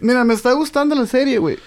[0.00, 1.58] Mira, me está gustando la serie, güey.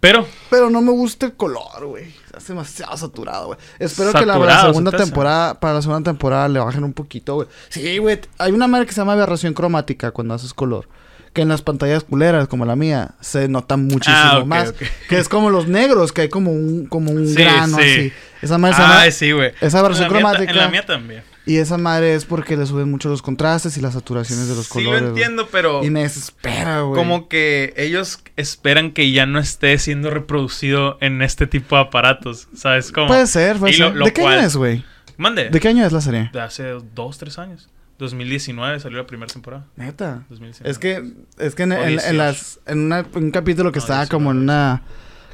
[0.00, 2.14] Pero, Pero no me gusta el color, güey.
[2.36, 3.58] Hace demasiado saturado, güey.
[3.80, 7.48] Espero que la, segunda se temporada, para la segunda temporada le bajen un poquito, güey.
[7.68, 8.20] Sí, güey.
[8.38, 10.88] Hay una madre que se llama aberración cromática cuando haces color.
[11.32, 14.72] Que en las pantallas culeras, como la mía, se nota muchísimo Ah, más.
[15.08, 17.82] Que es como los negros, que hay como un, como un Sí, grano sí.
[17.82, 18.12] así.
[18.42, 19.00] Esa madre se llama...
[19.00, 19.52] Ay, sí, güey.
[19.60, 20.50] esa versión cromática.
[20.50, 21.22] En la mía también.
[21.46, 24.66] Y esa madre es porque le suben mucho los contrastes y las saturaciones de los
[24.66, 25.00] Sí colores.
[25.02, 25.22] lo güey.
[25.22, 26.94] entiendo, pero Y me desespera, güey.
[27.00, 32.48] como que ellos esperan que ya no esté siendo reproducido en este tipo de aparatos,
[32.54, 33.06] ¿sabes cómo?
[33.08, 33.96] Puede ser, puede Y lo- ser.
[33.96, 34.84] lo ¿De qué cual- año es, güey?
[35.16, 35.48] Mande.
[35.48, 36.28] ¿De qué año es la serie?
[36.32, 36.64] De hace
[36.94, 37.68] dos, tres años.
[37.98, 39.64] 2019 salió la primera temporada.
[39.74, 40.24] Neta.
[40.28, 40.70] 2019.
[40.70, 41.02] Es que,
[41.38, 42.12] es que en, O en- en 18.
[42.16, 44.82] las, en una- un capítulo que No, estaba 19, como en una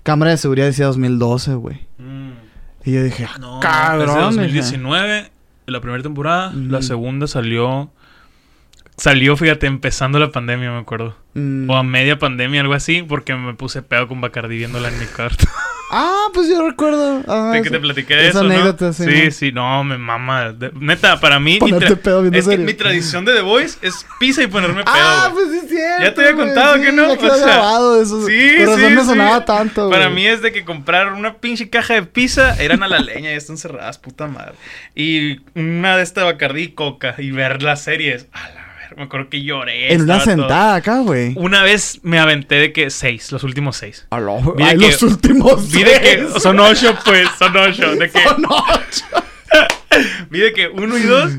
[0.04, 1.86] cámara de seguridad decía 2012, güey.
[1.98, 2.30] Mm.
[2.84, 4.30] Y yo dije, ah, No, cabrón.
[4.30, 4.54] es de dije.
[4.60, 5.30] 2019,
[5.66, 6.52] la primera temporada.
[6.54, 6.86] La Ujú.
[6.86, 7.90] segunda salió...
[8.96, 11.16] Salió, fíjate, empezando la pandemia, me acuerdo.
[11.34, 11.68] Mm.
[11.68, 15.06] O a media pandemia, algo así, porque me puse pedo con Bacardi viéndola en mi
[15.06, 15.46] cuarto.
[15.90, 17.22] Ah, pues yo recuerdo.
[17.28, 18.54] Ah, de que te platiqué de esa eso, ¿no?
[18.54, 19.30] anécdota, sí, Sí, ¿no?
[19.30, 20.52] sí, no, me mama.
[20.52, 21.58] De- neta, para mí...
[21.58, 24.94] Ponerte pedo viendo es que mi tradición de The Voice es pizza y ponerme pedo,
[24.96, 26.02] Ah, pues sí cierto.
[26.04, 28.26] Ya te había contado sí, que no, Ya o sea, grabado eso.
[28.26, 29.06] Sí, razón sí, me sí.
[29.06, 32.88] sonaba tanto, Para mí es de que comprar una pinche caja de pizza eran a
[32.88, 34.54] la leña, ya están cerradas, puta madre.
[34.94, 38.26] Y una de esta Bacardí y Coca y ver las series.
[38.32, 38.63] A la
[38.96, 39.92] me acuerdo que lloré.
[39.92, 41.32] En una todo- sentada acá, güey.
[41.36, 44.06] Una vez me aventé de que seis, los últimos seis.
[44.10, 46.42] A lo- Vi de Ay, que- los últimos Vi de que seis.
[46.42, 47.94] son ocho, pues, son ocho.
[47.96, 49.04] De que, Son ocho.
[50.30, 51.32] vi de que uno y dos.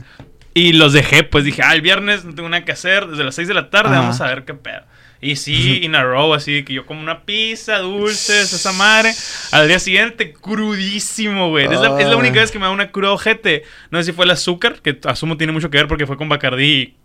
[0.54, 3.36] Y los dejé, pues dije, ah, el viernes no tengo nada que hacer, desde las
[3.36, 4.00] seis de la tarde Ajá.
[4.02, 4.84] vamos a ver qué pedo.
[5.22, 9.12] Y sí, in a row, así que yo como una pizza, dulces, esa madre.
[9.52, 11.66] Al día siguiente, crudísimo, güey.
[11.66, 12.18] Es la, es la Ay.
[12.20, 13.64] única vez que me da una cruda ojete.
[13.92, 16.30] No sé si fue el azúcar, que asumo tiene mucho que ver porque fue con
[16.30, 16.96] Bacardí.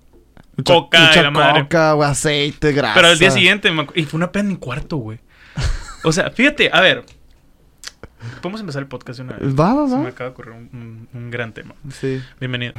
[0.61, 1.63] Mucha- Coca mucha y la madre.
[1.63, 2.95] coca, güey, aceite, grasa.
[2.95, 5.19] Pero al día siguiente, me y fue una pena en mi cuarto, güey.
[6.05, 7.05] O sea, fíjate, a ver.
[8.43, 9.55] Podemos empezar el podcast de una vez.
[9.59, 10.01] Va, va, Se va.
[10.03, 11.75] me acaba de ocurrir un, un- un gran tema.
[11.93, 12.23] Sí.
[12.39, 12.73] Bienvenido.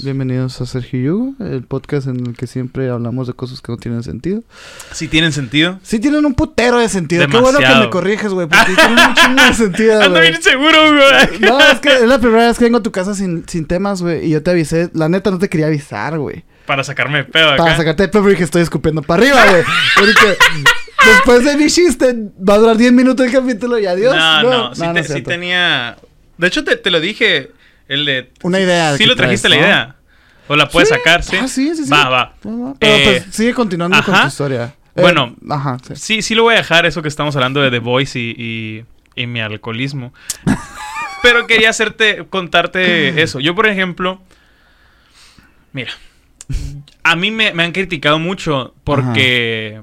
[0.00, 3.78] Bienvenidos a Sergio Yugo, el podcast en el que siempre hablamos de cosas que no
[3.78, 4.42] tienen sentido.
[4.92, 5.80] Si tienen sentido.
[5.82, 7.26] Sí tienen un putero de sentido.
[7.26, 7.84] Qué bueno que Demasiado.
[7.84, 11.40] me corriges, güey, porque tienen un chingo de sentido, Ando bien seguro, güey.
[11.40, 14.00] No, es que es la primera vez que vengo a tu casa sin, sin temas,
[14.00, 14.24] güey.
[14.26, 14.88] Y yo te avisé.
[14.94, 16.44] La neta no te quería avisar, güey.
[16.66, 17.64] Para sacarme de pedo acá.
[17.64, 19.62] Para sacarte de pedo porque estoy escupiendo para arriba, güey.
[19.98, 20.36] Porque
[21.10, 22.14] después de mi chiste
[22.48, 24.14] va a durar 10 minutos el capítulo y adiós.
[24.14, 25.30] No, no, sí, no te- es sí cierto.
[25.30, 25.96] tenía.
[26.36, 27.50] De hecho, te, te lo dije.
[27.88, 28.30] El de.
[28.42, 29.72] Una idea Sí lo trajiste traes, la ¿no?
[29.74, 29.94] idea.
[30.48, 30.94] O la puedes Sí.
[30.94, 31.36] sacar, sí.
[31.40, 31.90] Ah, sí, sí, sí.
[31.90, 32.34] Va, va.
[32.42, 34.74] Pero Eh, pues sigue continuando con tu historia.
[34.94, 35.34] Eh, Bueno.
[35.50, 35.94] Ajá, sí.
[35.96, 38.84] Sí, sí lo voy a dejar, eso que estamos hablando de The Voice y, y,
[39.22, 40.12] y mi alcoholismo.
[41.22, 43.40] Pero quería hacerte, contarte eso.
[43.40, 44.20] Yo, por ejemplo,
[45.72, 45.90] mira,
[47.02, 49.82] a mí me, me han criticado mucho porque,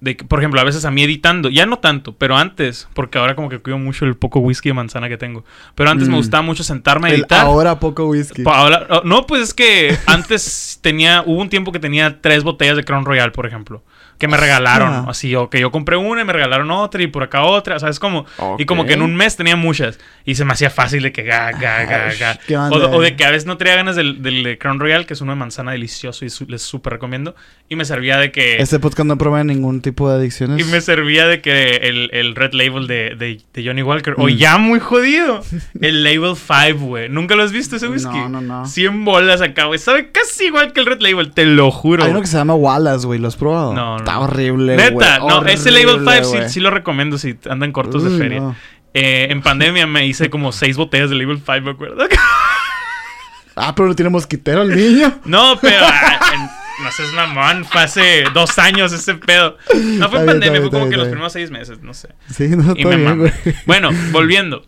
[0.00, 3.18] de, que, por ejemplo, a veces a mí editando, ya no tanto, pero antes, porque
[3.18, 5.44] ahora como que cuido mucho el poco whisky de manzana que tengo.
[5.74, 6.18] Pero antes me Mm.
[6.18, 7.40] gustaba mucho sentarme a El editar.
[7.46, 8.42] ahora poco whisky.
[8.46, 12.76] Ahora- oh, no, pues es que antes tenía, hubo un tiempo que tenía tres botellas
[12.76, 13.82] de Crown Royal, por ejemplo,
[14.20, 15.04] que me regalaron, Ah.
[15.08, 17.98] así, o que yo compré una y me regalaron otra y por acá otra, ¿sabes
[17.98, 18.26] cómo?
[18.58, 18.88] Y como Ok.
[18.88, 21.84] que en un mes tenía muchas y se me hacía fácil de que ga, ga,
[22.46, 25.06] ga, O, o de que a veces no tenía ganas del, del de Crown Royal,
[25.06, 27.34] que es uno de manzana delicioso y su- les súper recomiendo,
[27.68, 28.58] y me servía de que...
[28.60, 30.60] Este podcast no promueve ningún tipo de adicciones.
[30.60, 34.14] Y me servía de que el, el Red Label de, de, de Johnny Walker.
[34.18, 34.36] O Mm.
[34.36, 35.42] ya muy jodido.
[35.80, 37.08] El Label 5, güey.
[37.08, 38.16] ¿Nunca lo has visto ese whisky?
[38.18, 38.66] No, no, no.
[38.66, 39.78] 100 bolas acá, güey.
[39.78, 42.04] Sabe casi igual que el Red Label, te lo juro.
[42.04, 43.18] Hay uno que se llama Wallace, güey.
[43.18, 43.72] ¿Lo has probado?
[43.72, 44.04] No, no.
[44.10, 44.90] Está horrible, güey.
[44.90, 48.40] Neta, no, ese Label 5 Horrible, sí, lo recomiendo si andan cortos de feria.
[48.40, 48.56] no.
[48.92, 52.06] Eh, en pandemia me hice como 6 botellas de Label 5, me acuerdo.
[53.56, 55.20] Ah, pero no tiene mosquitero el niño.
[55.24, 55.84] No, pero.
[55.84, 57.64] ah, en- no seas mamón.
[57.66, 59.58] Fue hace dos años ese pedo.
[59.74, 62.08] No fue en pandemia, fue como que los primeros seis meses, no sé.
[62.30, 63.32] Sí, no, Y me bien.
[63.66, 64.64] Bueno, volviendo.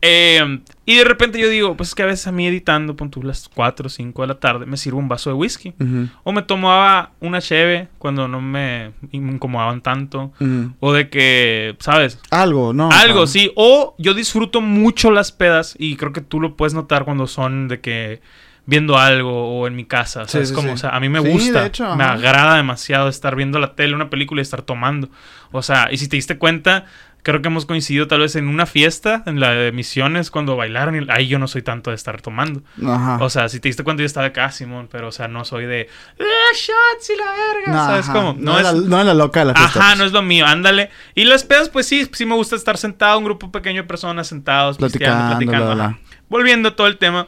[0.00, 3.10] Eh, y de repente yo digo, pues es que a veces a mí editando, pon
[3.10, 5.74] tú las 4 o 5 de la tarde, me sirvo un vaso de whisky.
[6.22, 10.32] O me tomaba una cheve cuando no me incomodaban tanto.
[10.78, 12.20] O de que, ¿sabes?
[12.30, 12.88] Algo, ¿no?
[12.90, 13.50] Algo, sí.
[13.56, 17.66] O yo disfruto mucho las pedas y creo que tú lo puedes notar cuando son
[17.66, 18.20] de que
[18.66, 20.24] viendo algo o en mi casa.
[20.26, 20.68] Sí, ¿Sabes sí, cómo?
[20.68, 20.74] sí.
[20.74, 21.62] O sea, a mí me gusta.
[21.62, 25.08] de hecho, me agrada demasiado estar viendo la tele, una película y estar tomando.
[25.52, 26.84] O sea, y si te diste cuenta,
[27.26, 30.94] creo que hemos coincidido tal vez en una fiesta, en la de misiones, cuando bailaron.
[31.02, 32.62] Y ahí yo no soy tanto de estar tomando.
[32.86, 33.18] Ajá.
[33.20, 35.66] O sea, si te diste cuenta, yo estaba acá, Simón, pero o sea, no soy
[35.66, 35.88] de
[36.20, 37.72] "Ah, shots y la verga.
[37.72, 38.12] no, ¿Sabes ajá.
[38.12, 38.36] cómo?
[38.38, 39.80] No, es la, no es la loca de la fiesta.
[39.80, 40.90] Ajá, no es lo mío, ándale.
[41.16, 44.28] Y las pedas, pues sí, sí me gusta estar sentado, un grupo pequeño de personas
[44.28, 45.66] sentados, Platicando, platicando.
[45.66, 47.26] bla, bla, volviendo a todo el tema,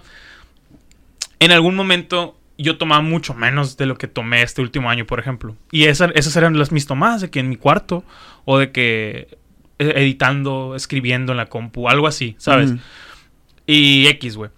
[1.40, 5.20] en algún momento yo tomaba mucho menos de lo que tomé este último año, por
[5.20, 5.56] ejemplo.
[5.70, 8.04] Y esa- esas eran las mis tomadas, de que en mi cuarto,
[8.44, 9.38] o de que eh,
[9.78, 12.74] editando, escribiendo en la compu, algo así, ¿sabes?
[13.66, 14.50] Y X, güey.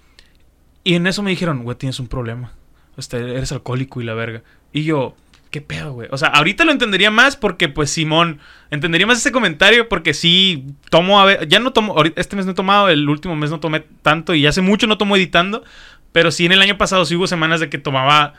[0.84, 2.52] Y en eso me dijeron, güey, tienes un problema.
[2.96, 4.43] Este, eres alcohólico y la verga.
[4.72, 5.14] Y yo,
[5.50, 6.08] ¿qué pedo, güey?
[6.11, 8.38] O sea, ahorita lo entendería más porque, pues, Simón,
[8.70, 12.46] entendería más ese comentario porque sí, tomo a ver, ya no tomo, ahorita- este mes
[12.46, 15.64] no he tomado, el último mes no tomé tanto y hace mucho no tomo editando,
[16.12, 18.34] pero sí en el año pasado sí hubo semanas de que tomaba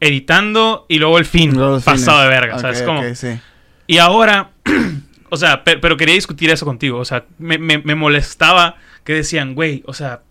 [0.00, 3.00] editando y luego el fin, los pasado de verga, ¿sabes Ok, cómo?
[3.00, 3.38] ok, sí.
[3.86, 4.50] Y ahora,
[5.30, 6.98] o sea, pe- pero, quería discutir eso contigo.
[6.98, 10.22] O sea, me, me- me molestaba que decían, güey, o sea,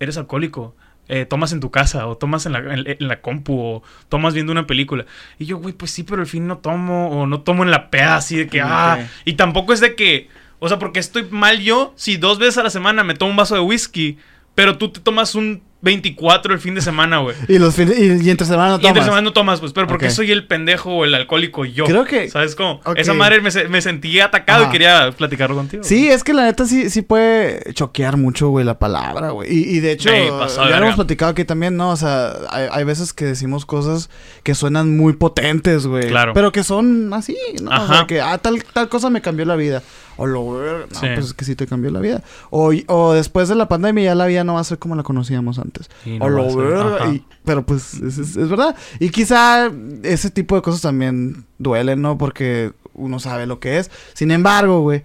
[0.00, 0.74] eres alcohólico.
[1.06, 4.32] eh, tomas en tu casa o tomas en la, en, en la compu o tomas
[4.32, 5.04] viendo una película.
[5.38, 7.90] Y yo, güey, pues sí, pero al fin no tomo o no tomo en la
[7.90, 9.06] peda así de que, ah.
[9.26, 10.28] Y tampoco es de que,
[10.60, 13.36] o sea, porque estoy mal yo si dos veces a la semana me tomo un
[13.36, 14.16] vaso de whisky,
[14.54, 17.36] pero tú te tomas un 24 el fin de semana, güey.
[17.46, 19.04] Y, los fines- y, y entre semana no Y entre tomas.
[19.04, 20.12] semana no tomas, pues, pero porque Ok.
[20.12, 21.84] soy el pendejo o el alcohólico yo.
[21.84, 22.80] Creo que- ¿Sabes cómo?
[22.96, 24.70] Esa madre me, me sentí atacado Ajá.
[24.70, 25.84] y quería platicarlo contigo.
[25.84, 29.52] Sí, es que la neta sí, sí puede choquear mucho, güey, la palabra, güey.
[29.52, 31.90] Y, y de hecho, Ey, ya lo hemos platicado aquí también, ¿no?
[31.90, 34.08] O sea, hay, hay veces que decimos cosas
[34.42, 36.08] que suenan muy potentes, güey.
[36.08, 36.32] Claro.
[36.32, 37.70] Pero que son así, ¿no?
[37.70, 38.06] O sea, Ajá.
[38.06, 39.82] que, ah, tal, tal cosa me cambió la vida.
[40.16, 41.06] O lo, no, Sí.
[41.12, 42.22] pues es que sí te cambió la vida.
[42.50, 45.02] O, o después de la pandemia ya la vida no va a ser como la
[45.02, 45.73] conocíamos antes.
[46.04, 47.12] Y no o va lo a ser, verga, ajá.
[47.12, 48.74] y- pero pues es, es- es verdad.
[49.00, 49.70] Y quizá
[50.02, 52.16] ese tipo de cosas también duelen, ¿no?
[52.18, 53.90] Porque uno sabe lo que es.
[54.14, 55.02] Sin embargo, güey,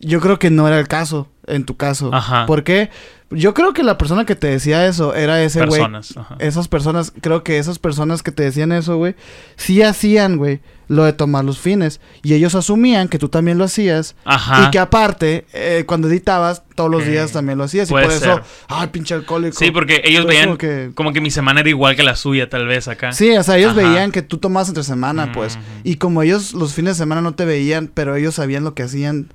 [0.00, 2.12] yo creo que no era el caso, en tu caso.
[2.14, 2.46] Ajá.
[2.46, 2.90] ¿Por qué?
[3.30, 5.80] Yo creo que la persona que te decía eso era ese güey.
[5.80, 6.16] Personas.
[6.16, 6.36] ajá.
[6.38, 9.16] Esas personas, creo que esas personas que te decían eso, güey,
[9.56, 12.00] sí hacían, güey, lo de tomar los fines.
[12.22, 14.16] Y ellos asumían que tú también lo hacías.
[14.24, 14.64] Ajá.
[14.64, 17.90] Y que aparte, eh, cuando editabas, todos los días también lo hacías.
[17.90, 19.58] Y por eso, ay, pinche alcohólico.
[19.58, 22.66] Sí, porque ellos veían como como que- mi semana era igual que la suya, tal
[22.66, 23.12] vez, acá.
[23.12, 23.82] Sí, o sea, ellos Ajá.
[23.90, 25.58] veían que tú tomabas entre semana, pues.
[25.84, 28.84] Y como ellos los fines de semana no te veían, pero ellos sabían lo que
[28.84, 29.28] hacían,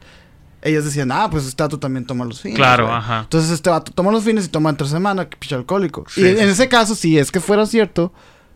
[0.63, 2.57] ellos decían, ah, pues este vato también toma los fines.
[2.57, 2.97] Claro, güey".
[2.97, 3.19] ajá.
[3.21, 6.05] Entonces este vato toma los fines y toma entre semana, que pinche alcohólico.
[6.09, 8.11] Sí, y en sí, ese caso, si es que fuera cierto,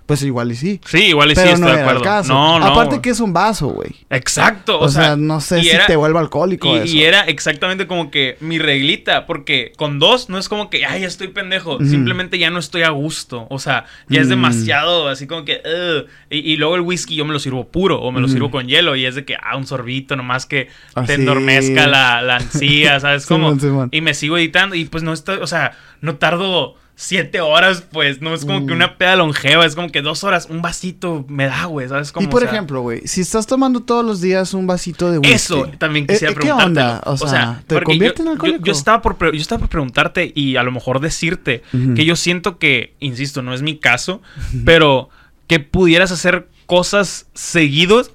[0.07, 0.81] pues igual y sí.
[0.86, 2.01] Sí, igual y sí estoy no de acuerdo.
[2.01, 2.33] caso.
[2.33, 2.65] No, no.
[2.65, 3.01] Aparte güey.
[3.04, 3.92] que es un vaso, güey.
[4.09, 4.80] Exacto.
[4.80, 6.95] O, sea, no sé si era- te vuelve alcohólico Y, eso.
[6.95, 11.01] y era exactamente como que mi reglita, porque con dos no es como que, ay,
[11.01, 14.31] ya estoy pendejo, simplemente ya no estoy a gusto, o sea, ya es Mm.
[14.31, 16.07] demasiado, así como que, "Ugh".
[16.30, 18.68] y, y luego el whisky yo me lo sirvo puro o me lo sirvo con
[18.68, 21.07] hielo y es de que, ah, un sorbito nomás que Así.
[21.07, 23.48] te endormezca la, la ansía, ¿sabes cómo?
[23.50, 23.89] Simón, Simón.
[23.92, 26.75] Y me sigo editando y pues no estoy, o sea, no tardo...
[27.00, 28.78] Siete horas, pues, no es como que Mm.
[28.78, 32.12] una peda longeva, es como que dos horas, un vasito me da, güey, ¿sabes?
[32.12, 35.12] Como, y por o sea, ejemplo, güey, si estás tomando todos los días un vasito
[35.12, 35.32] de whisky.
[35.34, 36.66] eso también eh, quisiera ¿qué preguntarte.
[36.82, 37.02] onda?
[37.06, 38.66] O sea, ¿te convierte yo- en yo- alcohólico?
[38.66, 41.62] Yo, estaba por yo estaba por preguntarte y a lo mejor decirte
[41.96, 44.24] que yo siento que, insisto, no es mi caso,
[44.66, 45.10] pero
[45.46, 48.12] que pudieras hacer cosas seguidos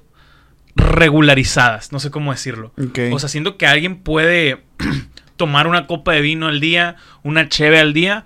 [0.75, 2.73] regularizadas, no sé cómo decirlo.
[3.11, 4.61] O sea, siento que alguien puede
[5.37, 8.25] tomar una copa de vino al día, una cheve al día,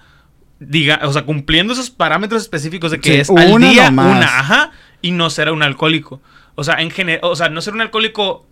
[0.59, 4.17] diga, o sea, cumpliendo esos parámetros específicos de que Sí, es al día nomás.
[4.17, 4.71] una, ajá,
[5.01, 6.21] y no ser un alcohólico.
[6.55, 8.47] O sea, en general, o sea, no ser un alcohólico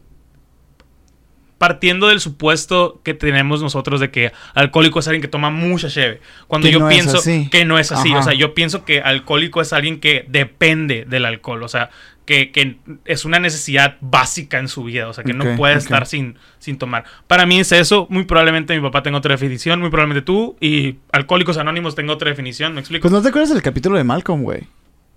[1.58, 6.22] partiendo del supuesto que tenemos nosotros de que alcohólico es alguien que toma mucha cheve.
[6.48, 8.20] Cuando Que yo no pienso que no es así, Ajá.
[8.20, 11.90] o sea, yo pienso que alcohólico es alguien que depende del alcohol, o sea,
[12.26, 16.08] que, que es una necesidad básica en su vida, o sea, que no puede estar
[16.08, 17.06] sin, sin tomar.
[17.28, 20.98] Para mí es eso, muy probablemente mi papá tenga otra definición, muy probablemente tú y
[21.12, 23.04] Alcohólicos Anónimos tenga otra definición, ¿me explico?
[23.04, 24.68] Pues no te acuerdas del capítulo de Malcolm, güey.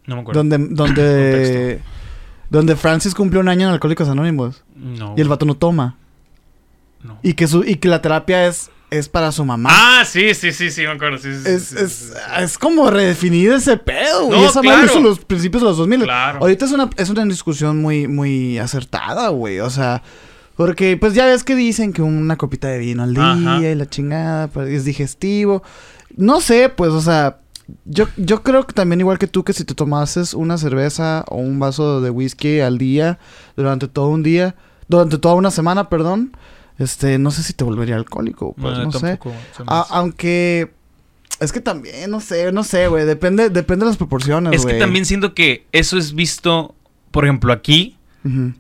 [0.06, 0.40] no me acuerdo.
[0.44, 1.80] Donde, donde,
[2.50, 4.64] donde Francis cumplió un año en Alcohólicos Anónimos.
[4.76, 5.14] No.
[5.16, 5.96] Y el vato no toma.
[7.02, 7.18] no.
[7.22, 9.70] Y que su, y que la terapia es, es para su mamá.
[9.72, 11.18] Ah, sí, sí, sí, sí, me acuerdo.
[11.18, 14.40] Sí, sí, sí, es, sí, es, es como redefinir ese pedo, güey.
[14.40, 15.00] No, Esa lo hizo claro.
[15.00, 16.02] los principios de los 2000.
[16.04, 16.38] Claro.
[16.40, 19.60] Ahorita es una, es una discusión muy, muy acertada, güey.
[19.60, 20.02] O sea,
[20.56, 23.60] porque pues ya ves que dicen que una copita de vino al día Ajá.
[23.60, 25.62] y la chingada pues, es digestivo.
[26.16, 27.38] No sé, pues, o sea,
[27.84, 31.36] yo, yo creo que también igual que tú, que si te tomases una cerveza o
[31.36, 33.18] un vaso de whisky al día
[33.56, 34.56] durante todo un día,
[34.88, 36.32] durante toda una semana, perdón,
[36.78, 39.00] este, no sé si te volvería alcohólico, pues, no, sé.
[39.00, 39.34] tampoco
[39.66, 40.70] A- aunque
[41.40, 44.74] es que también, no sé, no sé, güey, depende, depende de las proporciones, Es que
[44.78, 46.74] también siento que eso es visto,
[47.10, 48.52] por ejemplo, aquí, Ujú.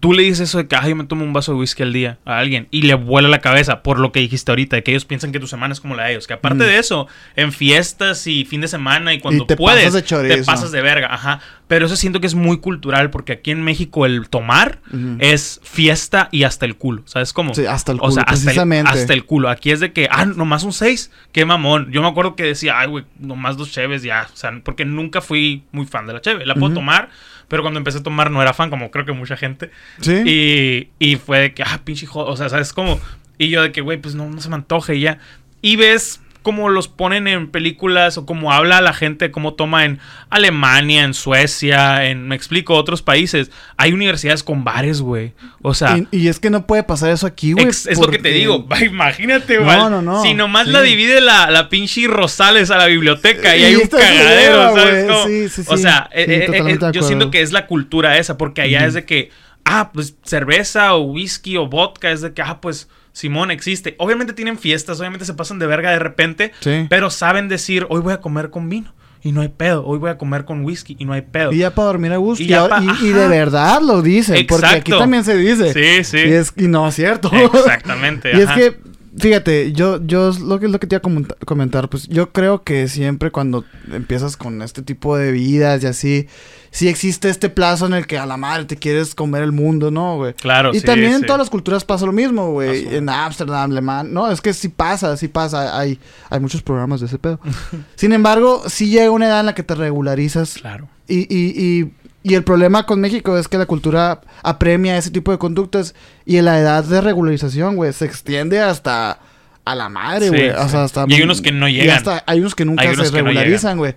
[0.00, 1.92] Tú le dices eso de que, ay, yo me tomo un vaso de whisky al
[1.92, 4.90] día a alguien y le vuela la cabeza por lo que dijiste ahorita, de que
[4.92, 6.26] ellos piensan que tu semana es como la de ellos.
[6.26, 6.66] Que aparte Mm.
[6.66, 10.44] de eso, en fiestas y fin de semana y cuando te puedes, pasas de te
[10.44, 11.08] pasas de verga.
[11.12, 11.40] Ajá.
[11.68, 14.78] Pero eso siento que es muy cultural porque aquí en México el tomar
[15.18, 17.02] es fiesta y hasta el culo.
[17.06, 17.54] ¿Sabes cómo?
[17.54, 18.90] Sí, hasta el O sea, culo, hasta el, precisamente.
[18.90, 19.48] hasta el culo.
[19.48, 21.10] Aquí es de que, ah, nomás un 6.
[21.32, 21.90] Qué mamón.
[21.90, 24.28] Yo me acuerdo que decía, ay, güey, nomás dos cheves ya.
[24.32, 26.46] O sea, porque nunca fui muy fan de la cheve.
[26.46, 27.08] La puedo tomar,
[27.48, 29.70] pero cuando empecé a tomar no era fan, como creo que mucha gente.
[30.00, 30.22] Sí.
[30.24, 32.32] Y, y fue de que, ah, pinche joder.
[32.32, 33.00] O sea, ¿sabes cómo?
[33.38, 35.18] Y yo de que, güey, pues no, no se me antoje y ya.
[35.62, 39.98] Y ves cómo los ponen en películas o cómo habla la gente, cómo toma en
[40.30, 43.50] Alemania, en Suecia, en, me explico, otros países.
[43.76, 45.32] Hay universidades con bares, güey.
[45.60, 47.66] O sea, y, y es que no puede pasar eso aquí, güey.
[47.66, 48.64] es lo que te digo.
[48.80, 49.76] Imagínate, No, güey.
[49.76, 50.22] no, no.
[50.22, 50.72] Si nomás Sí.
[50.72, 55.06] la divide la, la pinche Rosales a la biblioteca y, Y hay un cagadero, ¿sabes?
[55.10, 55.26] cómo?
[55.26, 58.60] Sí, sí, O sea, eh, eh, eh, yo siento que es la cultura esa, porque
[58.60, 59.30] allá es de que,
[59.64, 63.94] ah, pues cerveza o whisky o vodka, es de que, ah, pues Simón existe.
[63.98, 66.86] Obviamente tienen fiestas, obviamente se pasan de verga de repente, Sí.
[66.90, 68.92] pero saben decir, hoy voy a comer con vino
[69.22, 71.50] y no hay pedo, hoy voy a comer con whisky y no hay pedo.
[71.50, 72.42] Y ya para dormir a gusto.
[72.42, 74.46] Y Y, ya ahora- pa- y- y de verdad lo dicen.
[74.46, 75.72] Porque aquí también se dice.
[75.72, 76.18] Sí, sí.
[76.28, 77.30] Y, es, y no es cierto.
[77.34, 78.32] Exactamente.
[78.36, 78.78] y es que,
[79.18, 82.64] fíjate, yo, yo lo que lo que te iba a comentar, comentar, pues yo creo
[82.64, 86.28] que siempre cuando empiezas con este tipo de vidas y así,
[86.76, 89.90] sí existe este plazo en el que a la madre te quieres comer el mundo,
[89.90, 90.34] ¿no, güey?
[90.34, 92.94] Claro, y sí, también en todas las culturas pasa lo mismo, güey.
[92.94, 94.12] En Ámsterdam, Alemán.
[94.12, 95.78] No, es que sí pasa, sí pasa.
[95.78, 97.40] Hay, hay muchos programas de ese pedo.
[97.96, 100.86] Sin embargo, sí llega una edad en la que te regularizas Claro.
[101.08, 101.92] y, y, y,
[102.22, 105.94] y el problema con México es que la cultura apremia ese tipo de conductas
[106.26, 109.18] y la edad de regularización, güey, se extiende hasta
[109.64, 110.50] a la madre, güey.
[110.50, 110.56] sí.
[110.58, 111.96] O sea, hasta Y hay unos que no y llegan.
[111.96, 113.94] hasta hay unos que nunca unos se regularizan, güey.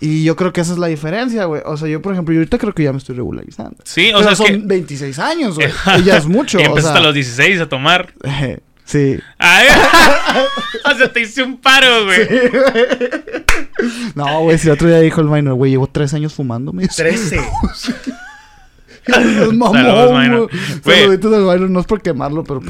[0.00, 1.62] Y yo creo que esa es la diferencia, güey.
[1.66, 3.76] O sea, yo, por ejemplo, yo ahorita creo que ya me estoy regularizando.
[3.84, 4.56] Sí, o Pero sea, es son que...
[4.66, 5.68] 26 años, güey.
[5.98, 6.58] y ya es mucho.
[6.58, 8.14] y o empezaste sea, a los 16 a tomar.
[8.84, 9.18] sí.
[9.38, 9.68] Ay,
[10.90, 12.28] o sea, te hice un paro, güey.
[14.14, 16.84] No, güey, si el otro día dijo el minor, güey, llevo tres años fumando, me
[16.84, 17.02] dice.
[17.02, 17.40] 13.
[19.06, 20.50] Es mamón, Saludos.
[20.82, 22.62] Saluditos al minor, no es por quemarlo, pero...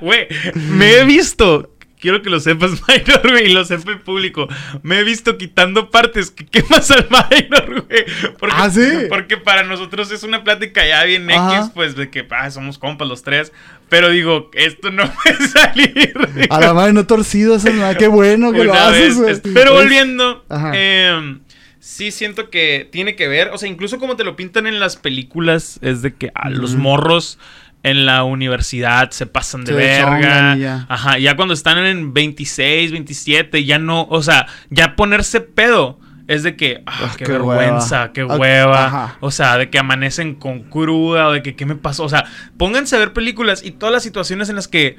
[0.00, 1.76] Güey, me he visto.
[2.00, 4.48] Quiero que lo sepas, Minor, güey, y lo sepa el público.
[4.82, 8.04] Me he visto quitando partes que quemas al Minor, güey.
[8.38, 8.88] Porque, ¿Ah, sí?
[9.08, 11.58] Porque para nosotros es una plática ya bien Ajá.
[11.58, 13.52] X, pues de que ah, somos compas los tres.
[13.90, 16.14] Pero digo, esto no puede salir.
[16.48, 19.38] A la madre no torcido, eso no, qué bueno que lo haces, güey.
[19.54, 20.72] Pero Es- volviendo, Ajá.
[20.74, 21.40] em,
[21.80, 24.96] sí siento que tiene que ver, o sea, incluso como te lo pintan en las
[24.96, 26.82] películas, es de que a los Ujú.
[26.82, 27.38] morros
[27.82, 30.56] en la universidad se pasan de verga.
[30.56, 30.86] ya.
[30.88, 35.98] Ajá, ya cuando están en 26, 27, ya no, o sea, ya ponerse pedo.
[36.28, 38.12] Es de que, ah, Ah, qué, qué vergüenza, hueva.
[38.12, 38.86] qué hueva.
[38.86, 39.16] ajá.
[39.20, 42.04] O sea, de que amanecen con cruda, o de que qué me pasó.
[42.04, 42.24] O sea,
[42.56, 44.96] pónganse a ver películas y todas las situaciones en las que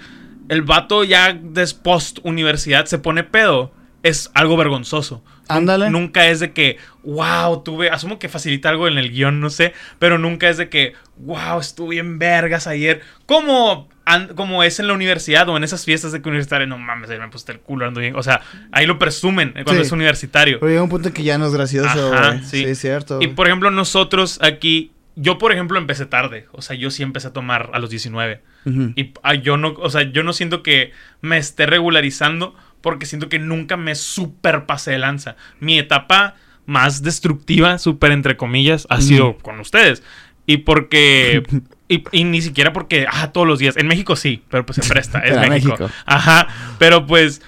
[0.50, 3.72] el vato ya des post universidad se pone pedo.
[4.04, 5.24] Es algo vergonzoso.
[5.58, 5.86] Ándale.
[5.90, 7.90] Nun- Nunca es de que, wow, tuve.
[7.90, 9.74] Asumo que facilita algo en el guion, no sé.
[10.00, 13.02] Pero nunca es de que, wow, estuve en vergas ayer.
[13.26, 13.88] Como,
[14.36, 16.68] como es en la universidad o en esas fiestas de que universitario.
[16.68, 18.16] No mames, me puse el culo, ando bien.
[18.16, 18.42] O sea,
[18.72, 19.88] ahí lo presumen eh, cuando Sí.
[19.88, 20.60] es universitario.
[20.60, 22.58] Pero llega un punto en que ya no es gracioso, Ajá, sí.
[22.58, 22.64] Sí.
[22.66, 23.20] es cierto.
[23.22, 27.28] Y por ejemplo, nosotros aquí, yo por ejemplo empecé tarde, o sea, yo sí empecé
[27.28, 28.42] a tomar a los 19.
[28.66, 28.94] Ujú.
[28.96, 30.92] Y ah, yo no, o sea, yo no siento que
[31.22, 35.36] me esté regularizando porque siento que nunca me super pasé de lanza.
[35.60, 36.36] Mi etapa
[36.66, 40.04] más destructiva, super entre comillas, ha sido con ustedes.
[40.46, 41.44] Y porque...
[41.92, 43.76] Y, y ni siquiera porque, ah, todos los días.
[43.76, 45.72] En México sí, pero pues se presta, es México.
[45.78, 45.90] México.
[46.06, 46.48] Ajá,
[46.80, 47.42] pero pues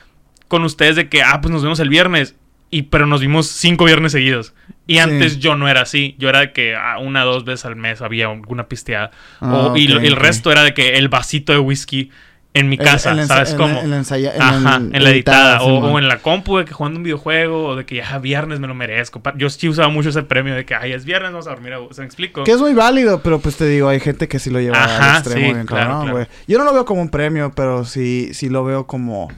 [0.49, 2.35] con ustedes de que, ah, pues nos vemos el viernes.
[2.69, 4.53] Y pero nos vimos cinco viernes seguidos.
[4.85, 4.99] Y Sí.
[4.99, 6.15] antes yo no era así.
[6.19, 9.11] Yo era de que ah, una o dos veces al mes había alguna pisteada.
[9.39, 12.11] Ah, O- y, el resto era de que el vasito de whisky
[12.55, 13.79] en mi casa, ¿sabes cómo?
[13.81, 15.61] en la ensaya- en Ajá, en la editada.
[15.63, 17.65] o, o en la compu de que jugando un videojuego.
[17.69, 19.21] O de que ya viernes me lo merezco.
[19.37, 21.73] Yo sí usaba mucho ese premio de que, ay, es viernes, vamos a dormir.
[21.73, 22.43] a- ¿Se me explico?
[22.43, 25.11] Que es muy válido, pero pues te digo, hay gente que sí lo lleva Ajá,
[25.13, 26.13] al extremo sí, bien claro, cabrón, claro.
[26.17, 26.27] güey.
[26.47, 29.29] Yo no lo veo como un premio, pero sí, sí lo veo como...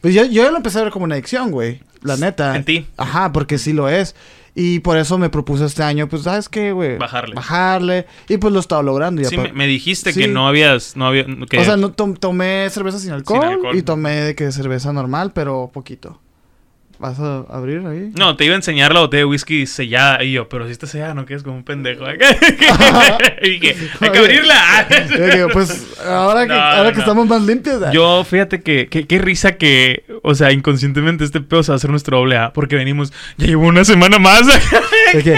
[0.00, 1.80] Pues yo, yo ya lo empecé a ver como una adicción, güey.
[2.02, 2.54] La neta.
[2.54, 2.86] En ti.
[2.96, 4.14] Ajá, porque sí lo es.
[4.60, 6.98] Y por eso me propuse este año, pues, ¿sabes qué, güey?
[6.98, 7.36] Bajarle.
[7.36, 8.06] Bajarle.
[8.28, 9.22] Y pues lo he estado logrando.
[9.22, 10.22] ya Sí, me, me dijiste Sí.
[10.22, 10.96] que no habías...
[10.96, 13.76] No había, que, O sea, no tom- tomé cerveza sin alcohol, alcohol.
[13.76, 16.20] y tomé de que cerveza normal, pero poquito.
[17.00, 18.10] ¿Vas a abrir ahí?
[18.18, 20.24] No, te iba a enseñar la botella de whisky sellada.
[20.24, 22.04] Y yo, pero si está sellada, no quedes como un pendejo.
[23.42, 24.86] y dije, hay que abrirla.
[25.34, 27.80] Digo, pues ahora que, No, ahora no, que estamos más limpios.
[27.84, 27.92] ah.
[27.92, 31.76] Yo, fíjate que, que- qué risa que, o sea, inconscientemente este pedo se va a
[31.76, 34.42] hacer nuestro doble A, porque venimos, ya llevo una semana más.
[35.14, 35.36] De que,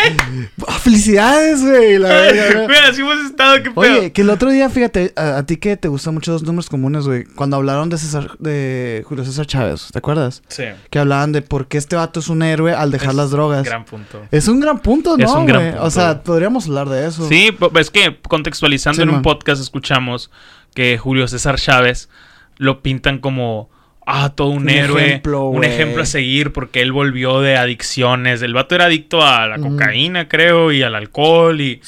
[0.67, 1.99] "Ah, felicidades, güey.
[1.99, 3.81] Güey, así hemos estado, qué pedo.
[3.81, 6.69] Oye, que el otro día, fíjate, a, a ti que te gustan mucho dos nombres
[6.69, 7.25] comunes, güey.
[7.25, 10.43] Cuando hablaron de César, de Julio César Chávez, ¿te acuerdas?
[10.49, 10.65] Sí.
[10.91, 13.65] Que hablaban de por qué este vato es un héroe al dejar Es las drogas.
[13.65, 14.23] Gran punto.
[14.31, 15.25] Es un gran punto, ¿no?
[15.25, 15.85] Es un gran punto.
[15.85, 17.29] O sea, podríamos hablar de eso.
[17.29, 20.31] Sí, es que contextualizando Sí, en un podcast escuchamos
[20.75, 22.09] que Julio César Chávez
[22.57, 23.71] lo pintan como
[24.13, 28.43] ah, todo un, Un héroe, ejemplo, un ejemplo a seguir porque él volvió de adicciones.
[28.43, 31.81] El vato era adicto a la cocaína, creo, y al alcohol y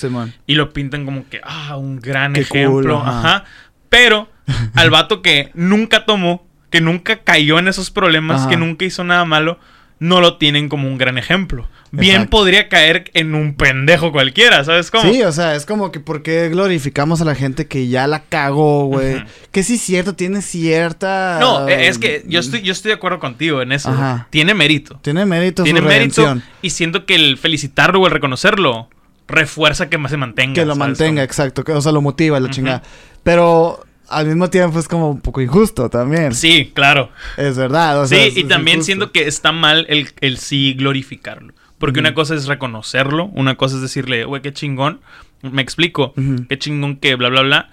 [0.47, 3.19] y lo pintan como que ah, un gran Qué ejemplo, cool, ajá.
[3.19, 3.45] ajá.
[3.89, 4.29] Pero
[4.75, 8.51] al vato que nunca tomó, que nunca cayó en esos problemas, Ajá.
[8.51, 9.59] que nunca hizo nada malo,
[10.03, 11.69] no lo tienen como un gran ejemplo.
[11.93, 12.31] Bien Exacto.
[12.39, 15.05] podría caer en un pendejo cualquiera, ¿sabes cómo?
[15.13, 18.25] Sí, o sea, es como que por qué glorificamos a la gente que ya la
[18.25, 19.23] cagó, güey.
[19.53, 21.37] Que sí es cierto, tiene cierta...
[21.39, 23.91] No, e- es que yo estoy, yo estoy de acuerdo contigo en eso.
[23.91, 24.27] Ajá.
[24.31, 24.99] Tiene mérito.
[25.03, 26.23] Tiene mérito Tiene su mérito.
[26.23, 26.43] redención.
[26.63, 28.89] Y siento que el felicitarlo o el reconocerlo
[29.29, 30.55] refuerza que más se mantenga.
[30.55, 31.25] Que lo ¿sabes mantenga, cómo?
[31.25, 31.63] exacto.
[31.63, 32.55] Que, o sea, lo motiva, la Ujú.
[32.55, 32.83] chingada.
[33.23, 36.35] Pero al mismo tiempo es como un poco injusto también.
[36.35, 37.11] Sí, claro.
[37.37, 38.01] Es verdad.
[38.01, 38.87] O sea, sí, es- y también injusto.
[38.87, 41.55] siento que está mal el, el sí glorificarlo.
[41.79, 45.01] Porque una cosa es reconocerlo, una cosa es decirle, güey, qué chingón.
[45.43, 46.15] Me explico.
[46.49, 47.71] Qué chingón que bla, bla, bla.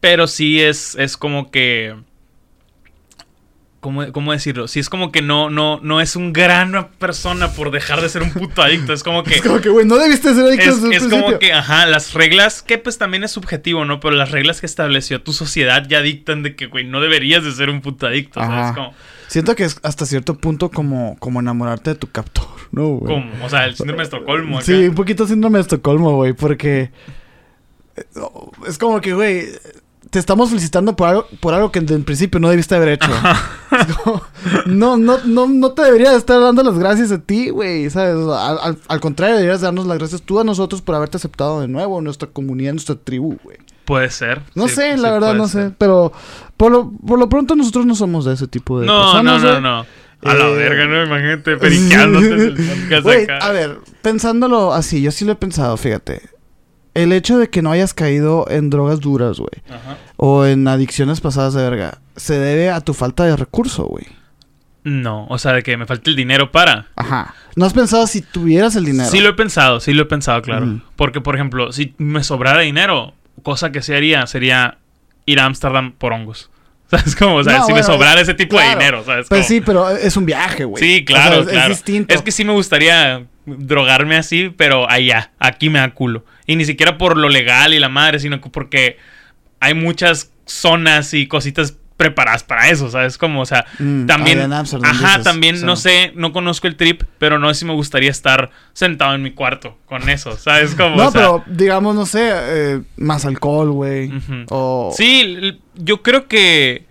[0.00, 1.94] Pero sí es, es como que.
[3.84, 4.66] ¿Cómo, cómo decirlo?
[4.66, 8.22] Sí, es como que no, no, no es un gran persona por dejar de ser
[8.22, 8.94] un puto adicto.
[8.94, 9.34] Es como que.
[9.34, 11.84] Es como que, güey, no debiste ser adicto Es, desde el es como que, ajá,
[11.84, 14.00] las reglas, que pues también es subjetivo, ¿no?
[14.00, 17.52] Pero las reglas que estableció tu sociedad ya dictan de que, güey, no deberías de
[17.52, 18.58] ser un puto adicto, ¿sabes?
[18.58, 18.74] Ajá.
[18.74, 18.94] Como,
[19.28, 23.14] Siento que es hasta cierto punto como, como enamorarte de tu captor, ¿no, güey?
[23.14, 24.64] como, o sea, el síndrome de Estocolmo acá.
[24.64, 26.90] Sí, un poquito síndrome de Estocolmo, güey, porque
[27.96, 28.04] eh,
[28.66, 29.44] es como que, güey,
[30.14, 33.10] te estamos felicitando por algo, por algo que en principio no debiste haber hecho.
[34.66, 38.14] No, no, no, no te debería de estar dando las gracias a ti, güey, ¿sabes?
[38.14, 41.66] Al, al- al contrario, deberías darnos las gracias tú a nosotros por haberte aceptado de
[41.68, 43.56] nuevo en nuestra comunidad, en nuestra tribu, güey.
[43.84, 44.42] Puede ser.
[44.54, 45.70] No sí, sé, sí la verdad, no ser.
[45.70, 46.12] sé, pero
[46.56, 49.42] por lo, por lo pronto nosotros no somos de ese tipo de No, no, personas,
[49.42, 49.62] no, güey.
[49.62, 49.86] no.
[50.30, 51.04] A la Eh, verga, ¿no?
[51.04, 53.38] Imagínate periqueándote en el podcast Güey, acá.
[53.38, 56.22] a ver, pensándolo así, yo sí lo he pensado, fíjate.
[56.94, 59.62] El hecho de que no hayas caído en drogas duras, güey,
[60.16, 64.06] o en adicciones pasadas de verga, se debe a tu falta de recurso, güey.
[64.84, 66.88] No, o sea, de que me falta el dinero para.
[66.94, 67.34] Ajá.
[67.56, 69.10] ¿No has pensado si tuvieras el dinero?
[69.10, 70.80] Sí lo he pensado, sí lo he pensado, claro.
[70.94, 74.78] Porque, por ejemplo, si me sobrara dinero, cosa que se haría sería
[75.26, 76.50] ir a Ámsterdam por hongos.
[76.90, 77.36] ¿Sabes cómo?
[77.36, 78.68] O sea, No, si bueno, me sobrara ese tipo claro.
[78.70, 79.26] de dinero, ¿sabes?
[79.28, 79.48] Pues cómo?
[79.48, 80.82] sí, pero es un viaje, güey.
[80.82, 81.72] Sí, claro, O sea, claro.
[81.72, 82.14] Es distinto.
[82.14, 86.24] Es que sí me gustaría drogarme así, pero allá, aquí me da culo.
[86.46, 88.98] Y ni siquiera por lo legal y la madre, sino que porque
[89.60, 93.16] hay muchas zonas y cositas preparadas para eso, ¿sabes?
[93.18, 94.52] Como, o sea, Mm, también...
[94.52, 98.10] ajá, dices, también, no sé, no conozco el trip, pero no sé si me gustaría
[98.10, 100.74] estar sentado en mi cuarto con eso, ¿sabes?
[100.74, 104.10] Como, No, o sea, pero digamos, no sé, eh, más alcohol, güey.
[104.50, 104.92] O...
[104.96, 106.86] Sí, yo creo que.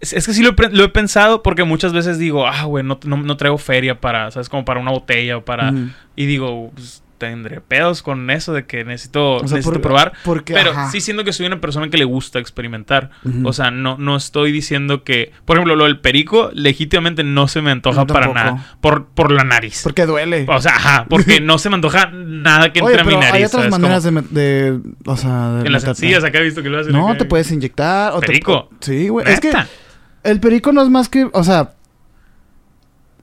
[0.00, 2.84] Es, que sí lo he, pre- lo he pensado porque muchas veces digo, ah, güey,
[2.84, 4.48] no, no, no traigo feria para, ¿sabes?
[4.48, 5.72] Como para una botella o para.
[6.16, 10.12] Y digo, pues, tendré pedos con eso de que necesito, O sea, necesito por- probar.
[10.24, 10.90] porque, Pero ajá.
[10.90, 13.10] sí siento que soy una persona que le gusta experimentar.
[13.44, 15.30] O sea, no, no estoy diciendo que.
[15.44, 18.74] Por ejemplo, lo del perico, legítimamente no se me antoja No, para nada.
[18.80, 19.80] Por, por la nariz.
[19.84, 20.46] Porque duele.
[20.48, 23.32] O sea, ajá, porque no se me antoja nada que Oye, entre a mi nariz.
[23.34, 23.70] hay otras ¿sabes?
[23.70, 26.92] maneras de, O sea, de En las sencillas, acá he visto que lo hacen.
[26.92, 27.18] No, acá.
[27.18, 28.12] te puedes inyectar.
[28.14, 28.68] O te- ¿Perico?
[28.80, 29.28] sí, güey.
[29.30, 29.52] Es que
[30.24, 31.28] el perico no es más que.
[31.32, 31.72] O sea.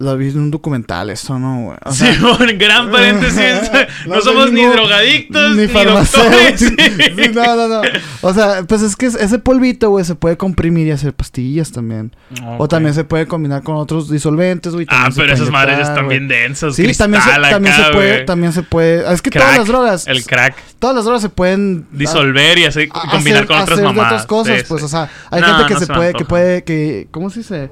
[0.01, 1.77] Lo vi en un documental, eso, ¿no, güey?
[1.83, 3.69] O sea, Sí, un gran paréntesis.
[4.07, 6.59] No, somos ni drogadictos ni ni, farmacéuticos.
[7.19, 7.81] Sí, no, no, no.
[8.21, 11.73] O sea, pues es que es- ese polvito, güey, se puede comprimir y hacer pastillas
[11.73, 12.15] también.
[12.57, 14.85] O también se puede combinar con otros disolventes, güey.
[14.89, 16.75] Ah, pero esas madres están bien densas.
[16.77, 19.13] Sí, también se, también acá, se puede, también se puede.
[19.13, 20.55] Es que Crack, todas las drogas, El crack.
[20.79, 23.83] todas las drogas se pueden Disolver y hacer, a- combinar hacer- con otras hacer de
[23.83, 24.11] mamadas.
[24.13, 24.85] otras cosas, Sí, pues, sí.
[24.85, 27.69] o sea, hay gente que se, puede, que puede, que, ¿cómo se dice?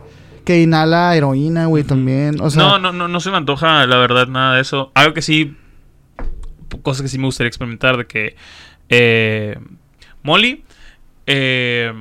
[0.48, 3.98] Que inhala heroína, güey, también, o sea, no, no, no, no se me antoja, la
[3.98, 4.94] verdad, nada de eso.
[4.94, 5.58] Algo que sí,
[6.84, 8.38] cosas que sí me gustaría experimentar, de que
[8.88, 9.60] eh,
[10.24, 10.64] Molly,
[11.26, 11.92] eh,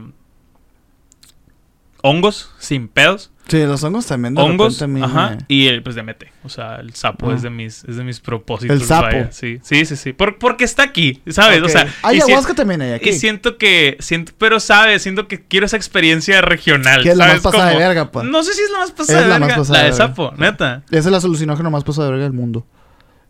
[2.03, 5.95] hongos sin pedos, sí, los hongos también, de hongos, repente ajá, me- y el, pues
[5.97, 7.35] de mete, o sea, el sapo Ah.
[7.35, 8.81] es de mis, es de mis propósitos.
[8.81, 9.07] El sapo.
[9.07, 11.61] vaya, sí, sí, sí, sí, Por- porque está aquí, ¿sabes?
[11.63, 11.71] O Ok.
[11.71, 15.67] sea, ayahuasca si- también hay aquí, y siento que, siento, pero sabes, siento que quiero
[15.67, 17.03] esa experiencia regional.
[17.03, 17.45] Que es la ¿sabes?
[17.45, 18.27] más pasada de verga, pues.
[18.27, 19.63] No sé si es la más pasada Es de la más verga.
[19.63, 20.83] pasada la de sapo, neta.
[20.91, 22.67] ese es el alucinógeno más pasado de verga del mundo,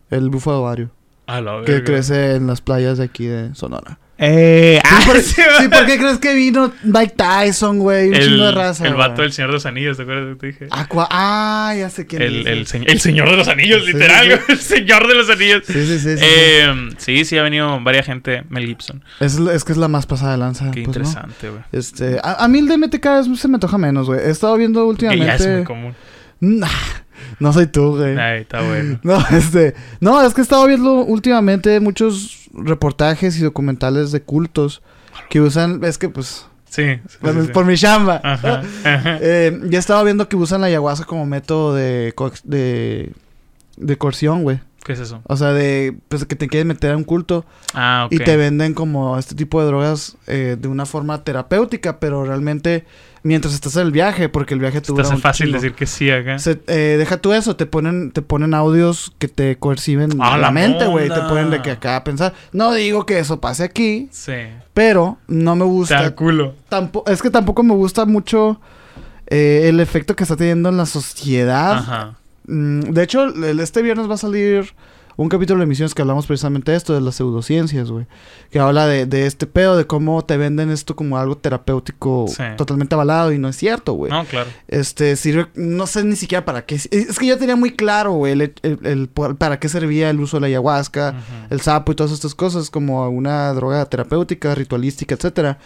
[0.09, 0.91] el bufo de ovario,
[1.27, 3.99] A la que crece en las playas de aquí de Sonora.
[4.19, 8.09] Eh, Sí, ah, por, sí, sí, ¿por qué crees que vino Mike Tyson, güey?
[8.09, 8.85] Un el, chingo de raza.
[8.87, 9.07] el güey.
[9.07, 10.67] vato del Señor de los Anillos, ¿te acuerdas que te dije?
[10.71, 12.47] Ah, cua- ah, ya sé quién El, dices.
[12.51, 15.63] el, se- el Señor de los Anillos, Sí, literal, el Señor de los Anillos.
[15.67, 16.17] Sí, sí, sí.
[16.17, 18.43] sí, Eh, sí, sí, ha venido varias gente.
[18.49, 19.03] Mel Gibson.
[19.19, 19.25] sí.
[19.25, 20.71] Es, es que es la más pasada de lanza.
[20.71, 21.03] Qué pues, ¿no?
[21.03, 21.61] interesante, güey.
[21.71, 24.19] Este, a, a mí el DMT cada vez se me antoja menos, güey.
[24.21, 25.25] He estado viendo Que últimamente.
[25.27, 25.93] ya es muy común.
[26.39, 26.67] Nah,
[27.39, 28.17] no soy tú, güey.
[28.17, 28.99] Ay, está bueno.
[29.03, 34.81] No, este, no, es que he estado viendo últimamente muchos reportajes y documentales de cultos
[35.29, 36.83] que usan, es que pues, Sí.
[37.07, 38.19] sí, por, sí, mi- por mi chamba.
[38.23, 39.17] Ajá, ajá.
[39.21, 43.13] Eh, ya he estado viendo que usan la ayahuasca como método de, co- de,
[43.77, 44.59] de coerción, güey.
[44.83, 45.21] ¿Qué es eso?
[45.25, 48.73] O sea, de pues, que te quieren meter a un culto Ah, y te venden
[48.73, 52.85] como este tipo de drogas eh, de una forma terapéutica, pero realmente
[53.27, 56.09] mientras estás en el viaje, porque el viaje te dura un fácil decir que sí
[56.09, 56.39] acá.
[56.39, 60.37] Se- eh, deja tú eso, te ponen, te ponen audios que te coerciben ¡A la,
[60.37, 61.09] la mente, güey.
[61.09, 62.33] Te ponen de que acá a pensar.
[62.53, 64.33] No digo que eso pase aquí, Sí.
[64.73, 66.15] pero no me Te gusta.
[66.15, 66.55] culo.
[66.69, 68.59] tampo- es que tampoco me gusta mucho
[69.27, 71.73] eh, el efecto que está teniendo en la sociedad.
[71.73, 72.13] Ajá.
[72.47, 73.25] Mm, de hecho,
[73.59, 74.73] este viernes va a salir
[75.17, 78.05] un capítulo de emisiones que hablamos precisamente de esto, de las pseudociencias, güey.
[78.51, 82.43] Que habla de, de este pedo, de cómo te venden esto como algo terapéutico Sí.
[82.55, 84.11] totalmente avalado y no es cierto, güey.
[84.11, 84.49] No, claro.
[84.67, 86.75] Este, sirve, no sé ni siquiera para qué.
[86.75, 90.37] Es que yo tenía muy claro, güey, el, el- el- para qué servía el uso
[90.37, 91.15] de la ayahuasca,
[91.49, 95.57] el sapo y todas estas cosas, como una droga terapéutica, ritualística, etcétera.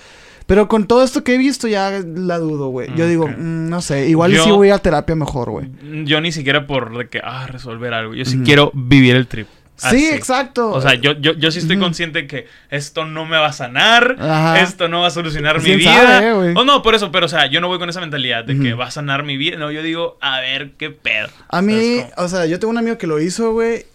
[0.48, 2.90] Pero con todo esto que he visto ya la dudo, güey.
[2.96, 5.68] Yo digo, mm, no sé, igual Yo- sí voy a terapia mejor, güey.
[6.06, 8.14] Yo ni siquiera por de que, ah, resolver algo.
[8.14, 9.48] Yo sí quiero vivir el trip.
[9.90, 10.70] Sí, exacto.
[10.70, 14.16] O sea, yo, yo, yo sí estoy consciente que esto no me va a sanar,
[14.20, 14.60] Ajá.
[14.62, 15.96] esto no va a solucionar mi ¿Quién vida.
[15.96, 18.44] sabe, eh, oh, no, por eso, pero o sea, yo no voy con esa mentalidad
[18.46, 19.58] de que va a sanar mi vida.
[19.58, 21.30] No, yo digo, a ver qué pedo.
[21.50, 23.86] A mí, o sea, yo tengo un amigo que lo hizo, güey,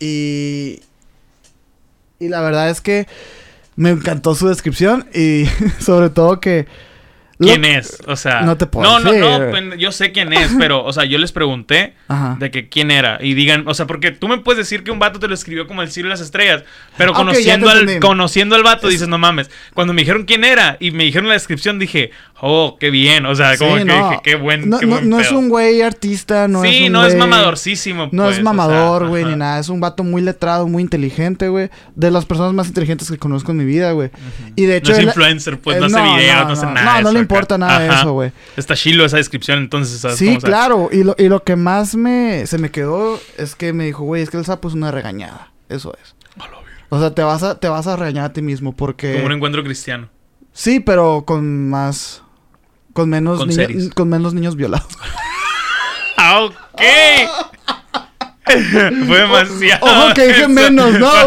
[0.00, 0.80] y...
[2.18, 3.06] Y la verdad es que
[3.76, 5.44] me encantó su descripción y
[5.78, 6.66] sobre todo que...
[7.38, 7.98] lo- ¿Quién es?
[8.06, 9.28] O sea, No te puedo No, no, decir.
[9.28, 12.36] no, pen- yo sé quién es, pero, o sea, yo les pregunté Ajá.
[12.40, 13.18] de que quién era.
[13.20, 15.66] Y digan, o sea, porque tú me puedes decir que un vato te lo escribió
[15.66, 16.64] como el cielo y las estrellas,
[16.96, 19.50] pero conociendo, al, conociendo al vato dices, no mames.
[19.74, 23.26] Cuando me dijeron quién era y me dijeron la descripción, dije, oh, qué bien.
[23.26, 24.08] O sea, como Sí, que no.
[24.10, 25.38] dije, qué buen, No, qué no- buen no es pedo".
[25.38, 28.08] un güey artista, no es sí, no es mamadorcísimo.
[28.12, 29.32] No pues, es o sea, mamador, güey, ajá.
[29.32, 29.58] ni nada.
[29.60, 31.70] Es un vato muy letrado, muy inteligente, güey.
[31.94, 34.10] De las personas más inteligentes que conozco en mi vida, güey.
[34.54, 34.92] Y de hecho...
[34.92, 37.00] no es influencer, pues eh, no hace videos, no, hace nada.
[37.02, 37.25] No, no le.
[37.34, 38.32] Importa nada de eso, güey.
[38.56, 40.40] Está chilo esa descripción, entonces, ¿sabes Sí, cómo?
[40.40, 40.88] Claro.
[40.92, 44.22] Y lo, y lo que más me se me quedó es que me dijo, güey,
[44.22, 45.52] es que el sapo es una regañada.
[45.68, 46.14] Eso es.
[46.88, 49.14] O sea, te vas a, te vas a regañar a ti mismo porque...
[49.14, 50.08] Como un encuentro cristiano.
[50.52, 52.22] Sí, pero con más...
[52.92, 53.50] Con menos, Con
[53.90, 54.88] con menos niños violados.
[56.18, 56.80] Ah, ok.
[59.06, 59.86] Fue demasiado.
[59.86, 60.48] Ojo que dije eso.
[60.48, 61.10] menos, ¿no,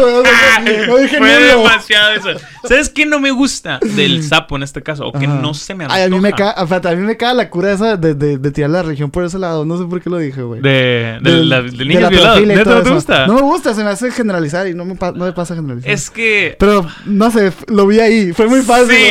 [0.88, 1.58] no dije Fue nulo.
[1.58, 2.28] demasiado eso.
[2.66, 5.06] ¿Sabes qué no me gusta del sapo en este caso?
[5.06, 5.34] O que Ajá.
[5.36, 6.54] no se me Ay, a mí me antoja.
[6.54, 6.92] cae...
[6.92, 9.38] A mí me cae la cura esa de, de, de tirar la religión por ese
[9.38, 9.64] lado.
[9.64, 10.60] No sé por qué lo dije, güey.
[10.60, 12.94] De, de, Del- la- de la y ¿Neta todo no te eso.
[12.94, 13.26] gusta?
[13.26, 15.90] No me gusta, se me hace generalizar y no me, pa- no me pasa generalizar.
[15.90, 16.56] Es que...
[16.58, 18.32] Pero, no sé, lo vi ahí.
[18.32, 18.88] Fue muy fácil.
[18.96, 19.10] Sí,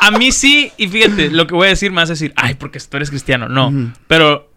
[0.00, 2.78] a mí sí, y fíjate, lo que voy a decir más es decir, ay, porque
[2.80, 3.48] tú eres cristiano.
[3.48, 3.72] No,
[4.06, 4.47] pero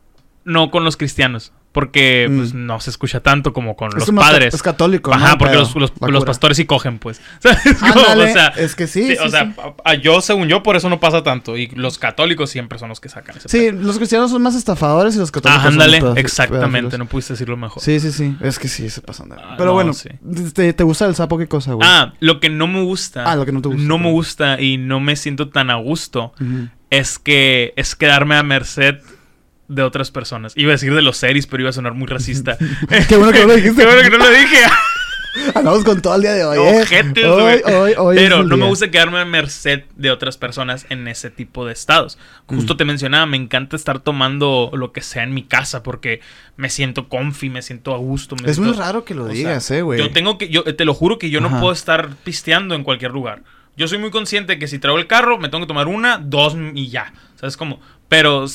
[0.46, 1.52] no con los cristianos.
[1.74, 2.38] Porque Mm.
[2.38, 4.54] pues, no se escucha tanto como con Es los padres.
[4.54, 5.14] Es católico.
[5.14, 5.38] Ajá, ¿no?
[5.38, 7.22] porque Pero, los, pastores sí cogen, pues.
[7.46, 9.54] O sea, es que sí, sí, sí, o sea, sí.
[9.86, 11.56] a- a- yo, según yo, por eso no pasa tanto.
[11.58, 13.82] Y los católicos siempre son los que sacan ese Sí, pedo.
[13.84, 16.98] los cristianos son más estafadores y los católicos Ah, ándale, son los pedofi- exactamente.
[16.98, 17.82] No pudiste decirlo mejor.
[17.82, 18.36] Sí, sí, sí.
[18.42, 19.36] Es que sí, se pasan de...
[19.40, 19.94] Ah, Pero no, bueno.
[20.54, 21.88] ¿te, te gusta el sapo qué cosa, güey?
[21.90, 23.24] Ah, lo que no me gusta.
[23.26, 25.76] Ah, lo que no te gusta, No me gusta y no me siento tan a
[25.76, 26.34] gusto.
[26.90, 28.98] Es que es quedarme a merced
[29.72, 30.54] de otras personas.
[30.56, 32.58] Iba a decir de los series, pero iba a sonar muy racista.
[33.08, 33.82] Qué bueno que no lo dijiste.
[33.82, 34.58] Qué bueno que no lo dije.
[35.56, 36.82] Andamos con todo el día de hoy, ¿eh?
[36.82, 37.74] Ojetes, hoy, güey.
[37.74, 41.30] hoy, hoy es Pero no me gusta quedarme a merced de otras personas en ese
[41.30, 42.18] tipo de estados.
[42.48, 42.78] Justo Mm.
[42.78, 46.20] te mencionaba, me encanta estar tomando lo que sea en mi casa porque
[46.58, 48.36] me siento comfy, me siento a gusto.
[48.36, 50.00] me Es muy raro que lo o sea, digas, eh, güey.
[50.00, 53.12] Yo tengo que, yo te lo juro que yo no puedo estar pisteando en cualquier
[53.12, 53.42] lugar.
[53.78, 56.56] Yo soy muy consciente que si traigo el carro, me tengo que tomar una, dos
[56.76, 57.14] y ya.
[57.36, 57.80] ¿Sabes cómo?
[58.10, 58.46] Pero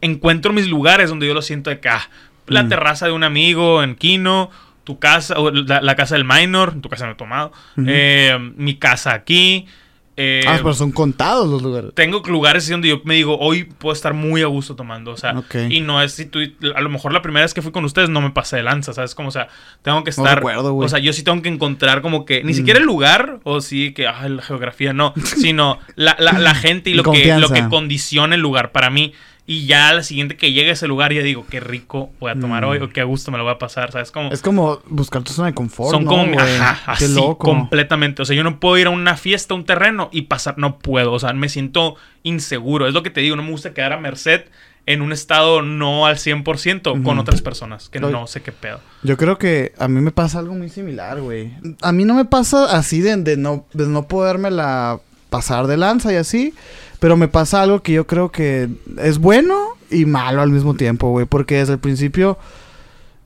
[0.00, 2.08] encuentro mis lugares donde yo lo siento de acá.
[2.46, 2.68] La Mm.
[2.70, 4.50] terraza de un amigo en Quino,
[4.84, 7.52] tu casa, o la, la casa del minor, tu casa no he tomado,
[7.86, 9.66] eh, mi casa aquí.
[10.16, 11.90] Eh, Ah, pero son contados los lugares.
[11.94, 15.38] tengo lugares donde yo me digo, hoy puedo estar muy a gusto tomando, o sea,
[15.38, 15.54] Ok.
[15.70, 16.40] y no es si tú,
[16.74, 18.92] a lo mejor la primera vez que fui con ustedes no me pasé de lanza,
[18.92, 19.14] ¿sabes?
[19.14, 19.48] Como, o sea,
[19.82, 20.86] tengo que No estar, recuerdo, güey.
[20.86, 22.56] o sea, yo sí tengo que encontrar como que, ni Mm.
[22.56, 26.90] siquiera el lugar, o sí que, ah, la geografía, no, sino la, la, la gente
[26.90, 29.12] y lo que, lo que condiciona el lugar para mí.
[29.44, 32.30] Y ya a la siguiente que llegue a ese lugar, ya digo, qué rico voy
[32.30, 32.68] a tomar Mm.
[32.68, 34.12] hoy o qué a gusto me lo voy a pasar, ¿sabes?
[34.12, 35.90] Como, Es como buscar tu zona de confort.
[35.90, 37.38] son ¿no, como, ajá, Qué así, loco.
[37.38, 38.22] completamente.
[38.22, 40.78] O sea, yo no puedo ir a una fiesta, a un terreno y pasar, no
[40.78, 41.12] puedo.
[41.12, 42.86] O sea, me siento inseguro.
[42.86, 44.42] Es lo que te digo, no me gusta quedar a merced
[44.86, 47.20] en un estado no al 100% con Ujú.
[47.20, 48.80] otras personas, que no sé qué pedo.
[49.02, 51.52] Yo creo que a mí me pasa algo muy similar, güey.
[51.82, 55.00] A mí no me pasa así de, de no, de no podérmela
[55.30, 56.54] pasar de lanza y así.
[57.02, 61.10] Pero me pasa algo que yo creo que es bueno y malo al mismo tiempo,
[61.10, 61.26] güey.
[61.26, 62.38] Porque desde el principio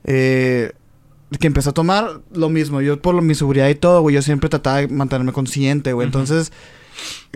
[0.03, 0.71] eh,
[1.39, 2.81] que empecé a tomar lo mismo.
[2.81, 6.07] Yo por lo- mi seguridad y todo, güey, yo siempre trataba de mantenerme consciente, güey.
[6.07, 6.51] Entonces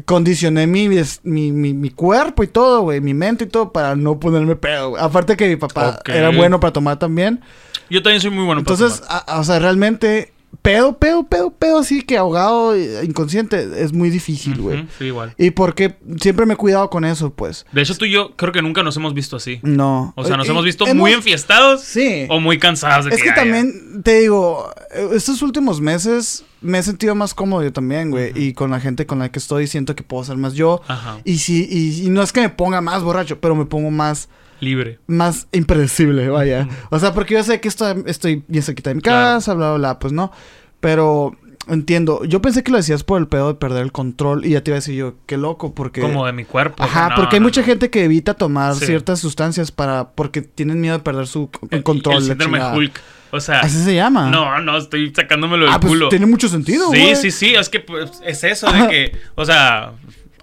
[0.05, 3.01] condicioné mi, mi, mi, mi cuerpo y todo, güey.
[3.01, 5.03] Mi mente y todo para no ponerme pedo, güey.
[5.03, 7.41] Aparte que mi papá era bueno para tomar también.
[7.89, 9.23] Yo también soy muy bueno para Entonces, tomar.
[9.27, 10.30] a- a- o sea, realmente,
[10.61, 14.79] pedo, pedo, pedo, pedo, así que ahogado, eh, inconsciente, es muy difícil, güey.
[14.81, 15.33] Ujú, Sí, igual.
[15.37, 17.65] Y porque siempre me he cuidado con eso, pues.
[17.71, 19.59] De hecho, tú y yo creo que nunca nos hemos visto así.
[19.63, 20.13] No.
[20.15, 22.25] O sea, nos Y- hemos visto hemos- muy enfiestados Sí.
[22.29, 26.83] o muy cansados de Es que también, te digo, eh, estos últimos meses me he
[26.83, 28.31] sentido más cómodo yo también, güey.
[28.35, 30.81] Y con la gente con la que estoy siento que puedo ser más yo.
[30.87, 31.17] Ajá.
[31.23, 34.29] Y y, y no es que me ponga más borracho, pero me pongo más,
[34.61, 34.99] Libre.
[35.07, 36.67] más impredecible, vaya.
[36.89, 39.35] O sea, porque yo sé que estoy, estoy bien cerquita de mi Claro.
[39.35, 40.31] casa, bla, bla, bla, pues no.
[40.79, 41.35] Pero
[41.67, 44.63] entiendo, yo pensé que lo decías por el pedo de perder el control y ya
[44.63, 46.01] te iba a decir yo, qué loco, porque...
[46.01, 46.81] Como de mi cuerpo.
[46.83, 47.67] Ajá, No, porque hay no, mucha no.
[47.67, 48.85] gente que evita tomar Sí.
[48.87, 52.17] ciertas sustancias para porque tienen miedo de perder su El- control.
[52.17, 52.75] El síndrome chingada.
[52.77, 52.99] Hulk.
[53.33, 54.29] O sea, Así se llama.
[54.29, 56.09] no, no, estoy sacándomelo del ah, pues culo.
[56.09, 59.93] tiene mucho sentido, sí, sí, sí, es que pues, es eso de que, o sea,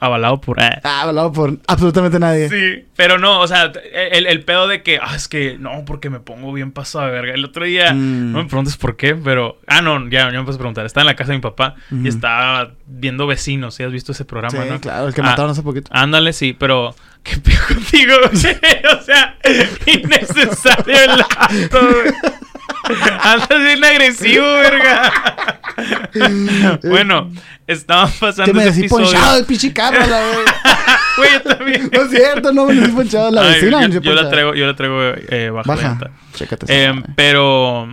[0.01, 0.61] avalado por...
[0.63, 0.81] eh.
[0.85, 2.49] Ah, hablado por absolutamente nadie.
[2.49, 3.73] Sí, pero no, o sea,
[4.13, 7.11] el, el pedo de que, ah, es que no, porque me pongo bien pasado de
[7.13, 7.35] verga.
[7.35, 8.33] El otro día, Mm.
[8.33, 10.87] no me preguntes por qué, pero, ah, no, ya, ya me puedes preguntar.
[10.87, 13.75] Estaba en la casa de mi papá y estaba viendo vecinos.
[13.75, 14.81] ¿Sí has visto ese programa, Sí, no?
[14.81, 15.91] claro, el que Ah, mataron hace poquito.
[15.93, 18.15] Ándale, sí, pero ¿qué pedo contigo?
[18.23, 18.35] güey?
[18.99, 19.37] o sea,
[19.87, 22.15] innecesario el acto, güey.
[23.23, 25.61] Andas bien agresivo, verga.
[26.85, 27.31] bueno,
[27.67, 30.21] estaban pasando que me decís ponchado el pinche carro, la.
[31.17, 31.91] Güey, yo también.
[31.93, 33.31] No es cierto, no me decís ponchado.
[33.31, 35.75] La Ay, vecina me yo, yo la traigo, yo la traigo eh, Baja.
[35.75, 36.11] lenta.
[36.35, 36.67] Chécate.
[36.69, 37.89] Eh, pero,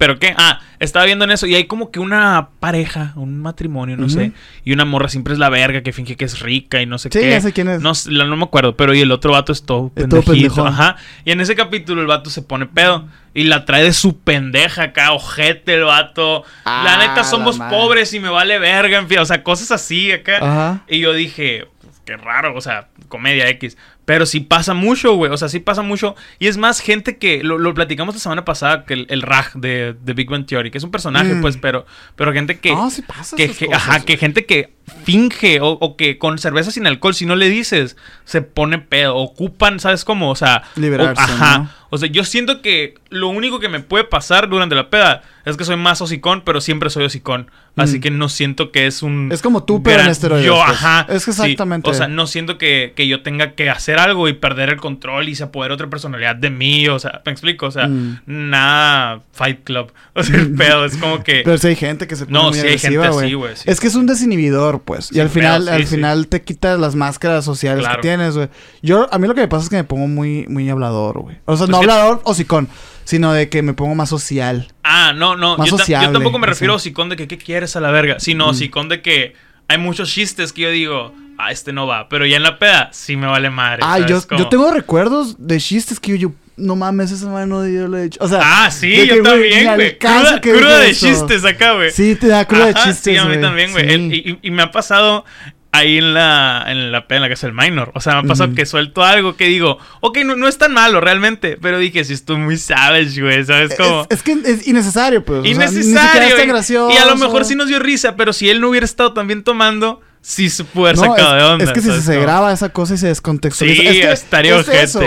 [0.00, 3.98] pero qué, ah, estaba viendo en eso y hay como que una pareja, un matrimonio,
[3.98, 4.32] no sé,
[4.64, 7.10] y una morra siempre es la verga que finge que es rica y no sé
[7.12, 7.28] Sí, qué.
[7.28, 7.82] ya sé quién es.
[7.82, 7.92] No,
[8.24, 10.66] no me acuerdo, pero y el otro vato es todo Es todo pendejito.
[10.66, 10.96] Ajá.
[11.26, 14.84] Y en ese capítulo el vato se pone pedo y la trae de su pendeja
[14.84, 16.44] acá, ojete el vato.
[16.64, 19.70] Ah, la neta somos la pobres y me vale verga, en fin, o sea, cosas
[19.70, 20.38] así acá.
[20.38, 20.84] Ajá.
[20.88, 21.66] Y yo dije,
[22.04, 23.76] qué raro, o sea, comedia X.
[24.04, 25.30] Pero sí pasa mucho, güey.
[25.30, 26.16] O sea, sí pasa mucho.
[26.40, 27.44] Y es más, gente que.
[27.44, 30.70] Lo, lo platicamos la semana pasada, que el, el Raj de, de Big Bang Theory,
[30.72, 31.40] que es un personaje, Mm.
[31.42, 31.86] pues, pero.
[32.16, 32.72] Pero gente que.
[32.72, 36.18] No, sí pasa que, esas que- cosas, ajá, que gente que finge o, o que
[36.18, 39.16] con cerveza sin alcohol, si no le dices, se pone pedo.
[39.16, 40.30] Ocupan, ¿sabes cómo?
[40.30, 40.62] O sea.
[40.76, 41.58] o- Liberarse, ajá.
[41.58, 41.70] ¿no?
[41.90, 45.56] O sea, yo siento que lo único que me puede pasar durante la peda es
[45.56, 47.50] que soy más hocicón, pero siempre soy hocicón.
[47.76, 48.00] Así Mm.
[48.00, 49.30] que no siento que es un.
[49.32, 50.70] Es como tú, pero en esteroides, Yo, pues.
[50.70, 51.06] ajá.
[51.08, 51.40] Es que sí.
[51.42, 51.88] exactamente.
[51.88, 55.28] O sea, no siento que, que yo tenga que hacer algo y perder el control
[55.28, 56.88] y se apodere otra personalidad de mí.
[56.88, 57.66] O sea, ¿me explico?
[57.66, 58.20] O sea, Mm.
[58.26, 59.92] nada Fight Club.
[60.14, 61.40] O sea, el pedo es como que.
[61.44, 63.62] Pero sí hay gente que se pone No, muy sí hay gente así, güey, sí.
[63.66, 65.10] Es que es un desinhibidor, pues.
[65.12, 68.02] y al final, pedo, al final te quitas las máscaras sociales Claro.
[68.02, 68.48] que tienes, güey.
[68.82, 71.36] Yo, a mí lo que me pasa es que me pongo muy, muy hablador, güey.
[71.46, 72.68] O sea, Pues no hablador o sicón,
[73.04, 74.72] sino de que me pongo más social.
[74.84, 75.56] Ah, no, no.
[75.56, 78.20] Más Yo, yo tampoco me refiero a hocicón de que qué quieres a la verga.
[78.20, 78.50] Sino Mm.
[78.50, 79.34] hocicón de que
[79.68, 82.08] hay muchos chistes que yo digo, ah, este no va.
[82.08, 83.82] Pero ya en la peda sí me vale madre.
[83.82, 87.66] ¿sabes yo, yo tengo recuerdos de chistes que yo, yo no mames, esa madre no
[87.66, 88.18] yo lo he hecho.
[88.22, 89.98] O sea, Ah, sí, yo que, también, güey.
[89.98, 91.90] Cruda, de chistes acá, güey.
[91.90, 92.98] Sí, te da cruda de chistes.
[92.98, 93.86] Sí, a mí también, güey.
[93.86, 93.92] Sí.
[93.94, 95.24] El- Y, y- y me ha pasado
[95.72, 97.92] ahí en la, en la en la casa del minor.
[97.94, 100.72] O sea, me ha pasado que suelto algo que digo, ok, no, no es tan
[100.72, 101.58] malo realmente.
[101.60, 103.44] Pero dije, si estoy muy savage, güey.
[103.44, 104.06] ¿Sabes cómo?
[104.10, 105.40] Es, es que es innecesario, pues.
[105.40, 106.28] o sea, ni siquiera Innecesario.
[106.28, 106.94] es tan y- gracioso.
[106.94, 109.44] y a lo mejor sí nos dio risa, pero si él no hubiera estado también
[109.44, 111.64] tomando, sí se haber No, sacado es, de onda.
[111.64, 113.82] es que si ¿sabes se graba esa cosa y se descontextualiza.
[113.82, 114.64] Sí, es que estaría güey.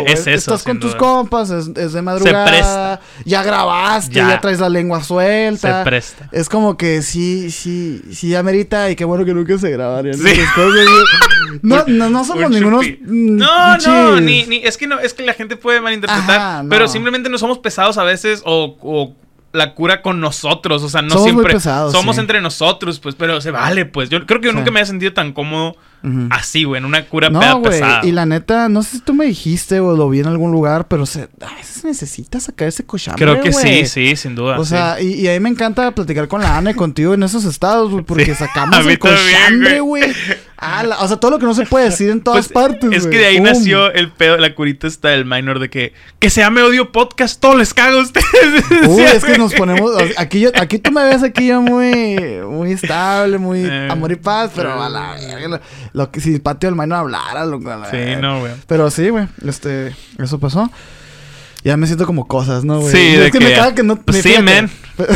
[0.07, 0.97] es eso, Estás con tus duda.
[0.99, 2.45] compas, es, es de madrugada.
[2.45, 2.99] presta.
[3.25, 4.29] Ya grabaste, ya.
[4.29, 4.41] Ya.
[4.41, 5.83] traes la lengua Se suelta.
[5.83, 6.29] presta.
[6.31, 10.39] Es como que sí, sí, sí amerita y qué bueno que nunca se grabarían Sí.
[10.55, 10.85] cosas.
[11.61, 12.83] No, no, no somos Un ningunos.
[12.83, 16.39] mm, No, no, pinches- ni, ni, es que no, es que la gente puede malinterpretar,
[16.39, 16.69] Ajá, no.
[16.69, 19.15] pero simplemente no somos pesados a veces o, o
[19.53, 22.21] la cura con nosotros, o sea, no Somos muy siempre pesados, somos sí.
[22.21, 24.09] entre nosotros, pues, pero se vale, pues.
[24.09, 24.57] Yo creo que yo Sí.
[24.57, 25.75] nunca me he sentido tan cómodo
[26.31, 27.71] Así, güey, en una cura No, peda güey.
[27.71, 28.01] pesada.
[28.05, 30.87] Y la neta, no sé si tú me dijiste o lo vi en algún lugar,
[30.87, 33.85] pero se, a veces necesita sacar ese cochambre, Creo que güey.
[33.85, 34.59] sí, sí, sin duda.
[34.59, 34.71] O sí.
[34.71, 37.45] sea, y, y a mí me encanta platicar con la Ana y contigo en esos
[37.45, 40.03] estados, güey, porque Sí, sacamos el también, cochambre, güey.
[40.03, 40.15] güey.
[40.65, 42.89] Ah, la- o sea, todo lo que no se puede decir en todas Pues, partes,
[42.93, 43.47] Es que de ahí ¡Pum!
[43.47, 47.37] nació el pedo, la curita esta del minor de que que se llame odio podcast,
[47.41, 48.63] todo les cago a ustedes.
[48.87, 49.91] Uy, es que nos ponemos.
[50.17, 52.15] Aquí, yo, aquí tú me ves aquí yo muy,
[52.47, 53.89] muy estable, muy Eh.
[53.91, 55.59] amor y paz, pero a la verga.
[55.93, 57.71] Lo, que si el patio del no hablara, loco.
[57.91, 58.53] Sí, no, güey.
[58.67, 59.27] Pero sí, güey.
[59.47, 60.69] Este, eso pasó.
[61.63, 62.91] Ya me siento como cosas, ¿no, güey?
[62.93, 63.95] Sí, Y de es que, que- me caga que no.
[63.95, 64.69] Pues sí, man.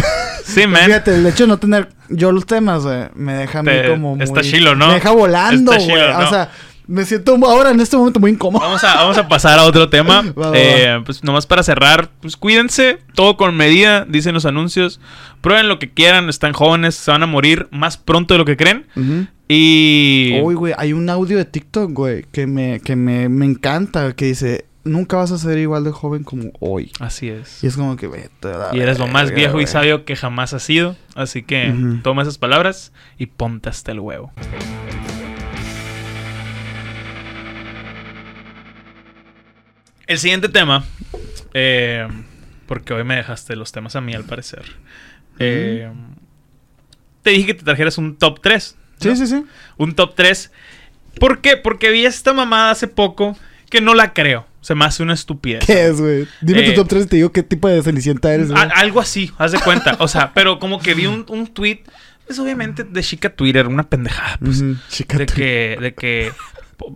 [0.46, 0.86] Sí, man.
[0.86, 3.90] Fíjate, el hecho de no tener yo los temas, güey, me deja a mí Te-
[3.90, 4.24] como muy...
[4.24, 4.88] está chilo, ¿no?
[4.88, 5.92] Me deja volando, güey.
[5.92, 6.50] O sea,
[6.88, 8.64] me siento ahora en este momento muy incómodo.
[8.64, 10.22] Vamos a, vamos a pasar a otro tema.
[10.40, 15.02] Va, va, Eh, pues nomás para cerrar, pues cuídense, todo con medida, dicen los anuncios.
[15.42, 18.56] Prueben lo que quieran, están jóvenes, se van a morir más pronto de lo que
[18.56, 18.88] creen.
[18.96, 19.28] Ujú.
[19.48, 20.40] Y.
[20.44, 24.26] Uy, güey, hay un audio de TikTok, güey, que me, que me, me encanta, que
[24.26, 26.92] dice, nunca vas a ser igual de joven como hoy.
[27.00, 27.64] Así es.
[27.64, 28.10] Y es como que,
[28.74, 30.96] Y eres lo más viejo y sabio que jamás has sido.
[31.16, 34.34] Así que toma esas palabras y ponte hasta el huevo.
[40.08, 40.86] El siguiente tema,
[41.54, 42.08] eh,
[42.66, 44.64] porque hoy me dejaste los temas a mí al parecer.
[45.38, 45.92] Eh,
[47.24, 48.78] te dije que te trajeras un top 3.
[49.00, 49.44] Sí, sí, sí.
[49.78, 50.52] Un top 3.
[51.20, 51.58] ¿Por qué?
[51.58, 53.38] Porque vi esta mamada hace poco
[53.70, 54.46] que no la creo.
[54.62, 55.66] Se me hace una estupidez.
[55.66, 56.28] ¿Qué es, güey?
[56.42, 58.52] Dime Eh, tu top 3 y te digo qué tipo de cenicienta eres.
[58.52, 59.96] A- algo así, haz de cuenta.
[60.00, 61.84] O sea, pero como que vi un, un tweet,
[62.28, 64.64] es obviamente de chica Twitter, una pendejada, pues.
[64.90, 66.32] Chica, De que, de que,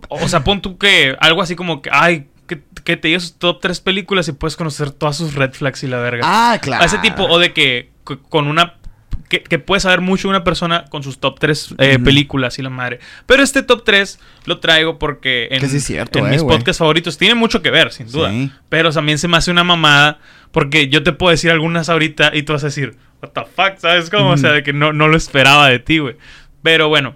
[0.09, 3.33] o sea, pon tú que algo así como que, ay, que, que te digas sus
[3.35, 6.23] top tres películas y puedes conocer todas sus red flags y la verga.
[6.25, 6.83] Ah, claro.
[6.83, 7.89] A ese tipo, o de que
[8.29, 8.75] con una.
[9.31, 12.03] Que, que puedes saber mucho una persona con sus top 3 Ujú.
[12.03, 12.99] películas y la madre.
[13.25, 16.57] Pero este top 3 lo traigo porque en, sí cierto, en eh, mis güey.
[16.57, 18.29] podcasts favoritos tiene mucho que ver, sin duda.
[18.29, 18.51] Sí.
[18.67, 20.19] Pero también se me hace una mamada
[20.51, 23.77] porque yo te puedo decir algunas ahorita y tú vas a decir, what the fuck,
[23.77, 24.31] ¿sabes cómo?
[24.31, 26.17] O sea, de que no, no lo esperaba de ti, güey.
[26.61, 27.15] Pero bueno,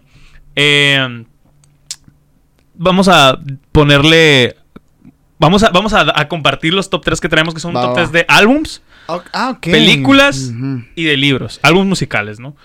[0.56, 1.26] eh,
[2.76, 3.38] vamos a
[3.72, 4.56] ponerle...
[5.38, 7.90] Vamos a, vamos a, a compartir los top 3 que traemos, que son Va, top
[7.90, 7.96] va.
[7.96, 9.62] 3 de álbums Ah, ok.
[9.62, 10.52] películas
[10.96, 11.60] y de libros.
[11.64, 12.56] Álbumes musicales, ¿no?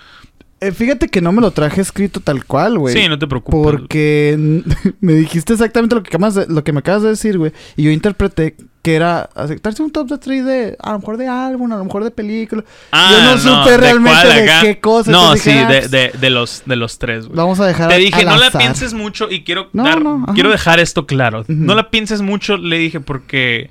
[0.63, 2.95] Eh, fíjate que no me lo traje escrito tal cual, güey.
[2.95, 3.61] Sí, no te preocupes.
[3.63, 4.63] Porque
[5.01, 7.53] me dijiste exactamente lo que, acabas de- lo que me acabas de decir, güey.
[7.77, 11.29] Y yo interpreté que era aceptarse un top de 3 de, a lo mejor de
[11.29, 12.63] álbum, a lo mejor de película.
[12.93, 15.11] Ah, yo no supe ¿de realmente cuál de qué cosa.
[15.11, 17.37] No, sí, dije, ah, de, de, de los, de los tres, güey.
[17.39, 18.61] Vamos a dejar Te dije, al no la azar".
[18.61, 21.45] pienses mucho y quiero No, dar, no, quiero dejar esto claro.
[21.49, 23.71] No la pienses mucho, le dije, porque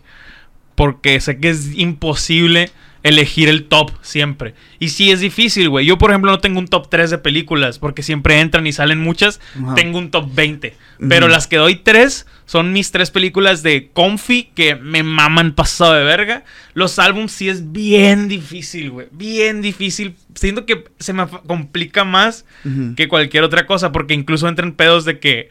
[0.80, 2.72] porque sé que es imposible
[3.04, 4.54] elegir el top siempre.
[4.80, 5.86] Y sí es difícil, güey.
[5.86, 9.02] Yo, por ejemplo, no tengo un top 3 de películas porque siempre entran y salen
[9.02, 9.42] muchas.
[9.76, 10.74] Tengo un top 20.
[11.10, 15.96] Pero las que doy 3 son mis tres películas de Comfy que me maman pasado
[15.96, 16.46] de verga.
[16.74, 19.08] Los álbums sí es bien difícil, güey.
[19.12, 20.16] Bien difícil.
[20.34, 22.46] Siento que se me complica más
[22.96, 25.50] que cualquier otra cosa, porque incluso entran pedos de que,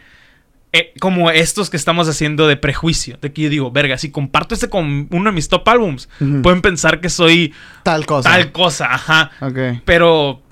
[0.72, 4.54] eh, como estos que estamos haciendo de prejuicio, de que yo digo, verga, si comparto
[4.54, 6.08] este con uno de mis top álbums,
[6.42, 8.30] pueden pensar que soy Tal cosa.
[8.30, 9.58] tal cosa, ajá, Ok.
[9.84, 10.42] pero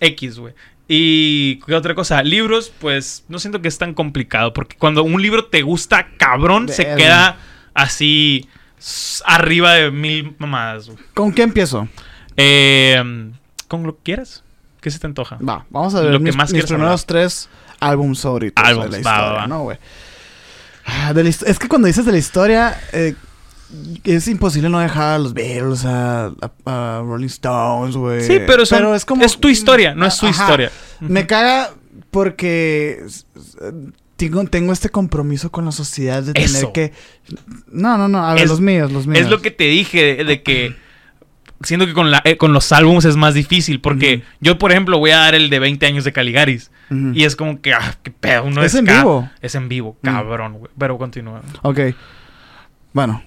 [0.00, 0.54] X, güey.
[0.88, 5.20] Y qué otra cosa, libros, pues no siento que es tan complicado, porque cuando un
[5.20, 7.36] libro te gusta cabrón, se queda
[7.74, 8.48] así
[9.24, 10.98] arriba de mil mamadas, güey.
[11.12, 11.88] ¿Con qué empiezo?
[12.36, 13.30] Eh,
[13.68, 14.44] con lo que quieras,
[14.80, 15.38] ¿qué se te antoja?
[15.46, 17.48] Va, vamos a ver Lo que mis, más mis primeros tres
[17.88, 19.46] álbums favoritos Álbums, de la historia, va, va.
[19.46, 19.78] ¿no, güey?
[20.84, 23.14] Ah, es que cuando dices de la historia, eh,
[24.04, 28.20] es imposible no dejar a los Beatles, a, a- a Rolling Stones, güey.
[28.22, 29.24] Sí, pero, son- es como...
[29.24, 30.44] es tu historia, no es su Ajá.
[30.44, 30.70] historia.
[31.00, 31.72] Me caga
[32.12, 33.04] porque
[34.16, 36.72] tengo, tengo este compromiso con la sociedad de tener Eso.
[36.72, 36.92] que...
[37.66, 39.24] No, no, no, a ver, Es- los míos, los míos.
[39.24, 40.76] Es lo que te dije de que
[41.62, 44.98] siento que con, la, eh, con los álbumes es más difícil porque yo, por ejemplo,
[44.98, 48.10] voy a dar el de 20 años de Caligaris y es como que, ah, qué
[48.10, 49.30] pedo, uno ¿Es es, en vivo?
[49.40, 50.70] Es en vivo, cabrón, güey.
[50.78, 51.42] Pero continúa.
[51.62, 51.80] Ok.
[52.92, 53.22] Bueno.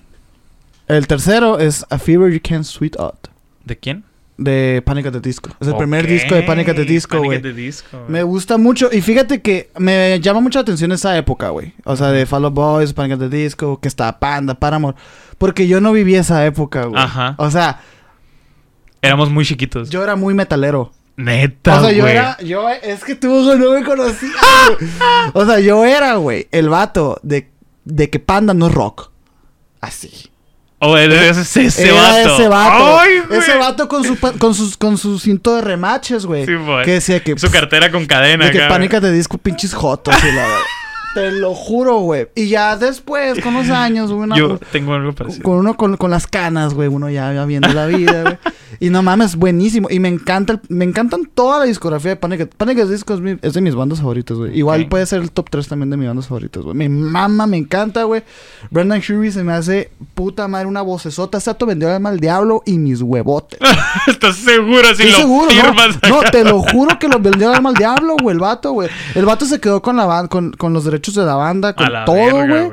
[0.88, 3.28] El tercero es A Fever You Can't Sweet Out.
[3.64, 4.04] ¿De quién?
[4.38, 5.52] De Panic at the Disco.
[5.60, 7.38] Es el primer disco de Panic at the Disco, Panic güey.
[7.38, 8.10] at the Disco, güey.
[8.10, 8.90] Me gusta mucho.
[8.92, 11.74] Y fíjate que me llama mucha atención esa época, güey.
[11.84, 14.98] O sea, de Fall Out Boys, Panic at the Disco, que está Panda, Paramore.
[15.38, 17.00] Porque yo no viví esa época, güey.
[17.00, 17.36] Ajá.
[17.38, 17.82] O sea,
[19.02, 19.90] Éramos muy chiquitos.
[19.90, 20.92] yo era muy metalero.
[21.16, 22.14] Neta, o sea, yo güey.
[22.16, 24.32] era, yo, es que tú no me conocías.
[24.80, 24.90] güey.
[25.34, 27.52] o sea, yo era, güey, el vato de,
[27.84, 29.12] de que Panda no es rock.
[29.82, 30.30] Así.
[30.82, 32.34] Oh, ese, ese, ese Era vato.
[32.36, 33.00] ese vato.
[33.00, 33.40] Ay, güey.
[33.40, 36.46] ese vato con su, pa- con, sus, con su cinto de remaches, güey.
[36.46, 36.86] Sí, güey.
[36.86, 37.38] que decía que...
[37.38, 38.46] Su cartera con cadena.
[38.46, 40.58] De que acá, pánica de disco pinches jotos y la verdad.
[41.16, 42.28] Te lo juro, güey.
[42.36, 45.44] Y ya después, con los años, güey, una- Yo tengo algo parecido.
[45.44, 48.38] con uno con, con las canas, güey, uno ya viendo la vida, güey.
[48.80, 49.88] Y no mames, buenísimo.
[49.90, 52.54] Y me encanta, el- me encantan toda la discografía de Panic!
[52.56, 52.78] Panic!
[52.86, 54.58] Disco es, mi- es de mis bandas favoritas, güey.
[54.58, 56.76] Igual puede ser el top 3 también de mis bandas favoritas, güey.
[56.76, 58.24] Me mama, me encanta, güey.
[58.70, 61.40] Brendan Fury se me hace puta madre una vocesota.
[61.40, 63.60] Sato vendió el alma al diablo y mis huevotes.
[64.08, 65.62] ¿Estás seguro si Estoy lo seguro, ¿no?
[65.64, 66.00] firmas?
[66.08, 68.90] No, te lo juro que lo vendió alma al diablo, güey, el vato, güey.
[69.16, 72.06] El vato se quedó con la con, con los derechos de la banda, con la
[72.06, 72.72] todo, güey.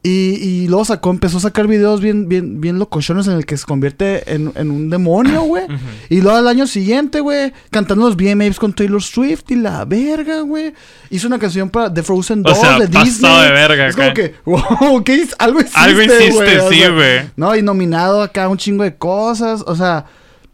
[0.00, 3.56] Y, y luego sacó, empezó a sacar videos bien, bien, bien locochones en el que
[3.56, 5.64] se convierte en, en un demonio, güey.
[6.08, 10.40] Y luego al año siguiente, güey, cantando los VMAs con Taylor Swift y la verga,
[10.42, 10.72] güey.
[11.10, 13.42] Hizo una canción para The Frozen O 2 sea, de Disney.
[13.42, 15.26] de verga es como que, wow, ¿qué?
[15.36, 17.30] Algo hiciste, Algo hiciste, sí, güey.
[17.36, 19.64] No, y nominado acá un chingo de cosas.
[19.66, 20.06] O sea,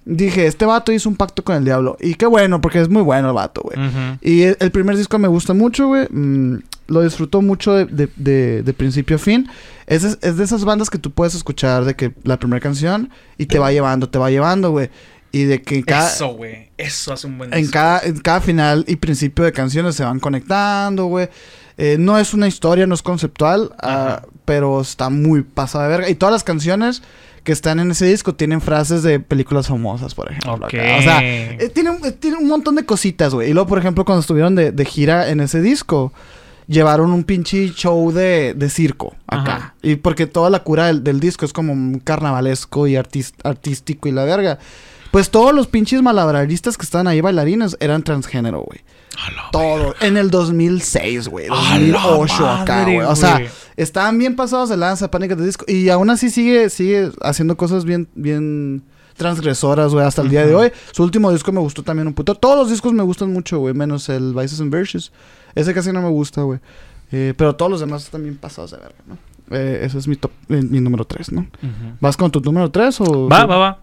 [0.07, 1.99] dije, este vato hizo un pacto con el diablo.
[2.01, 3.79] Y qué bueno, porque es muy bueno el vato, güey.
[4.23, 6.09] Y el, el primer disco me gusta mucho, güey.
[6.11, 9.49] Mm, lo disfruto mucho de, de- de- de principio a fin.
[9.87, 13.11] Es, de- es de esas bandas que tú puedes escuchar de que la primera canción
[13.39, 14.91] y te va llevando, te va llevando, güey.
[15.32, 16.70] Y de que en cada, Eso, güey.
[16.78, 17.72] Eso hace un buen en disco.
[17.72, 21.28] cada, en cada final y principio de canciones se van conectando, güey.
[21.76, 24.22] Eh, no es una historia, no es conceptual, Ajá.
[24.45, 26.09] pero está muy pasada de verga.
[26.09, 27.03] Y todas las canciones
[27.43, 30.55] que están en ese disco tienen frases de películas famosas, por ejemplo.
[30.66, 30.97] Acá.
[30.99, 33.51] O sea, eh, tiene, un- eh, tiene un montón de cositas, güey.
[33.51, 36.12] Y luego, por ejemplo, cuando estuvieron de, de gira en ese disco,
[36.67, 39.57] llevaron un pinche show de, de circo acá.
[39.57, 39.75] Ajá.
[39.83, 44.12] Y porque toda la cura del, del disco es como carnavalesco y artis- artístico y
[44.12, 44.59] la verga.
[45.11, 48.81] Pues todos los pinches malabaristas que estaban ahí bailarines eran transgénero, güey.
[49.53, 49.95] Todo.
[50.01, 51.47] En el 2006, güey.
[51.49, 52.99] A la 2008 acá, güey.
[52.99, 53.41] O sea,
[53.77, 55.65] estaban bien pasados de lanza, pánica de disco.
[55.69, 58.83] Y aún así sigue, sigue haciendo cosas bien, bien
[59.17, 60.73] transgresoras, güey, hasta el día de hoy.
[60.91, 62.35] Su último disco me gustó también un puto.
[62.35, 65.12] Todos los discos me gustan mucho, güey, menos el Vices and Virtues.
[65.55, 66.59] Ese casi no me gusta, güey.
[67.13, 69.19] Eh, pero todos los demás están bien pasados de verga, ¿no?
[69.51, 71.47] Eh, ese es mi top, eh, mi número 3, ¿no?
[72.01, 73.29] ¿Vas con tu número 3 o...?
[73.29, 73.83] Va, va, va.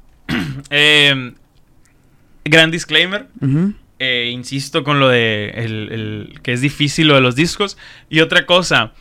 [0.69, 1.34] Eh,
[2.45, 3.28] gran disclaimer.
[3.99, 7.78] Eh, insisto con lo de el, el- que es difícil lo de los discos.
[8.09, 8.93] Y otra cosa.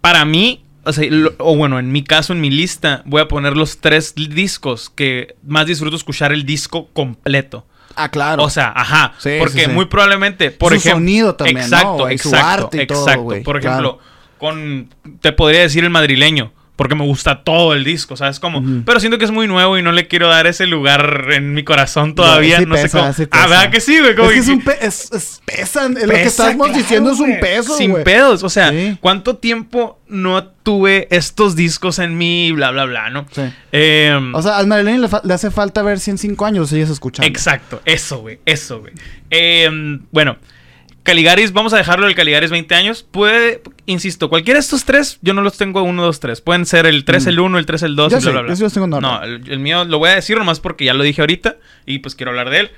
[0.00, 3.28] Para mí, o sea, lo- o bueno, en mi caso, en mi lista, voy a
[3.28, 7.66] poner los tres discos que más disfruto escuchar el disco completo.
[7.96, 8.42] Ah, claro.
[8.42, 9.12] O sea, ajá.
[9.18, 9.70] Sí, porque sí, sí.
[9.70, 10.98] muy probablemente, por Su ejemplo.
[10.98, 11.98] sonido también, ¿no, Exacto?
[11.98, 13.22] Su exacto, arte y todo, exacto.
[13.22, 14.12] güey, por ejemplo, claro.
[14.38, 14.88] con.
[15.20, 16.52] Te podría decir el madrileño.
[16.74, 18.58] Porque me gusta todo el disco, ¿sabes cómo?
[18.60, 18.82] Ujú.
[18.86, 21.64] Pero siento que es muy nuevo y no le quiero dar ese lugar en mi
[21.64, 22.58] corazón todavía.
[22.60, 23.12] sí no sé pesa, cómo.
[23.12, 23.46] sí ah.
[23.46, 24.16] ¿verdad que sí, güey?
[24.16, 25.94] Como es que es un pe- es, es- pesan.
[25.94, 28.04] Lo que estamos claro, diciendo es un peso, Sin güey.
[28.04, 28.42] pedos.
[28.42, 28.96] O sea, Sí.
[29.02, 32.52] ¿cuánto tiempo no tuve estos discos en mí?
[32.52, 33.26] Bla, bla, bla, ¿no?
[33.30, 33.42] Sí.
[33.70, 37.28] Em, O sea, al Marilyn le, hace falta ver si en cinco años sigues escuchando.
[37.28, 38.94] Exacto, eso, güey, eso, güey.
[39.28, 40.36] Em, bueno,
[41.02, 43.02] Caligaris, vamos a dejarlo del Caligaris 20 años.
[43.02, 46.40] Puede, insisto, cualquiera de estos tres, yo no los tengo 1, 2, 3.
[46.42, 47.28] Pueden ser el 3, Mm.
[47.28, 48.50] el 1, el 3, el 2, Yo y bla, sé, bla, bla.
[48.50, 49.10] yo sí los tengo en orden.
[49.10, 51.98] No, el, el mío lo voy a decir nomás porque ya lo dije ahorita y
[51.98, 52.70] pues quiero hablar de él.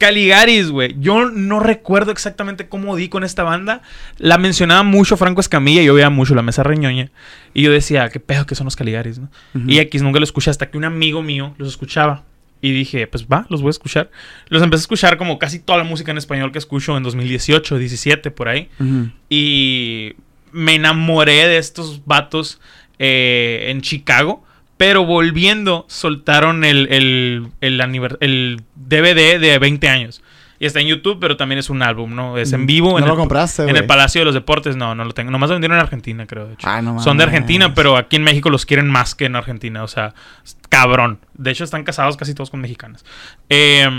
[0.00, 0.96] Caligaris, güey.
[0.98, 3.82] Yo no recuerdo exactamente cómo di con esta banda.
[4.16, 7.10] La mencionaba mucho Franco Escamilla y yo veía mucho la mesa reñoña.
[7.52, 9.28] Y yo decía, qué pedo que son los Caligaris, ¿no?
[9.66, 12.24] Y X nunca lo escuché hasta que un amigo mío los escuchaba.
[12.64, 14.10] Y dije, pues va, los voy a escuchar.
[14.48, 17.76] Los empecé a escuchar como casi toda la música en español que escucho en 2018,
[17.76, 18.68] 17, por ahí.
[19.28, 20.12] Y
[20.52, 22.60] me enamoré de estos vatos
[23.00, 24.44] eh, en Chicago.
[24.76, 27.80] Pero volviendo, soltaron el, el, el,
[28.20, 30.22] el DVD de 20 años.
[30.62, 32.38] Y está en YouTube, pero también es un álbum, ¿no?
[32.38, 32.92] Es en vivo.
[32.92, 35.32] No en lo el, compraste, En el Palacio de los Deportes, no, no lo tengo.
[35.32, 36.68] Nomás lo vendieron en Argentina, creo, de hecho.
[36.68, 37.24] Ah, no Son de.
[37.24, 39.82] Argentina, pero aquí en México los quieren más que en Argentina.
[39.82, 40.14] O sea,
[40.68, 41.18] cabrón.
[41.34, 43.04] De hecho, están casados casi todos con mexicanas.
[43.48, 43.90] Eh,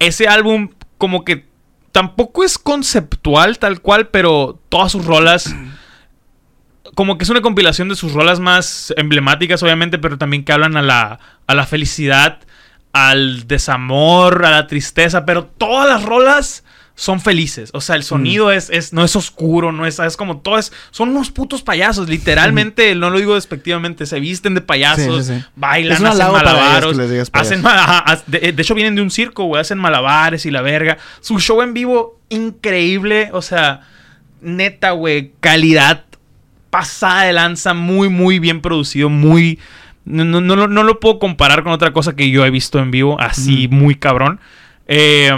[0.00, 0.68] ese álbum,
[0.98, 1.46] como que
[1.92, 5.56] tampoco es conceptual tal cual, pero todas sus rolas.
[6.94, 10.76] Como que es una compilación de sus rolas más emblemáticas, obviamente, pero también que hablan
[10.76, 12.40] a la, a la felicidad,
[12.92, 16.64] al desamor, a la tristeza, pero todas las rolas
[16.96, 17.70] son felices.
[17.72, 20.70] O sea, el sonido es, es, no es oscuro, no es, es como todo es.
[20.90, 25.40] Son unos putos payasos, literalmente, no lo digo despectivamente, se visten de payasos, Sí, sí,
[25.40, 25.46] sí.
[25.56, 27.58] bailan, hacen malabaros, hacen payasos.
[27.62, 30.60] ma- ajá, haz- de, de hecho vienen de un circo, güey, hacen malabares y la
[30.60, 30.98] verga.
[31.20, 33.80] Su show en vivo, increíble, o sea,
[34.42, 36.04] neta, güey, calidad
[36.68, 39.58] pasada de lanza, muy, muy bien producido, muy...
[40.04, 42.78] No, no, no, lo- no lo puedo comparar con otra cosa que yo he visto
[42.78, 44.40] en vivo, así muy cabrón.
[44.88, 45.30] Eh,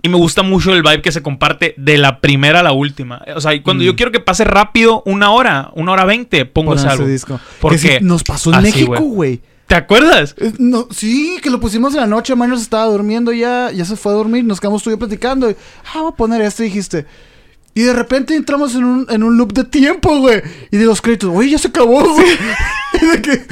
[0.00, 3.20] Y me gusta mucho el vibe que se comparte de la primera a la última.
[3.34, 3.86] O sea, cuando Mm.
[3.86, 7.08] yo quiero que pase rápido, una hora, una hora veinte, pongo ese álbum.
[7.08, 7.40] disco.
[7.60, 9.08] Porque nos pasó en así, México, güey.
[9.08, 9.40] güey.
[9.66, 10.36] ¿Te acuerdas?
[10.38, 13.96] Eh, No, sí, que lo pusimos en la noche, Manos estaba durmiendo ya, ya se
[13.96, 15.50] fue a dormir, nos quedamos tú y yo platicando.
[15.50, 15.56] Y,
[15.92, 17.04] ah, voy a poner esto, dijiste.
[17.78, 20.42] Y de repente entramos en un, en un loop de tiempo, güey.
[20.72, 22.26] Y de los créditos, güey, ya se acabó, güey.
[23.00, 23.46] Y de que,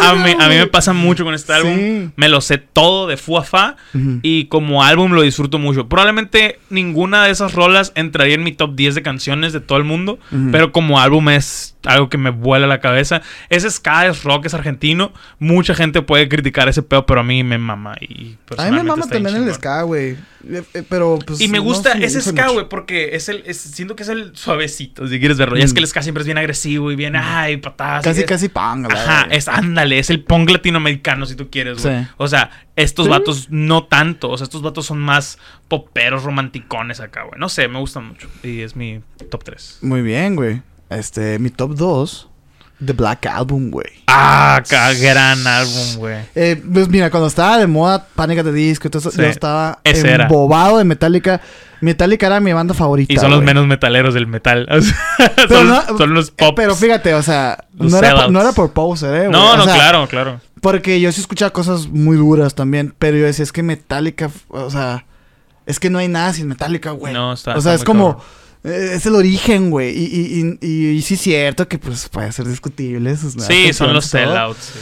[0.00, 1.76] A mí, a mí me pasa mucho con este álbum.
[1.76, 2.10] Sí.
[2.16, 3.76] Me lo sé todo de fu a fa.
[4.22, 5.88] Y como álbum lo disfruto mucho.
[5.88, 9.84] Probablemente ninguna de esas rolas entraría en mi top 10 de canciones de todo el
[9.84, 10.18] mundo.
[10.50, 13.22] Pero como álbum es algo que me vuela la cabeza.
[13.48, 15.12] Es ska, es rock, es argentino.
[15.38, 17.94] Mucha gente puede criticar ese pedo, pero a mí me mama.
[18.00, 20.16] Y A mí me mama también el ska, güey.
[20.48, 21.40] Eh, eh, Pero, pues.
[21.40, 25.08] Y me gusta ese ska, güey, porque es el, es- siento que es el suavecito,
[25.08, 25.56] si quieres verlo.
[25.56, 25.74] Ya es Mm.
[25.74, 28.04] que el ska siempre es bien agresivo y bien, ay, patadas.
[28.04, 31.82] y Casi, es- casi panga, Ajá, es ándale, es el punk latinoamericano, si tú quieres,
[31.82, 32.04] güey.
[32.04, 32.08] Sí.
[32.16, 33.10] O sea, estos Sí.
[33.10, 34.30] vatos no tanto.
[34.30, 37.40] O sea, estos vatos son más poperos, romanticones acá, güey.
[37.40, 38.28] No sé, me gustan mucho.
[38.44, 39.78] Y es mi top 3.
[39.82, 40.62] Muy bien, güey.
[40.90, 42.28] Este, mi top 2.
[42.84, 43.86] The Black Album, güey.
[44.06, 46.18] Ah, ca- gran álbum, güey.
[46.34, 50.24] Eh, pues mira, cuando estaba de moda Pánica de Disco, entonces Sí, yo estaba era.
[50.24, 51.40] embobado de Metallica.
[51.80, 53.10] Metallica era mi banda favorita.
[53.12, 54.68] Y son los menos metaleros del metal.
[54.70, 54.94] O sea,
[55.36, 56.52] Pero son, no- son los Eh, pop.
[56.54, 59.28] Pero fíjate, o sea, no era, por, no era por poser, eh.
[59.30, 60.40] No, O no, sea, claro, claro.
[60.60, 62.94] Porque yo sí escuchaba cosas muy duras también.
[62.98, 65.06] Pero yo decía, es que Metallica, o sea,
[65.64, 67.14] es que no hay nada sin Metallica, güey.
[67.14, 68.16] No, está- O sea, está es como.
[68.18, 68.26] cabrón.
[68.66, 69.96] Eh, Es el origen, güey.
[69.96, 73.16] Y, y, y, y- sí es cierto que pues puede ser discutible.
[73.16, 74.58] sus Sí, son los sellouts.
[74.74, 74.78] sí.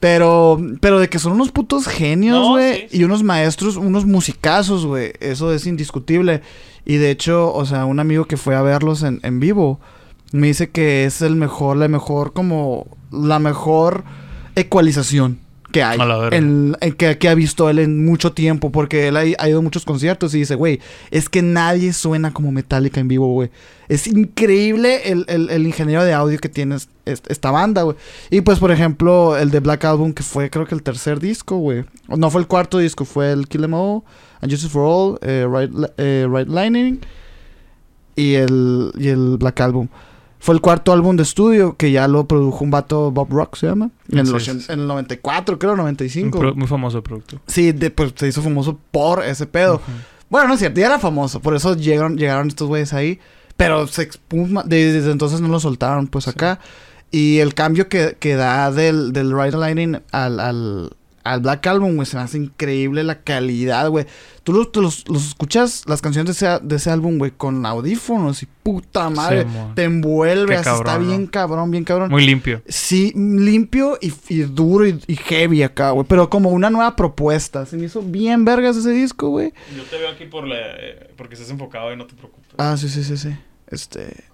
[0.00, 2.82] Pero, pero de que son unos putos genios, No, güey.
[2.82, 2.96] sí, sí.
[2.98, 5.12] Y unos maestros, unos musicazos, güey.
[5.18, 6.40] Eso es indiscutible.
[6.84, 9.80] Y de hecho, o sea, un amigo que fue a verlos en, en vivo
[10.30, 14.04] me dice que es el mejor, la mejor, como la mejor
[14.56, 15.38] ecualización
[15.72, 15.98] que hay.
[16.34, 18.70] En, en que, que ha visto él en mucho tiempo.
[18.72, 22.32] Porque él ha, ha ido a muchos conciertos y dice, güey, es que nadie suena
[22.32, 23.50] como Metallica en vivo, güey.
[23.88, 27.96] Es increíble el, el- el ingeniero de audio que tiene es- es- esta banda, güey.
[28.30, 31.56] Y pues, por ejemplo, el de Black Album, que fue creo que el tercer disco,
[31.58, 31.84] güey.
[32.08, 34.02] No fue el cuarto disco, fue el Kill Em All,
[34.40, 37.00] And Justice for All, eh, Right, eh, Right Lining
[38.16, 39.88] y el, y el Black Album.
[40.40, 43.66] Fue el cuarto álbum de estudio que ya lo produjo un vato, Bob Rock se
[43.66, 43.90] llama.
[44.10, 46.38] En, el, Sí, en el 94, creo, Un 95.
[46.38, 47.40] pro- muy famoso producto.
[47.48, 49.80] Sí, de- pues se hizo famoso por ese pedo.
[50.30, 53.18] Bueno, no es cierto, ya era famoso, por eso llegaron, llegaron estos güeyes ahí.
[53.56, 56.30] Pero se expuma, de- desde entonces no lo soltaron, pues Sí.
[56.30, 56.60] acá.
[57.10, 60.90] Y el cambio que, que da del, del Ride Lightning al, al,
[61.28, 64.06] al Black Album, güey, se me hace increíble la calidad, güey.
[64.42, 68.42] Tú los, los, los escuchas, las canciones de ese, de ese álbum, güey, con audífonos
[68.42, 69.42] y puta madre.
[69.42, 72.10] Sí, te envuelve, así está bien cabrón, bien cabrón.
[72.10, 72.62] Muy limpio.
[72.66, 76.06] Sí, limpio y, y duro y, y heavy acá, güey.
[76.08, 77.66] Pero como una nueva propuesta.
[77.66, 79.52] Se me hizo bien vergas ese disco, güey.
[79.76, 82.48] Yo te veo aquí por la, eh, porque estás enfocado y no te preocupes.
[82.56, 83.36] Ah, sí, sí, sí, sí.
[83.70, 84.24] Este...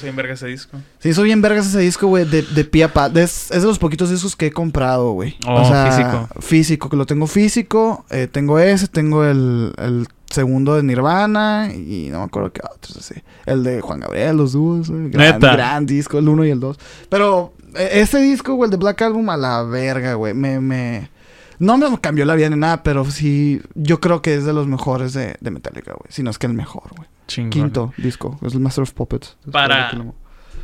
[0.00, 0.78] Soy en verga ese disco.
[0.98, 3.08] Se hizo bien vergas ese disco, güey, de, de pie a pa.
[3.08, 5.36] de- Es, es de los poquitos discos que he comprado, güey.
[5.46, 6.28] Oh, físico.
[6.40, 8.04] Físico, que lo tengo físico.
[8.10, 12.96] eh, tengo ese, tengo el, el segundo de Nirvana y no me acuerdo qué otros
[12.96, 13.14] así.
[13.44, 14.90] El de Juan Gabriel, los dúos.
[14.90, 15.52] güey, Gran, Neta.
[15.52, 16.78] gran disco, el uno y el dos.
[17.10, 20.32] Pero eh, ese disco, güey, el de Black Album, a la verga, güey.
[20.34, 21.10] Me, me...
[21.58, 23.60] No me cambió la vida ni nada, pero sí...
[23.74, 26.10] Yo creo que es de los mejores de, de Metallica, güey.
[26.10, 27.08] Si no es que el mejor, güey.
[27.26, 27.50] Chingón.
[27.50, 28.38] Quinto disco.
[28.44, 29.36] Es el Master of Puppets.
[29.50, 29.90] Para-.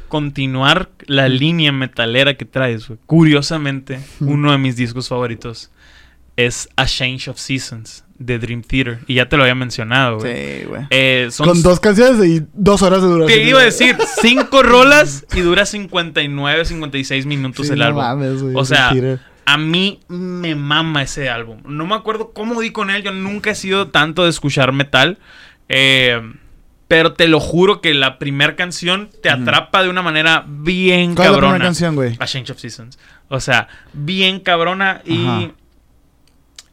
[0.08, 2.98] Continuar la línea metalera que traes, güey.
[3.06, 5.70] Curiosamente, uno de mis discos favoritos
[6.36, 8.98] es A Change of Seasons de Dream Theater.
[9.06, 10.34] Y ya te lo había mencionado, güey.
[10.60, 10.82] Sí, güey.
[10.90, 13.38] Eh, son Con dos canciones y dos horas de duración.
[13.40, 18.02] Te iba a decir, cinco rolas y dura 59, 56 minutos Sí, el no álbum.
[18.02, 18.92] mames, güey, O sea.
[19.44, 21.58] A mí me mama ese álbum.
[21.64, 23.02] No me acuerdo cómo di con él.
[23.02, 25.18] Yo nunca he sido tanto de escuchar metal.
[25.68, 26.20] Eh,
[26.88, 31.26] pero te lo juro que la primera canción te atrapa de una manera bien ¿Cuál
[31.26, 31.52] es la cabrona.
[31.54, 32.16] primera canción, güey?
[32.18, 32.98] A Change of Seasons.
[33.28, 35.52] O sea, bien cabrona y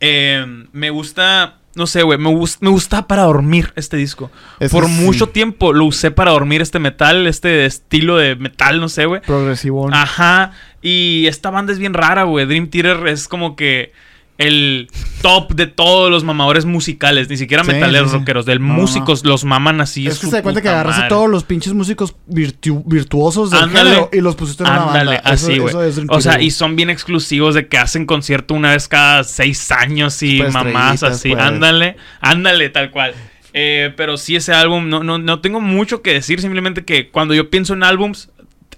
[0.02, 4.32] eh, me gusta, no sé, güey, me, gus- me gusta para dormir este disco.
[4.72, 4.92] Por sí.
[4.92, 9.22] mucho tiempo lo usé para dormir este metal, este estilo de metal, no sé, güey.
[9.22, 9.90] Progresivo.
[9.94, 10.52] Ajá,
[10.82, 12.46] y esta banda es bien rara, güey.
[12.46, 13.92] Dream Theater es como que
[14.40, 14.90] el
[15.22, 18.74] top de todos los mamadores musicales, ni siquiera Sí, metaleros sí, rockeros, del No, no,
[18.74, 20.08] músicos los maman así.
[20.08, 21.10] es que se da cuenta que agarraste madre.
[21.10, 23.90] todos los pinches músicos virtu- virtuosos del Ándale.
[23.90, 25.34] género y los pusiste en una Ándale, banda.
[25.34, 25.76] Eso- así, güey.
[25.90, 29.70] es O sea, y son bien exclusivos de que hacen concierto una vez cada seis
[29.72, 31.32] años y Pues, mamás así.
[31.32, 31.44] pues.
[31.44, 33.14] Ándale, ándale, tal cual.
[33.54, 37.34] Eh, pero sí, ese álbum, no, no, no tengo mucho que decir, simplemente que cuando
[37.34, 38.30] yo pienso en álbums,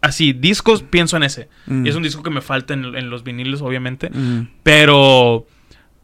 [0.02, 1.48] así, discos, pienso en ese.
[1.68, 1.86] Mm.
[1.86, 4.10] Y es un disco que me falta en, en los vinilos, obviamente.
[4.10, 4.48] Mm.
[4.64, 5.46] Pero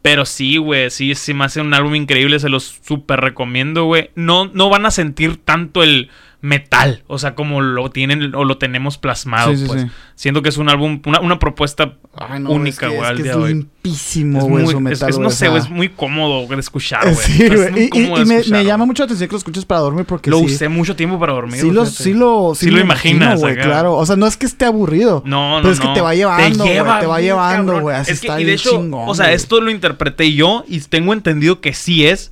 [0.00, 4.10] Pero sí, güey, sí, sí me hace un álbum increíble, se los súper recomiendo, güey.
[4.14, 6.08] No, no van a sentir tanto el
[6.40, 9.82] metal, o sea, como lo tienen o lo tenemos plasmado, Sí, sí, pues.
[9.82, 9.88] sí.
[10.14, 13.06] Siento que es un álbum, una, una propuesta Ay, no, única, es que- güey, es
[13.08, 13.48] al que día es de hoy.
[13.54, 14.80] limpísimo, Es güey,
[15.20, 17.16] no sé, güey, es muy cómodo de escuchar, güey.
[17.16, 20.44] Sí, Y- me, llama mucho la atención que lo escuches para dormir porque Lo sí,
[20.46, 21.60] usé mucho tiempo para dormir.
[21.60, 23.94] sí, lo, sí lo, sí Sí lo imaginas, güey, claro.
[23.96, 25.22] O sea, no es que esté aburrido.
[25.26, 28.40] No, no, Pero es que te va llevando, güey, te va llevando, güey, así está
[28.40, 32.30] y de hecho, o sea, esto lo interpreté yo y tengo entendido que sí es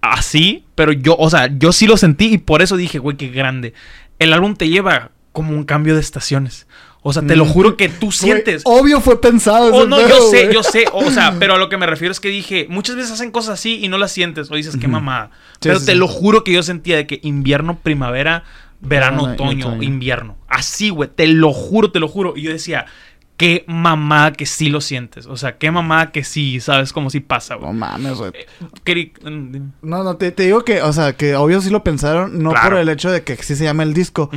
[0.00, 3.28] así, pero yo, o sea, yo sí lo sentí y por eso dije, güey, qué
[3.28, 3.74] grande.
[4.18, 6.66] El álbum te lleva como un cambio de estaciones.
[7.02, 7.48] O sea, te lo Mm.
[7.48, 8.60] juro que tú sientes.
[8.66, 9.72] obvio fue pensado.
[9.74, 10.84] Oh, no, pedo, yo sé, yo sé.
[10.92, 13.54] O sea, pero a lo que me refiero es que dije, muchas veces hacen cosas
[13.54, 14.50] así y no las sientes.
[14.50, 15.30] O dices, qué mamada.
[15.54, 15.98] Sí, pero sí, te sí.
[15.98, 18.44] lo juro que yo sentía de que invierno, primavera,
[18.80, 19.82] verano, otoño, otoño.
[19.82, 20.36] invierno.
[20.46, 21.08] Así, güey.
[21.14, 22.34] Te lo juro, te lo juro.
[22.36, 22.84] Y yo decía,
[23.40, 25.24] qué mamada que sí lo sientes.
[25.24, 26.92] O sea, qué mamada que sí, ¿sabes?
[26.92, 27.72] Como si pasa, No güey.
[27.72, 28.32] mames, güey.
[28.84, 29.70] Querí- mm.
[29.88, 32.68] No, no, te, te digo que, o sea, que obvio sí lo pensaron, no Claro.
[32.72, 34.28] por el hecho de que sí se llama el disco,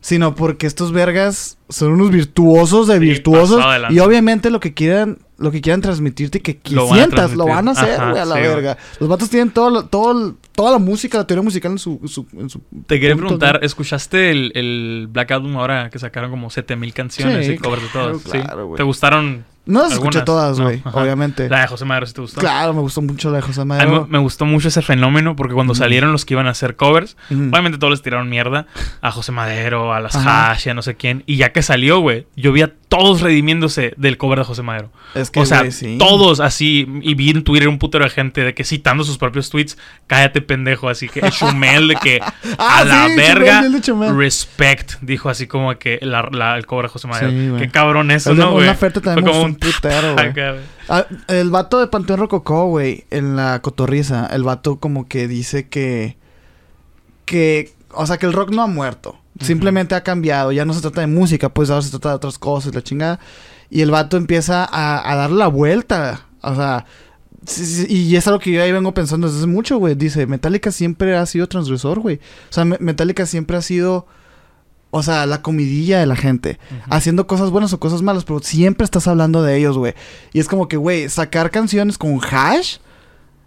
[0.00, 5.18] sino porque estos vergas son unos virtuosos de Sí, virtuosos y obviamente lo que quieran
[5.42, 8.34] lo que quieran transmitirte que, que Lo sientas, lo van a hacer, güey, a la
[8.36, 8.78] sí, verga.
[9.00, 12.00] Los vatos tienen todo, todo, toda la música, la teoría musical en su...
[12.06, 13.60] su- en su Te quería preguntar.
[13.62, 17.88] ¿escuchaste el, el Black Album ahora que sacaron como 7000 canciones Sí, y covers de
[17.88, 18.22] claro, todas?
[18.22, 18.40] ¿Sí?
[18.40, 18.76] claro, güey.
[18.76, 19.44] ¿Te gustaron?
[19.64, 21.48] No las escuché todas, güey, obviamente.
[21.48, 22.40] La de José Madero, ¿sí te gustó?
[22.40, 24.06] Claro, me gustó mucho la de José A mí me, Madero.
[24.10, 25.78] me gustó mucho ese fenómeno porque cuando Ujú.
[25.78, 27.42] salieron los que iban a hacer covers, Ujú.
[27.44, 28.66] obviamente todos les tiraron mierda
[29.02, 30.16] a José Madero, a las.
[30.16, 31.22] Hash, a no sé quién.
[31.26, 34.90] Y ya que salió, güey, yo vi a todos redimiéndose del cover de José Madero.
[35.14, 35.96] Es que, o sea, sí.
[35.98, 36.86] todos así.
[37.02, 40.40] Y vi en Twitter un putero de gente de que citando sus propios tweets, cállate
[40.40, 40.88] pendejo.
[40.88, 42.20] Así que Chumel de que
[42.58, 44.94] Ah, a la sí, verga, Chumel, respect.
[45.00, 47.30] Dijo así como que la, la- el de José Madero.
[47.30, 47.52] Sí.
[47.58, 48.74] Qué cabrón eso, de ¿no, güey?
[48.74, 50.32] Fue como un putero, güey.
[50.88, 55.68] Ah, el vato de Panteón Rococó, güey, en la cotorriza, el vato como que dice
[55.68, 56.16] que.
[57.24, 57.72] que.
[57.94, 59.18] O sea, que el rock no ha muerto.
[59.40, 60.52] Simplemente ha cambiado.
[60.52, 63.18] Ya no se trata de música, pues ahora se trata de otras cosas, la chingada.
[63.74, 66.26] Y el vato empieza a, a dar la vuelta.
[66.42, 66.84] O sea.
[67.88, 69.94] y es algo que yo ahí vengo pensando desde hace mucho, güey.
[69.94, 72.16] Dice, Metallica siempre ha sido transgresor, güey.
[72.50, 74.06] O sea, Me- Metallica siempre ha sido.
[74.90, 76.58] O sea, la comidilla de la gente.
[76.90, 79.94] Haciendo cosas buenas o cosas malas, pero siempre estás hablando de ellos, güey.
[80.34, 82.76] Y es como que, güey, sacar canciones con hash.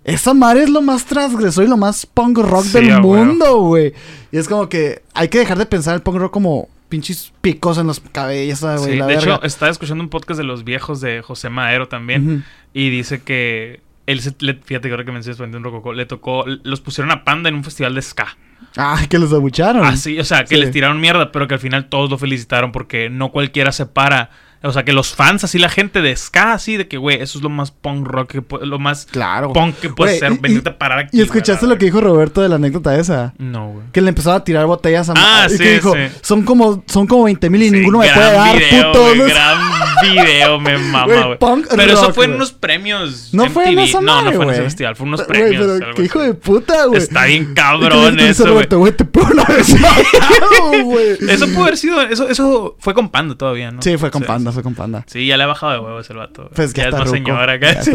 [0.04, 3.94] Esa madre es lo más transgresor y lo más punk rock Sí, del mundo, güey.
[4.32, 7.78] Y es como que hay que dejar de pensar el punk rock como pinches picos
[7.78, 8.78] en los cabellos, güey.
[8.78, 9.36] Sí, la de verga.
[9.36, 12.46] hecho, estaba escuchando un podcast de los viejos de José Madero también.
[12.74, 16.46] Y dice que él, se- le- fíjate que ahora que mencionas Panteón Rococó, le tocó,
[16.64, 18.38] los pusieron a Panda en un festival de ska.
[18.78, 19.86] Ah, que los abucharon.
[19.86, 20.62] Así, o sea, que Sí.
[20.62, 24.30] les tiraron mierda, pero que al final todos lo felicitaron porque no cualquiera se para.
[24.64, 27.38] O sea, que los fans, así la gente de ska, así de que, güey, eso
[27.38, 29.54] es lo más punk rock, que lo más Claro.
[29.54, 30.34] punk que puede ser.
[30.34, 31.18] y- Venirte a parar aquí.
[31.18, 33.34] ¿Y escuchaste lo que dijo Roberto de la anécdota esa?
[33.38, 33.86] No, güey.
[33.92, 36.00] Que le empezaba a tirar botellas a Ah, y sí, que dijo, sí.
[36.22, 39.16] son como, son como 20 mil y Sí, ninguno me puede dar, video, puto.
[39.16, 39.24] ¿no?
[39.26, 39.58] gran
[40.02, 41.38] video, me mama, Güey,
[41.76, 43.30] Pero eso fue en unos premios.
[43.34, 45.80] No fue en esa No, no madre, fue en ese festival, fue unos premios.
[45.80, 47.02] pero qué hijo de puta, güey.
[47.02, 48.44] Está bien ¿Y qué cabrón eso?
[48.44, 48.76] Te
[50.84, 51.18] güey.
[51.30, 53.82] Eso pudo haber sido, eso, eso fue con Panda todavía, ¿no?
[53.82, 55.04] Sí, fue con panda, fue con panda.
[55.08, 56.50] Sí, ya le ha bajado de huevos el vato.
[56.54, 57.82] Pues ya ya es está más ruco, señora acá.
[57.84, 57.92] Sí.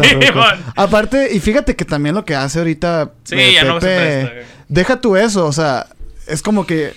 [0.75, 3.11] Aparte, y fíjate que también lo que hace ahorita.
[3.23, 4.51] Sí, eh, ya no se presta.
[4.67, 5.87] Deja tú eso, o sea,
[6.27, 6.93] es como que.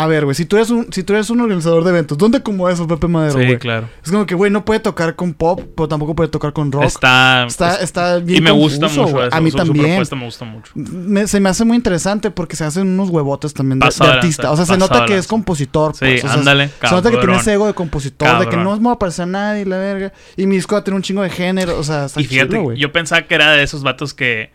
[0.00, 2.42] A ver, güey, si tú eres un, si tú eres un organizador de eventos, ¿dónde
[2.42, 3.58] como eso, Pepe Madero, Sí, güey?
[3.58, 3.88] claro.
[4.04, 6.84] Es como que, güey, no puede tocar con pop, pero tampoco puede tocar con rock.
[6.84, 9.34] Está, Está, está bien y me gusta mucho eso.
[9.34, 9.86] A mí su, su también.
[9.86, 10.72] propuesta me gusta mucho.
[10.74, 14.50] Me- se me hace muy interesante porque se hacen unos huevotes también de, artista.
[14.52, 15.94] O sea, se nota que es compositor.
[15.94, 16.24] Sí, pues.
[16.24, 17.40] O sea, ándale, Se nota que tiene cabrón.
[17.40, 18.64] ese ego de compositor, de que Cabrón.
[18.64, 20.12] no me va a parecer a nadie, la verga.
[20.36, 21.78] Y mi disco va a tener un chingo de género.
[21.78, 22.78] O sea, está Y fíjate, chido, güey.
[22.78, 24.50] yo pensaba que era de esos vatos que.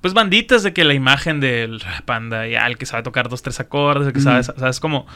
[0.00, 3.58] Pues banditas de que la imagen del panda, ya el que sabe tocar dos, tres
[3.60, 4.52] acordes, el que sabe, Ujú.
[4.58, 5.06] sabes como.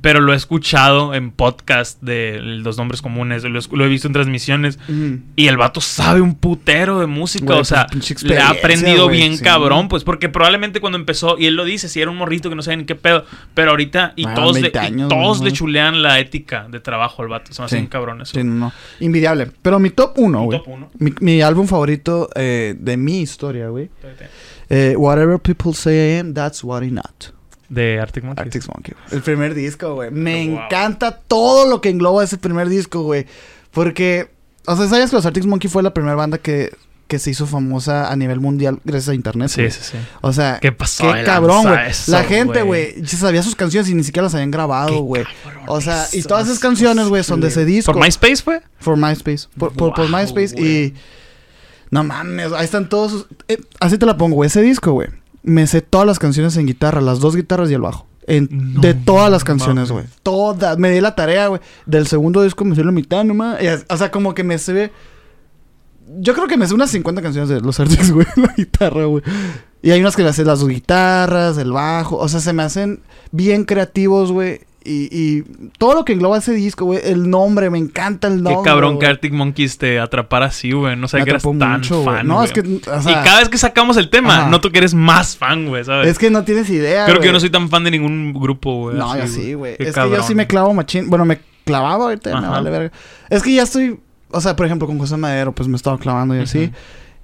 [0.00, 4.08] Pero lo he escuchado en podcast de los nombres comunes, lo, he- lo he visto
[4.08, 4.80] en transmisiones.
[4.88, 5.20] Ujú.
[5.36, 9.04] Y el vato sabe un putero de música, Güey, o sea, pues, le ha aprendido
[9.04, 9.44] güey, bien sí.
[9.44, 12.56] cabrón, pues porque probablemente cuando empezó, y él lo dice, si era un morrito que
[12.56, 13.24] no sabía ni qué pedo,
[13.54, 15.44] pero ahorita, y Ah, todos, le, 20 y años, todos ¿no?
[15.44, 17.80] le chulean la ética de trabajo al vato, se me hace Sí.
[17.82, 18.32] bien cabrón eso.
[18.34, 18.72] Sí, no, no.
[18.98, 19.52] Invidiable.
[19.62, 20.60] Pero mi top uno, güey.
[20.98, 23.88] Mi, mi álbum favorito eh, de mi historia, güey.
[24.74, 27.26] Eh, Whatever People Say I Am, That's What I'm Not.
[27.68, 28.42] De Arctic Monkeys.
[28.46, 28.94] Arctic Monkey.
[28.94, 29.16] güey.
[29.16, 30.10] El primer disco, güey.
[30.10, 30.64] Me Wow.
[30.64, 33.26] encanta todo lo que engloba ese primer disco, güey.
[33.70, 34.30] Porque,
[34.66, 36.74] o sea, ¿sabías que los Arctic Monkey fue la primera banda que,
[37.08, 39.48] que se hizo famosa a nivel mundial gracias a internet?
[39.50, 39.98] Sí, sí, sí.
[40.22, 41.90] O sea, ¿Qué pasó qué cabrón, güey.
[42.06, 43.06] La gente, güey?
[43.06, 45.24] sabía sus canciones y ni siquiera las habían grabado, güey.
[45.66, 47.92] O sea, y todas esas canciones, es güey, son de ese disco.
[47.92, 48.62] ¿Por MySpace fue?
[48.78, 49.48] For MySpace.
[49.58, 50.54] Por, por, por MySpace.
[50.58, 50.94] Y,
[51.92, 53.12] No mames, ahí están todos.
[53.12, 54.48] sus- eh, así te la pongo, güey.
[54.48, 55.08] Ese disco, güey.
[55.44, 58.06] Me sé todas las canciones en guitarra, las dos guitarras y el bajo.
[58.26, 60.04] En- No de todas las canciones, güey.
[60.22, 60.78] Todas.
[60.78, 61.60] Me di la tarea, güey.
[61.86, 63.58] Del segundo disco me sé la mitad nomás.
[63.88, 64.90] O sea, como que me sé.
[66.18, 69.22] Yo creo que me sé unas 50 canciones de los Arctics, güey, la guitarra, güey.
[69.82, 72.16] Y hay unas que me sé las dos guitarras, el bajo.
[72.16, 73.00] O sea, se me hacen
[73.32, 74.60] bien creativos, güey.
[74.84, 75.42] Y, y
[75.78, 77.00] todo lo que engloba ese disco, güey.
[77.04, 78.62] El nombre, me encanta el Qué nombre.
[78.70, 79.06] cabrón que.
[79.06, 80.96] Arctic Monkeys te atrapara así, güey.
[80.96, 82.26] No sé que eras tan mucho, fan.
[82.26, 84.48] No, es que, o y cada vez que sacamos el tema, Ajá.
[84.50, 86.08] noto que eres más fan, güey, ¿sabes?
[86.08, 88.80] es que no tienes idea, Creo que yo no soy tan fan de ningún grupo,
[88.82, 88.96] güey.
[88.96, 89.76] No, yo así, sí, güey.
[89.76, 91.08] Qué Es que yo sí me clavo machín.
[91.08, 92.92] Bueno, me clavaba ahorita, me vale verga.
[93.30, 93.98] Es que ya estoy.
[94.30, 96.70] O sea, por ejemplo, con José Madero, pues me he estado clavando y así.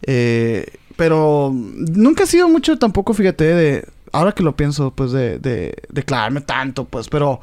[0.03, 3.85] Eh, pero nunca he sido mucho tampoco, fíjate, de.
[4.13, 7.41] Ahora que lo pienso, pues de, de, de clavarme tanto, pues, pero.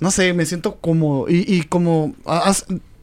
[0.00, 1.26] No sé, me siento como.
[1.28, 2.14] Y, y como.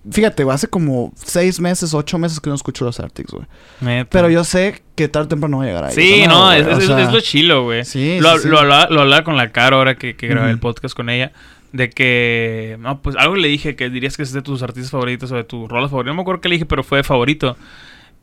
[0.09, 4.05] fíjate, güey, hace como seis meses, ocho meses que no escucho los Arctics, güey.
[4.09, 5.93] Pero yo sé que tarde o temprano voy a llegar ahí.
[5.95, 7.83] Sí, no, es, o es- sea, es lo chilo, güey.
[7.83, 8.47] Sí, lo, sí, sí.
[8.47, 11.31] lo hablaba, lo hablaba con la cara ahora que, que grabé el podcast con ella.
[11.73, 15.29] De que, no, pues algo le dije que dirías que es de tus artistas favoritos
[15.33, 16.11] o de tus rolas favoritas.
[16.11, 17.57] No me acuerdo qué le dije, pero fue de favorito.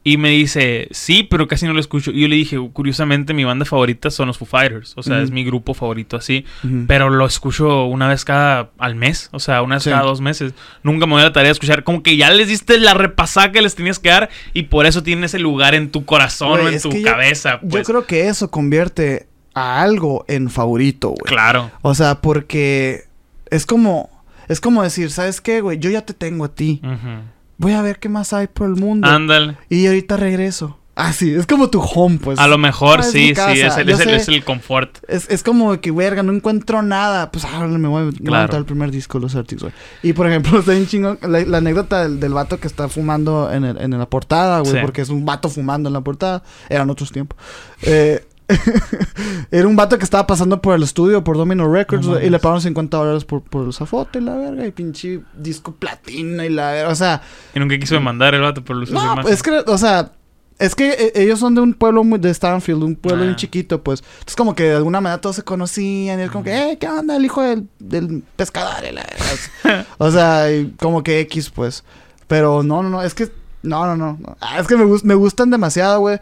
[0.04, 2.10] Y me dice, sí, pero casi no lo escucho.
[2.10, 4.94] Y yo le dije, curiosamente, mi banda favorita son los Foo Fighters.
[4.96, 6.44] O sea, es mi grupo favorito así.
[6.88, 9.28] Pero lo escucho una vez cada al mes.
[9.32, 9.90] O sea, una vez Sí.
[9.90, 10.54] cada dos meses.
[10.82, 11.84] Nunca me voy a la tarea de escuchar.
[11.84, 14.28] Como que ya les diste la repasada que les tenías que dar.
[14.54, 17.60] Y por eso tiene ese lugar en tu corazón o en tu que yo- cabeza.
[17.60, 17.72] Pues.
[17.72, 21.22] Yo creo que eso convierte a algo en favorito, güey.
[21.32, 21.70] Claro.
[21.82, 23.04] O sea, porque
[23.50, 24.10] es como
[24.48, 25.78] es como decir, ¿sabes qué, güey?
[25.78, 26.80] Yo ya te tengo a ti.
[26.82, 27.22] Ujú.
[27.58, 29.56] Voy a ver qué más hay por el mundo Ándale.
[29.68, 30.78] y ahorita regreso.
[30.94, 32.38] Ah, sí, es como tu home, pues.
[32.38, 34.16] A lo mejor Ah, sí, sí, es el, es el- sé.
[34.16, 34.98] es el confort.
[35.08, 37.30] Es, es como que, verga, no encuentro nada.
[37.30, 38.24] Pues ahora me voy a Claro.
[38.30, 39.72] levantar el primer disco de los Arctics, güey.
[40.02, 43.50] Y por ejemplo, está bien chingón la, la anécdota del, del vato que está fumando
[43.50, 44.72] en, el- en la portada, güey.
[44.72, 44.78] Sí.
[44.82, 46.42] Porque es un vato fumando en la portada.
[46.68, 47.38] Eran otros tiempos.
[47.80, 48.26] Eh,
[49.50, 52.38] era un vato que estaba pasando por el estudio, por Domino Records, No y le
[52.38, 54.66] pagaron 50 dólares por, por el zafote y la verga.
[54.66, 56.88] Y pinche disco platino y la verga.
[56.90, 57.22] O sea,
[57.54, 60.12] Y nunca quiso demandar el vato por los no, pues es que, o sea,
[60.58, 63.26] es que eh, ellos son de un pueblo muy de Stanfield, un pueblo Ah.
[63.26, 64.04] bien chiquito, pues.
[64.26, 66.88] Es como que de alguna manera todos se conocían y es como que, eh, ¿qué
[66.88, 67.16] onda?
[67.16, 68.84] El hijo del, del pescador.
[68.88, 71.84] y la- o sea, y como que X, pues.
[72.28, 73.30] Pero no, no, no, es que,
[73.62, 74.36] no, no, no.
[74.40, 76.18] Ah, es que me, me gustan demasiado, güey.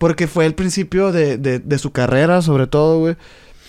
[0.00, 3.16] Porque fue el principio de, de, de su carrera, sobre todo, güey.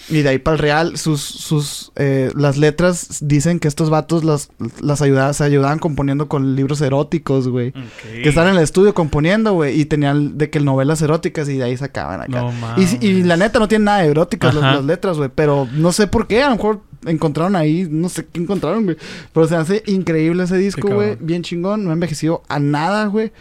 [0.07, 4.23] Y de ahí para el real, sus, sus, eh, las letras dicen que estos vatos
[4.23, 7.73] las, las ayudaban, se ayudaban componiendo con libros eróticos, güey.
[8.13, 9.77] Que están en el estudio componiendo, güey.
[9.77, 12.43] Y tenían de que novelas eróticas y de ahí sacaban acá.
[12.43, 15.29] No y, y la neta no tienen nada de eróticas las, las letras, güey.
[15.35, 16.43] Pero no sé por qué.
[16.43, 18.95] A lo mejor encontraron ahí, no sé qué encontraron, güey.
[19.33, 21.17] Pero se hace increíble ese disco, güey.
[21.19, 21.83] Bien chingón.
[21.83, 23.33] No ha envejecido a nada, güey.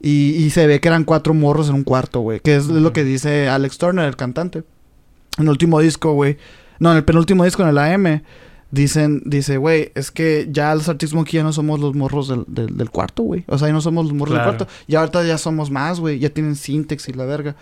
[0.00, 2.40] Y, y se ve que eran cuatro morros en un cuarto, güey.
[2.40, 4.58] Que es lo que dice Alex Turner, el cantante.
[5.38, 6.36] En el último disco, güey.
[6.78, 8.22] No, en el penúltimo disco, en el AM.
[8.70, 12.44] Dicen, dice, güey, es que ya los Arctic Monkey ya no somos los morros del,
[12.46, 13.44] del, del cuarto, güey.
[13.48, 14.50] O sea, ya no somos los morros Claro.
[14.52, 14.74] del cuarto.
[14.86, 16.18] Y ahorita ya somos más, güey.
[16.18, 17.56] Ya tienen syntax y la verga.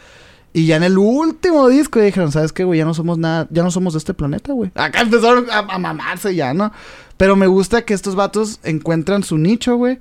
[0.53, 2.78] Y ya en el último disco dijeron, ¿sabes qué, güey?
[2.78, 4.70] Ya no somos nada, ya no somos de este planeta, güey.
[4.74, 6.72] Acá empezaron a, a mamarse ya, ¿no?
[7.16, 9.99] Pero me gusta que estos vatos encuentran su nicho, güey.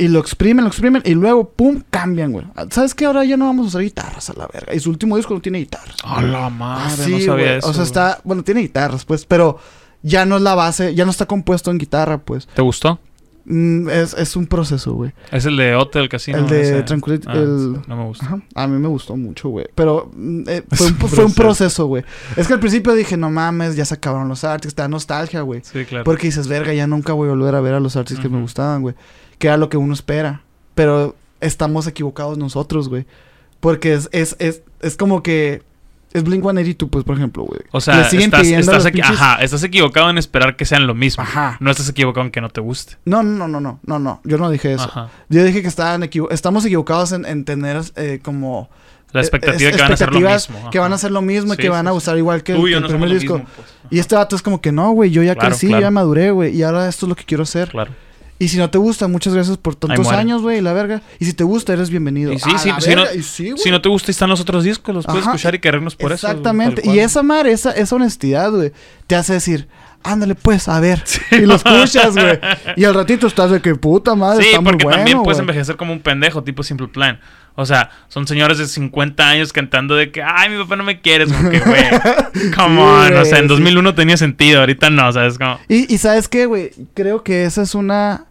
[0.00, 2.46] Y lo exprimen, lo exprimen y luego, pum, cambian, güey.
[2.70, 3.04] ¿Sabes qué?
[3.04, 4.72] Ahora ya no vamos a usar guitarras a la verga.
[4.72, 5.96] Y su último disco no tiene guitarras.
[6.04, 7.58] A la madre, no sabía güey.
[7.58, 7.68] eso.
[7.68, 9.58] O sea, está, bueno, tiene guitarras, pues, pero
[10.02, 12.46] ya no es la base, ya no está compuesto en guitarra, pues.
[12.46, 13.00] ¿Te gustó?
[13.44, 15.12] Mm, es, es un proceso, güey.
[15.32, 16.38] Es el de Hotel Casino.
[16.38, 16.84] El de ese.
[16.84, 18.26] Tranquility- Ah, el- No me gusta.
[18.26, 18.42] Ajá.
[18.54, 19.66] A mí me gustó mucho, güey.
[19.74, 21.86] Pero mm, eh, fue, un, fue un proceso.
[21.86, 22.04] güey.
[22.36, 25.40] Es que al principio dije, no mames, ya se acabaron los artists, te da nostalgia,
[25.42, 25.62] güey.
[25.64, 26.04] Sí, claro.
[26.04, 28.40] Porque dices, verga, ya nunca voy a volver a ver a los artistas que me
[28.40, 28.94] gustaban, güey.
[29.38, 30.42] Que era lo que uno espera.
[30.74, 33.06] Pero estamos equivocados nosotros, güey.
[33.60, 35.62] Porque es, es, es, es como que.
[36.12, 37.60] Es Blink 182, pues, por ejemplo, güey.
[37.70, 38.14] O sea, estás,
[38.46, 41.22] estás pinches- ajá, estás equivocado en esperar que sean lo mismo.
[41.22, 41.56] Ajá.
[41.60, 42.96] No estás equivocado en que no te guste.
[43.04, 44.20] No, no, no, no, no, no.
[44.24, 44.84] Yo no dije eso.
[44.84, 45.08] Ajá.
[45.28, 48.70] Yo dije que estaban equivo- estamos equivocados en, en tener eh, como.
[49.12, 50.70] La expectativa eh, de que van a hacer lo mismo.
[50.70, 52.80] Que van a hacer lo mismo y Sí, que van a gustar igual que el,
[52.80, 53.34] no primer disco.
[53.38, 53.68] mismo, pues.
[53.90, 55.82] Y este vato es como que no, güey, yo ya Claro, crecí, claro.
[55.82, 57.70] ya maduré, güey, y ahora esto es lo que quiero hacer.
[57.70, 57.90] Claro.
[58.40, 61.02] Y si no te gusta, muchas gracias por tantos años, güey, la verga.
[61.18, 62.32] Y si te gusta, eres bienvenido.
[62.32, 63.52] Y sí, sí, si no- y sí.
[63.56, 66.26] Si no te gusta, están los otros discos, los puedes escuchar y querernos por eso.
[66.28, 66.82] Exactamente.
[66.84, 68.72] y esa madre, esa, esa honestidad, güey,
[69.08, 69.66] te hace decir,
[70.02, 71.02] ándale pues, a ver.
[71.32, 72.38] y lo escuchas, güey.
[72.76, 75.38] Y al ratito estás de que puta madre, Sí, está muy porque bueno, también puedes
[75.40, 77.20] envejecer como un pendejo, tipo Simple Plan.
[77.54, 81.00] O sea, son señores de 50 años cantando de que, ay, mi papá no me
[81.00, 81.26] quiere.
[81.26, 81.82] Como que, güey,
[82.56, 83.16] come Sí, on.
[83.16, 83.48] O sea, en sí.
[83.48, 85.38] 2001 tenía sentido, ahorita no, ¿sabes?
[85.38, 86.70] Como, Y, y ¿sabes qué, güey?
[86.94, 88.26] Creo que esa es una...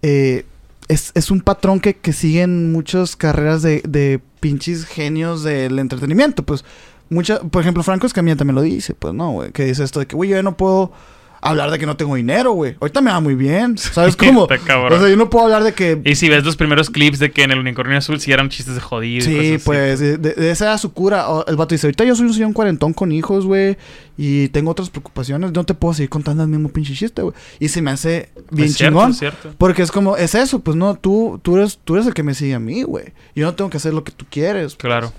[0.00, 0.46] eh,
[0.88, 6.42] es, es un patrón que, que siguen muchas carreras de, de pinches genios del entretenimiento.
[6.42, 6.64] Pues,
[7.12, 9.52] mucha, por ejemplo, Franco Escamilla también lo dice, pues, ¿no, güey?
[9.52, 10.92] Que dice esto de que, güey, yo ya no puedo
[11.44, 12.76] hablar de que no tengo dinero, güey.
[12.80, 13.76] Ahorita me va muy bien.
[13.78, 14.44] ¿Sabes cómo?
[14.44, 16.00] O sea, yo no puedo hablar de que.
[16.04, 18.76] Y si ves los primeros clips de que en el unicornio azul sí eran chistes
[18.76, 19.28] de jodido.
[19.28, 19.62] y Sí, así.
[19.64, 21.26] pues, de, de esa era su cura.
[21.48, 23.76] El vato dice, ahorita yo soy un señor cuarentón con hijos, güey,
[24.16, 27.34] y tengo otras preocupaciones, no te puedo seguir contando el mismo pinche chiste, güey.
[27.58, 29.10] Y se me hace bien Es cierto, chingón.
[29.10, 29.52] es cierto.
[29.58, 32.34] Porque es como, es eso, pues no, tú, tú, eres, tú eres el que me
[32.34, 33.06] sigue a mí, güey.
[33.34, 34.76] Yo no tengo que hacer lo que tú quieres.
[34.76, 35.12] Claro.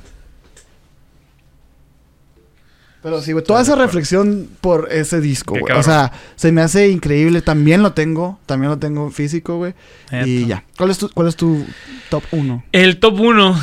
[3.03, 5.75] Pero sí, güey, toda esa de reflexión por ese disco, güey.
[5.77, 7.41] O sea, se me hace increíble.
[7.41, 9.73] También lo tengo, también lo tengo físico, güey.
[10.25, 10.63] Y ya.
[10.77, 11.65] ¿Cuál es tu, cuál es tu
[12.09, 12.63] top 1?
[12.71, 13.59] El top 1.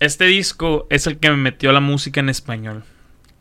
[0.00, 2.82] Este disco es el que me metió a la música en español.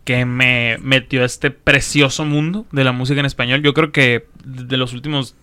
[0.04, 3.64] Que me metió a este precioso mundo de la música en español.
[3.64, 5.36] Yo creo que de los últimos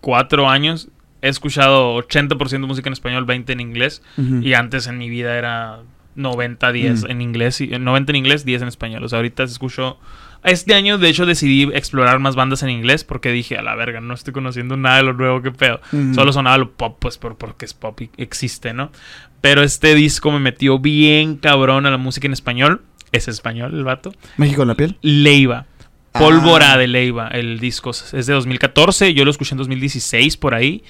[0.00, 0.88] cuatro años
[1.20, 4.02] he escuchado 80% música en español, 20 en inglés.
[4.40, 5.80] Y antes en mi vida era
[6.18, 7.10] 90-10 Mm.
[7.10, 7.60] en inglés.
[7.60, 9.04] y- 90 en inglés, 10 en español.
[9.04, 9.98] O sea, ahorita escucho...
[10.44, 14.00] Este año, de hecho, decidí explorar más bandas en inglés porque dije, a la verga,
[14.00, 15.80] no estoy conociendo nada de lo nuevo, qué pedo.
[15.92, 16.14] Ujú.
[16.14, 18.92] Solo sonaba lo pop, pues por- porque es pop y existe, ¿no?
[19.40, 22.82] Pero este disco me metió bien cabrón a la música en español.
[23.10, 24.12] Es español el vato.
[24.36, 24.96] México en la piel.
[25.02, 25.66] Leiva.
[26.12, 26.78] Pólvora Ah.
[26.78, 27.90] de Leiva, el disco.
[27.90, 30.82] Es de 2014, yo lo escuché en 2016 por ahí.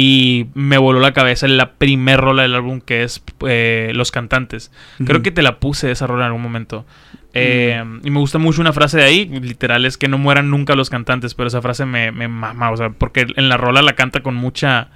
[0.00, 4.70] Y me voló la cabeza la primer rola del álbum que es eh, Los Cantantes.
[5.04, 6.86] Creo que te la puse esa rola en algún momento.
[7.34, 10.76] Eh, Y me gusta mucho una frase de ahí, literal, es que no mueran nunca
[10.76, 13.94] los cantantes, pero esa frase me, me mama, o sea, porque en la rola la
[13.94, 14.86] canta con mucha,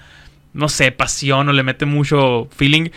[0.52, 2.90] no sé, pasión o le mete mucho feeling.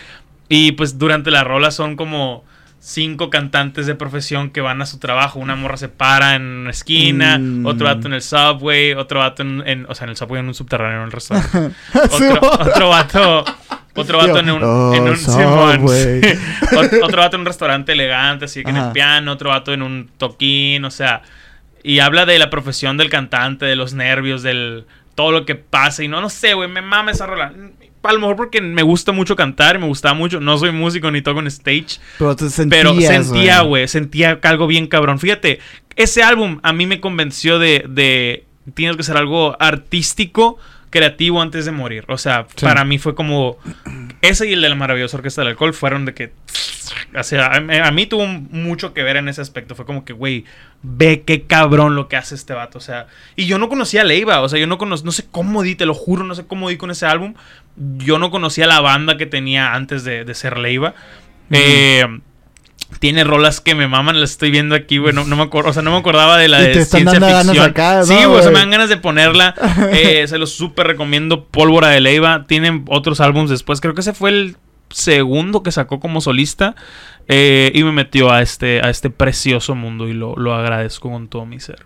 [0.47, 2.43] Y pues durante la rola son como
[2.88, 5.40] cinco cantantes de profesión que van a su trabajo.
[5.40, 7.66] Una morra se para en una esquina, Mm.
[7.66, 10.48] otro vato en el subway, otro vato en, en- o sea, en el subway en
[10.50, 11.72] un subterráneo en el restaurante.
[12.12, 13.44] Otro, vato,
[13.96, 15.16] otro vato en un, Oh, en un
[17.04, 20.10] otro vato en un restaurante elegante, así que en el piano, otro vato en un
[20.18, 21.22] toquín, o sea,
[21.84, 26.04] y habla de la profesión del cantante, de los nervios, del todo lo que pasa
[26.04, 27.52] y no, no sé, güey, me mama esa rola.
[28.08, 31.22] A lo mejor porque me gusta mucho cantar me gustaba mucho, no soy músico ni
[31.22, 35.20] toco en stage, Pero te sentías, pero sentía, güey, sentía algo bien cabrón.
[35.20, 35.60] Fíjate,
[35.95, 40.58] ese álbum a mí me convenció de, de tienes que ser algo artístico,
[40.89, 42.06] creativo antes de morir.
[42.08, 42.66] O sea, Sí.
[42.66, 43.58] para mí fue como
[44.22, 46.32] ese y el de la maravillosa orquesta del alcohol fueron de que
[47.18, 49.76] o sea, a, a mí tuvo mucho que ver en ese aspecto.
[49.76, 50.45] Fue como que, güey,
[50.84, 52.78] ve qué cabrón lo que hace este vato.
[52.78, 54.41] O sea, y yo no conocía a Leiva.
[54.41, 56.70] O sea, yo no conocía, no sé cómo di, te lo juro, no sé cómo
[56.70, 57.34] di con ese álbum.
[57.78, 60.94] Yo no conocía la banda que tenía antes de, de ser Leiva.
[61.52, 62.06] Eh,
[63.00, 65.14] tiene rolas que me maman, las estoy viendo aquí, güey.
[65.14, 67.20] No, no me acuerdo, o sea, no me acordaba de la de te están ciencia
[67.20, 67.66] ganas ficción.
[67.70, 69.54] acá, ¿no, sí, güey, o sea, me dan ganas de ponerla.
[69.92, 71.46] Eh, se los súper recomiendo.
[71.46, 72.46] Pólvora de Leiva.
[72.48, 73.82] Tienen otros álbumes después.
[73.82, 74.58] Creo que ese fue el
[74.90, 76.76] segundo que sacó como solista.
[77.28, 80.08] eh, y me metió a este, a este precioso mundo.
[80.08, 81.84] Y lo, lo agradezco con todo mi ser.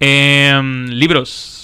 [0.00, 1.61] Em, libros.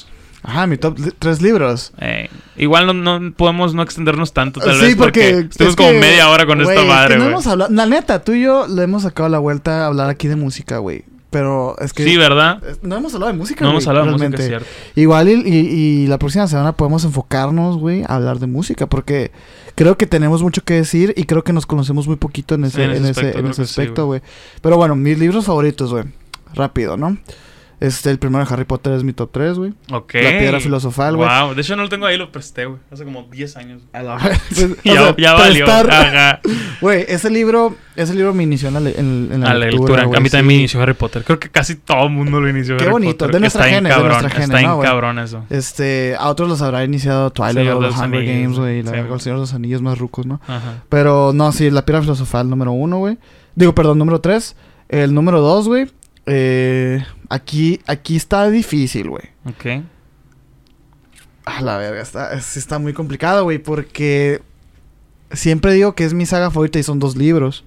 [0.49, 1.92] Ajá, mi top tres libros.
[2.01, 4.96] Eh, igual no, no podemos no extendernos tanto, tal sí, vez.
[4.96, 5.28] porque.
[5.30, 7.84] estuvimos es como que, media hora con esta es que madre, no hemos hablado- La
[7.86, 11.05] neta, tú y yo le hemos sacado la vuelta a hablar aquí de música, güey.
[11.30, 12.05] Pero es que.
[12.05, 12.62] Sí, ¿verdad?
[12.66, 14.42] es- No hemos hablado de música, No hemos hablado de música, realmente.
[14.57, 14.92] es cierto.
[14.99, 19.30] Igual y, y- y la próxima semana podemos enfocarnos, güey, a hablar de música, porque
[19.74, 22.82] creo que tenemos mucho que decir y creo que nos conocemos muy poquito en ese,
[22.84, 24.22] En ese en ese, aspecto, en ese sí, aspecto, güey.
[24.62, 26.05] Pero bueno, mis libros favoritos, güey.
[26.55, 27.18] Rápido, ¿no?
[27.81, 29.72] Este, el primero de Harry Potter es mi top 3, güey.
[29.93, 30.14] Ok.
[30.14, 31.29] La piedra filosofal, güey.
[31.29, 32.81] Wow, de hecho no lo tengo ahí, lo presté, güey.
[32.91, 33.83] Hace como 10 años.
[33.93, 35.66] Pues, ya sea, ya valió.
[35.70, 36.41] Ajá.
[36.81, 39.81] Güey, ese libro, ese libro me inició en la, en, en la A la lectura,
[39.81, 40.05] lectura.
[40.05, 40.47] güey, a mí también sí.
[40.47, 41.24] me inició Harry Potter.
[41.24, 43.70] Creo que casi todo el mundo lo inició Qué Harry bonito, Potter, de nuestra está
[43.81, 44.89] bien gene, de nuestra Está bien ¿no, güey?
[44.89, 45.45] cabrón eso.
[45.51, 48.83] Este, a otros los habrá iniciado Twilight Señor o los los Hunger Anillos, Games, güey,
[48.85, 50.41] la sí, el Señor de los Anillos más rucos, ¿no?
[50.47, 50.85] Ajá.
[50.89, 53.18] Pero no, sí, la piedra filosofal número uno, güey.
[53.57, 54.55] Digo, perdón, número tres.
[54.89, 55.89] El número dos, güey.
[56.29, 59.24] Eh, aquí, aquí está difícil, güey.
[59.47, 59.85] Ok.
[61.45, 64.43] A la verga, está, está muy complicado, güey, porque
[65.33, 67.64] siempre digo que es mi saga favorita y son dos libros.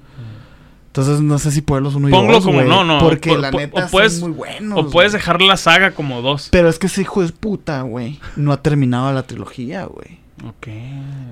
[0.88, 3.50] Entonces no sé si ponerlos uno y Ponlo dos, como- güey, no, no, Porque la
[3.50, 4.78] neta o puedes- son muy buenos.
[4.78, 6.50] O puedes dejar la saga como dos.
[6.52, 10.20] Pero es que ese hijo de puta, güey, no ha terminado la trilogía, güey.
[10.46, 10.68] Ok.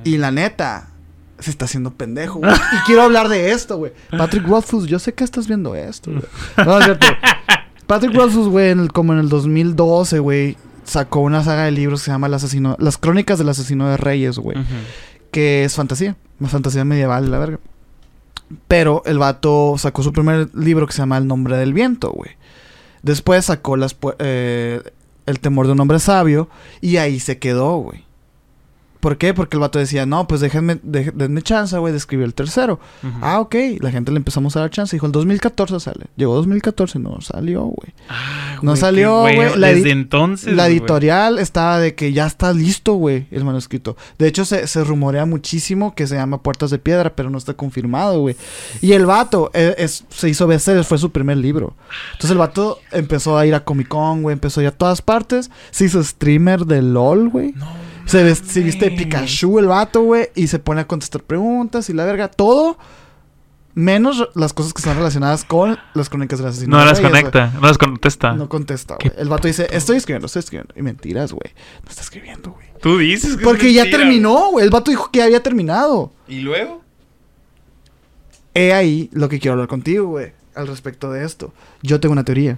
[0.06, 0.92] Y la neta,
[1.40, 2.52] se está haciendo pendejo, güey.
[2.74, 3.92] y quiero hablar de esto, güey.
[4.18, 6.24] Patrick Rothfuss, yo sé que estás viendo esto, güey.
[6.66, 7.08] No, es cierto.
[7.88, 12.02] Patrick Rothfuss, güey, en el- como en el 2012, güey, sacó una saga de libros
[12.02, 14.58] que se llama El asesino, Las crónicas del asesino de reyes, güey.
[15.32, 17.60] Que es fantasía, una fantasía medieval, la verga.
[18.68, 22.32] Pero el vato sacó su primer libro que se llama El nombre del viento, güey.
[23.04, 24.82] Después sacó las eh,
[25.26, 26.50] El temor de un hombre sabio
[26.82, 28.04] y ahí se quedó, güey.
[29.00, 29.34] ¿Por qué?
[29.34, 32.80] Porque el vato decía, no, pues déjenme, dej- denme chance, güey, de escribir el tercero.
[33.22, 33.56] Ah, ok.
[33.80, 34.94] La gente le empezamos a dar chance.
[34.96, 36.08] Dijo, el 2014 sale.
[36.18, 37.94] Llegó 2014, no salió, güey.
[38.10, 39.38] Ah, no salió, güey,
[39.76, 40.54] Desde entonces.
[40.54, 43.96] La editorial estaba de que ya está listo, güey, el manuscrito.
[44.18, 47.54] De hecho, se, se rumorea muchísimo que se llama Puertas de Piedra, pero no está
[47.54, 48.36] confirmado, güey.
[48.82, 51.74] Y el vato eh, es- se hizo bestseller, fue su primer libro.
[52.12, 55.02] Entonces el vato empezó a ir a Comic Con, güey, empezó a ir a todas
[55.02, 55.50] partes.
[55.72, 57.54] Se hizo streamer de LOL, güey.
[57.56, 57.66] No.
[58.10, 58.96] Se, ves- se viste de.
[58.98, 62.28] Pikachu el vato, güey, y se pone a contestar preguntas y la verga.
[62.30, 62.78] Todo
[63.76, 66.78] menos las cosas que están relacionadas con las crónicas del asesino.
[66.78, 68.34] No las conecta, no las contesta.
[68.34, 69.14] No contesta, güey.
[69.18, 70.74] El vato dice, estoy escribiendo, estoy escribiendo.
[70.76, 71.54] Y mentiras, güey.
[71.84, 72.68] No está escribiendo, güey.
[72.82, 74.66] Tú dices que es Porque ya terminó, güey.
[74.66, 76.12] El vato dijo que ya había terminado.
[76.28, 76.82] ¿Y luego?
[78.54, 80.34] He ahí lo que quiero hablar contigo, güey.
[80.56, 81.54] Al respecto de esto.
[81.82, 82.58] Yo tengo una teoría.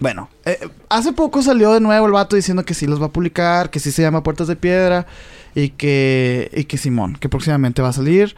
[0.00, 0.58] Bueno, eh,
[0.88, 3.80] hace poco salió de nuevo el vato diciendo que sí los va a publicar, que
[3.80, 5.06] sí se llama Puertas de Piedra
[5.54, 8.34] y que, y que Simón, que próximamente va a salir.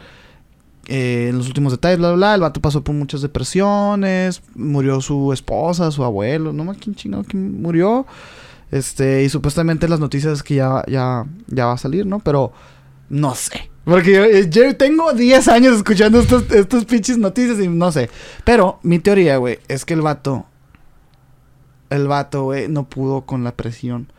[0.89, 2.35] eh, en los últimos detalles, bla, bla.
[2.35, 7.25] El vato pasó por muchas depresiones, murió su esposa, su abuelo, no más quién chingado
[7.25, 8.07] quién murió.
[8.71, 12.21] Este, y supuestamente las noticias es que ya, ya, ya va a salir, ¿no?
[12.21, 12.53] Pero
[13.09, 13.71] no sé.
[13.85, 18.11] Porque yo, eh, yo tengo 10 años escuchando estos pinches noticias y no sé.
[18.45, 20.47] Pero mi teoría, güey, es que el vato
[21.91, 24.13] el vato, güey, no pudo con la presión.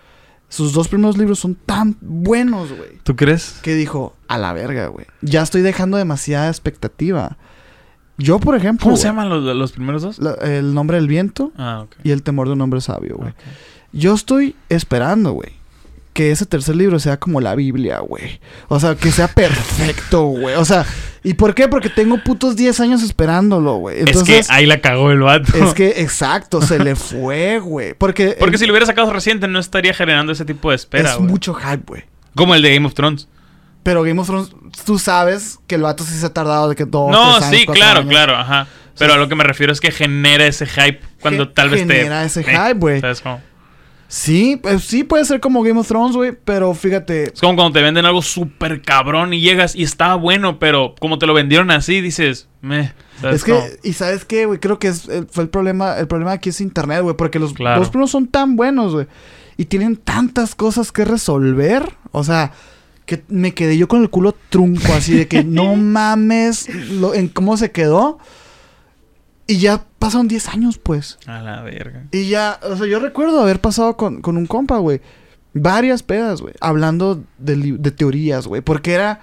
[0.47, 2.97] Sus dos primeros libros son tan buenos, güey.
[3.03, 3.59] ¿Tú crees?
[3.61, 5.05] Que dijo, a la verga, güey.
[5.21, 7.37] Ya estoy dejando demasiada expectativa.
[8.17, 8.83] Yo, por ejemplo...
[8.85, 10.17] ¿Cómo se llaman los, los primeros dos?
[10.19, 13.33] la- el nombre del viento Ah, y el temor de un hombre sabio, güey.
[13.93, 15.51] Yo estoy esperando, güey.
[16.19, 18.41] Que ese tercer libro sea como la Biblia, güey.
[18.67, 20.55] O sea, que sea perfecto, güey.
[20.55, 20.85] O sea,
[21.23, 21.69] ¿y por qué?
[21.69, 23.99] Porque tengo putos 10 años esperándolo, güey.
[24.01, 25.53] Entonces, es que ahí la cagó el vato.
[25.55, 27.93] es que, exacto, se le fue, güey.
[27.93, 31.13] Porque, Porque el- si lo hubiera sacado reciente no estaría generando ese tipo de espera,
[31.13, 32.03] es mucho hype, güey.
[32.35, 33.29] Como el de Game of Thrones.
[33.83, 34.49] Pero Game of Thrones,
[34.85, 37.59] tú sabes que el vato sí se ha tardado de que dos, no, tres años,
[37.61, 38.09] sí, claro, años.
[38.11, 38.67] claro, ajá.
[38.97, 41.87] Pero a lo que me refiero es que genera ese hype cuando Ge- tal vez
[41.87, 41.95] te...
[41.95, 42.99] genera ese eh, hype, güey.
[42.99, 43.41] ¿Sabes cómo?
[44.11, 46.31] Sí, pues sí puede ser como Game of Thrones, güey.
[46.43, 50.57] Pero fíjate, Es como cuando te venden algo súper cabrón y llegas y está bueno,
[50.57, 52.91] pero como te lo vendieron así, dices, meh.
[53.21, 56.07] ¿sabes es que, y sabes qué, güey, creo que es, eh, fue el problema, el
[56.07, 57.81] problema aquí es internet, güey, porque los Claro.
[57.89, 59.05] primeros son tan buenos, güey,
[59.57, 62.53] y tienen tantas cosas que resolver, o sea,
[63.05, 67.27] que me quedé yo con el culo trunco, así de que no mames lo- en
[67.27, 68.19] cómo se quedó,
[69.47, 71.19] y ya pasaron 10 años, pues.
[71.27, 72.05] A la verga.
[72.11, 75.01] Y ya, o sea, yo recuerdo haber pasado con, con un compa, güey.
[75.53, 76.53] Varias pedas, güey.
[76.61, 78.61] Hablando de, de teorías, güey.
[78.61, 79.21] Porque era.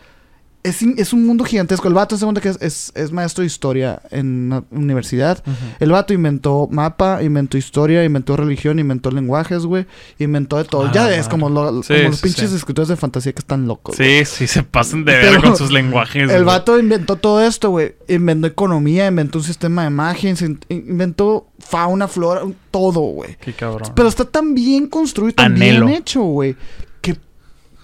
[0.68, 1.88] Es, es un mundo gigantesco.
[1.88, 5.42] El vato, se que es, es, es maestro de historia en una universidad.
[5.80, 9.86] El vato inventó mapa, inventó historia, inventó religión, inventó lenguajes, güey.
[10.18, 10.86] Inventó de todo.
[10.86, 11.18] Ah, ya madre.
[11.28, 12.56] como, lo- Sí, como los pinches sí.
[12.56, 13.96] escritores de fantasía que están locos.
[13.96, 16.30] Sí, sí, se pasan de ver con sus lenguajes.
[16.30, 17.94] El vato inventó todo esto, güey.
[18.08, 23.36] Inventó economía, inventó un sistema de magia, in- inventó fauna, flora, todo, güey.
[23.40, 23.92] Qué cabrón.
[23.94, 25.86] Pero está tan bien construido, tan Anhelo.
[25.86, 26.56] bien hecho, güey.
[27.00, 27.16] Que,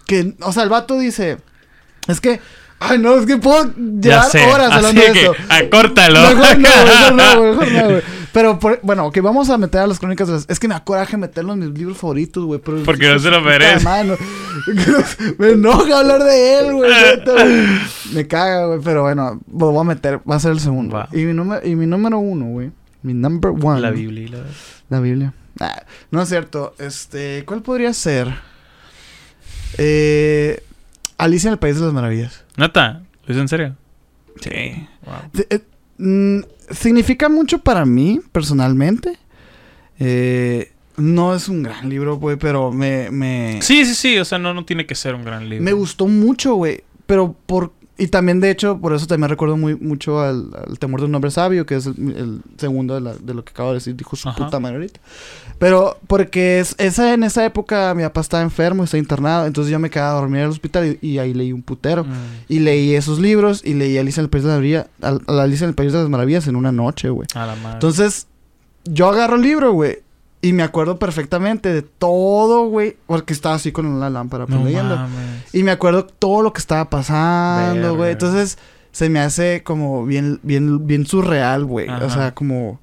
[0.07, 1.39] que, o sea, el vato dice,
[2.09, 2.41] es que,
[2.83, 4.45] ay, no, es que puedo ya llevar sé.
[4.45, 5.35] horas hablando de que, esto.
[5.49, 6.21] acórtalo.
[6.21, 8.03] Mejor no, mejor no, mejor no, güey.
[8.33, 10.47] Pero, por- bueno, que vamos a meter a las crónicas de las...
[10.49, 12.59] Es que me da coraje meterlo en mis libros favoritos, güey.
[12.61, 13.85] Porque no se lo merece.
[13.85, 14.17] madre, no.
[15.39, 16.91] me enoja hablar de él, güey.
[18.15, 18.81] Me caga, güey.
[18.83, 20.21] Pero bueno, lo voy a meter.
[20.29, 21.07] Va a ser el segundo.
[21.13, 22.71] Y, mi número, y mi número uno, güey.
[23.03, 23.81] Mi number one.
[23.83, 24.31] La Biblia.
[24.31, 24.45] la-
[24.97, 25.35] La Biblia.
[25.61, 26.75] Ah, no es cierto.
[26.79, 28.33] Este, ¿cuál podría ser?
[29.77, 30.63] Eh,
[31.19, 32.45] Alicia en el País de las Maravillas.
[32.57, 33.77] Neta, ¿lo dices en serio?
[34.41, 34.89] Sí.
[35.05, 36.45] Wow.
[36.71, 39.19] significa mucho para mí, personalmente.
[39.99, 44.19] Eh, no es un gran libro, güey, pero me, me, Sí, sí, sí.
[44.19, 45.65] O sea, no, no tiene que ser un gran libro.
[45.65, 46.85] me gustó mucho, güey.
[47.07, 47.73] Pero por...
[47.99, 51.15] Y también, de hecho, por eso también recuerdo muy, mucho al, al Temor de un
[51.15, 53.95] Hombre Sabio, que es el, el segundo de, la- de lo que acabo de decir,
[53.95, 54.43] dijo su Ajá.
[54.45, 54.99] puta madre ahorita.
[55.59, 59.79] Pero porque es, esa, en esa época mi papá estaba enfermo, estaba internado, entonces yo
[59.79, 62.05] me quedaba a dormir en el hospital y, y ahí leí un putero.
[62.05, 62.09] Mm.
[62.49, 64.53] Y leí esos libros y leí Alicia en el País de
[65.03, 67.29] al- a la Alicia en el País de las Maravillas en una noche, güey.
[67.35, 67.55] La.
[67.75, 68.27] Entonces,
[68.85, 69.99] yo agarro el libro, güey.
[70.45, 72.97] Y me acuerdo perfectamente de todo, güey.
[73.07, 74.97] Porque estaba así con la lámpara pues, no leyendo.
[74.97, 75.55] mames.
[75.55, 78.13] Y me acuerdo todo lo que estaba pasando, güey.
[78.13, 78.59] Entonces,
[78.91, 81.89] se me hace como bien, bien, bien surreal, güey.
[81.89, 82.81] O sea, como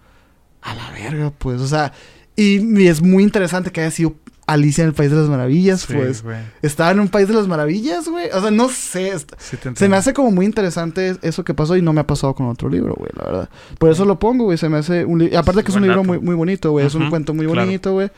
[0.61, 1.59] a la verga, pues.
[1.59, 1.91] O sea,
[2.37, 4.15] y, y es muy interesante que haya sido
[4.53, 6.23] Alicia en el País de las Maravillas, Sí, pues.
[6.23, 6.37] güey.
[6.61, 8.29] Estaba en un país de las maravillas, güey.
[8.33, 9.17] O sea, no sé.
[9.37, 12.33] Sí se me hace como muy interesante eso que pasó y no me ha pasado
[12.35, 13.49] con otro libro, güey, la verdad.
[13.77, 14.57] Por eso lo pongo, güey.
[14.57, 15.37] Se me hace un libro.
[15.37, 16.85] Aparte que es un Buen libro muy, muy bonito, güey.
[16.85, 17.61] Es un cuento muy claro.
[17.65, 18.09] bonito, güey.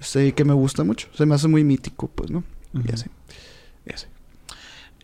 [0.00, 1.08] Este, y que me gusta mucho.
[1.14, 2.44] Se me hace muy mítico, pues, ¿no?
[2.74, 2.88] Y Ujú.
[2.94, 3.06] así.
[3.86, 4.06] Y así.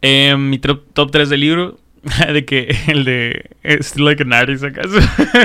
[0.03, 1.79] Eh, mi top, top 3 de libro.
[2.33, 3.51] de que el de
[3.81, 4.99] Still Like an Artist acaso.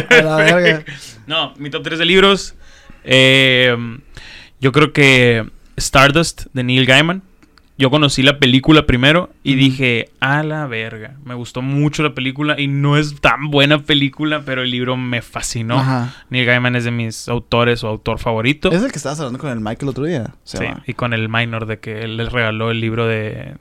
[0.10, 0.84] A la verga.
[1.28, 2.54] no, mi top 3 de libros.
[3.04, 3.76] eh,
[4.62, 7.24] yo creo que Stardust de Neil Gaiman.
[7.78, 11.16] Yo conocí la película primero y dije, a la verga.
[11.26, 15.24] Me gustó mucho la película y no es tan buena película, pero el libro me
[15.24, 15.80] fascinó.
[15.80, 16.14] Ajá.
[16.30, 18.72] Neil Gaiman es de mis autores o autor favorito.
[18.72, 20.36] Es el que estabas hablando con el Mike el otro día.
[20.44, 23.56] Se Sí, y con el minor de que él les regaló el libro de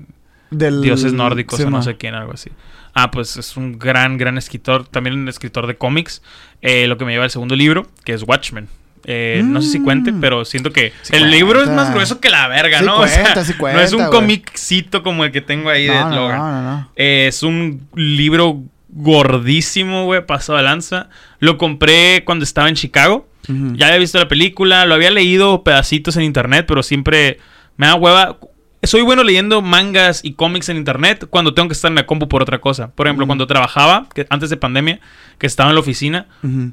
[0.51, 0.83] Del...
[0.83, 1.83] dioses nórdicos sí, o no ma.
[1.83, 2.51] sé quién, algo así.
[2.93, 6.23] Ah, pues es un gran, gran escritor, también un escritor de cómics.
[6.61, 8.69] Eh, lo que me lleva al segundo libro, que es Watchmen.
[9.05, 10.21] Eh, No sé si cuente, Mm.
[10.21, 11.37] pero siento que Sí el cuenta.
[11.37, 12.97] libro es más grueso que la verga, Sí ¿no?
[12.97, 16.39] cuenta, sí no es un comiccito como el que tengo ahí de No, Logan.
[16.39, 16.91] no, no, no.
[16.97, 21.09] Eh, es un libro gordísimo, güey, pasado de lanza.
[21.39, 23.27] Lo compré cuando estaba en Chicago.
[23.75, 27.39] Ya había visto la película, lo había leído pedacitos en internet, pero siempre
[27.77, 28.37] me da hueva.
[28.83, 32.29] Soy bueno leyendo mangas y cómics en internet cuando tengo que estar en la compu
[32.29, 32.91] por otra cosa.
[32.95, 35.01] Por ejemplo, cuando trabajaba, que antes de pandemia,
[35.39, 36.27] que estaba en la oficina,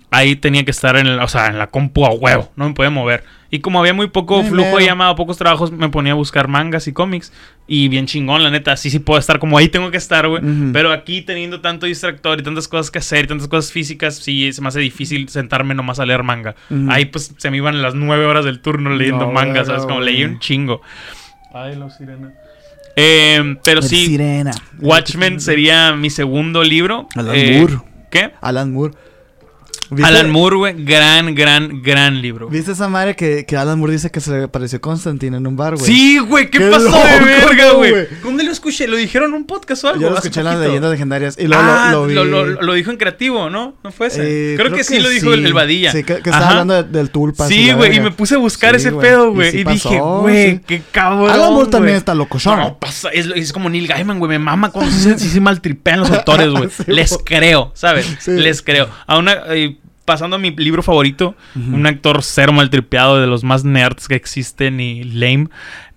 [0.09, 2.73] ahí tenía que estar en, el- o sea, en la compu a huevo, no me
[2.73, 3.25] podía mover.
[3.49, 4.85] Y como había muy poco Ay, flujo de mero.
[4.85, 7.31] llamada, pocos trabajos, me ponía a buscar mangas y cómics.
[7.65, 10.41] Y bien chingón, la neta, sí, sí puedo estar como ahí tengo que estar, güey.
[10.73, 14.51] Pero aquí teniendo tanto distractor y tantas cosas que hacer y tantas cosas físicas, sí,
[14.53, 16.55] se me hace difícil sentarme nomás a leer manga.
[16.89, 19.83] Ahí pues se me iban las nueve horas del turno leyendo No, manga, ¿sabes?
[19.85, 20.81] Como leí un chingo.
[21.63, 22.33] Ay, la sirena.
[22.95, 24.51] Eh, pero El sí, Sirena.
[24.79, 27.07] Watchmen sería mi segundo libro.
[27.15, 27.77] Alan Eh, Moore.
[28.09, 28.31] ¿Qué?
[28.41, 28.93] Alan Moore.
[29.89, 30.75] ¿Viste- Alan Moore, güey.
[30.83, 32.47] Gran, gran, gran libro.
[32.49, 35.55] ¿Viste esa madre que, que Alan Moore dice que se le pareció Constantine en un
[35.55, 35.85] bar, güey?
[35.85, 37.93] Sí, güey, ¿qué, Qué pasó de loco, verga, güey?
[38.23, 38.87] ¿Dónde lo escuché?
[38.87, 40.01] ¿Lo dijeron en un podcast o algo?
[40.01, 42.13] Yo lo escuché en las leyendas legendarias y luego ah, lo, lo vi.
[42.15, 43.75] lo, lo- lo dijo en creativo, ¿no?
[43.83, 44.53] ¿No fue ese?
[44.53, 45.91] Eh, creo, que, sí lo dijo el, el Badilla.
[45.91, 47.47] Sí, que, que estaba hablando de- del Tulpa.
[47.47, 49.55] Sí, güey, y me puse a buscar Sí, ese pedo, güey.
[49.59, 51.29] Y, dije, güey, qué cabrón.
[51.29, 52.57] Alan Moore también está locochón.
[52.59, 54.29] No, pasa, es, como Neil Gaiman, güey.
[54.29, 56.69] Me mama cuando se- maltripean los autores, güey.
[56.87, 58.27] Les creo, ¿sabes?
[58.27, 58.89] Les creo.
[59.05, 59.76] A una, eh,
[60.07, 64.79] pasando a mi libro favorito, un actor cero maltripeado de los más nerds que existen
[64.79, 65.49] y lame.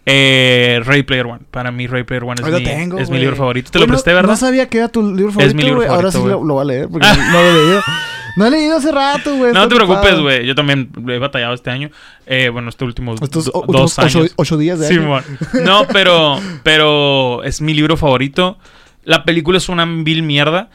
[0.06, 1.40] Eh, Ray Player One.
[1.52, 3.70] Para mí, Ray Player One es, mi, tengo, es mi libro favorito.
[3.70, 4.30] Te lo no- presté, ¿verdad?
[4.30, 5.88] No sabía que era tu libro favorito, Es mi libro güey.
[5.88, 7.80] Ahora sí favorito, lo, lo voy a leer porque no lo he leído.
[8.36, 9.52] No he leído hace rato, güey.
[9.52, 10.46] No te preocupes, güey.
[10.46, 11.90] Yo también he batallado este año.
[12.26, 14.32] Eh, bueno, estos últimos Estos do- o- dos últimos ocho, años.
[14.36, 15.22] ocho días de Sí, año.
[15.64, 18.58] No, pero, pero es mi libro favorito.
[19.04, 20.70] La película es una vil mierda.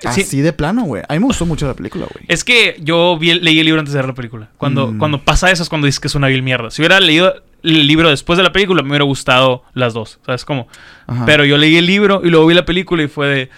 [0.00, 1.02] Sí, Así de plano, güey.
[1.08, 2.24] A mí me gustó mucho la película, güey.
[2.28, 4.48] es que yo vi el- leí el libro antes de ver la película.
[4.56, 4.98] Cuando, Mm.
[4.98, 6.70] cuando pasa eso es cuando dices que es una vil mierda.
[6.70, 10.18] Si hubiera leído el libro después de la película, me hubiera gustado las dos.
[10.24, 10.68] ¿Sabes cómo?
[11.06, 11.26] Ajá.
[11.26, 13.50] Pero yo leí el libro y luego vi la película y fue de.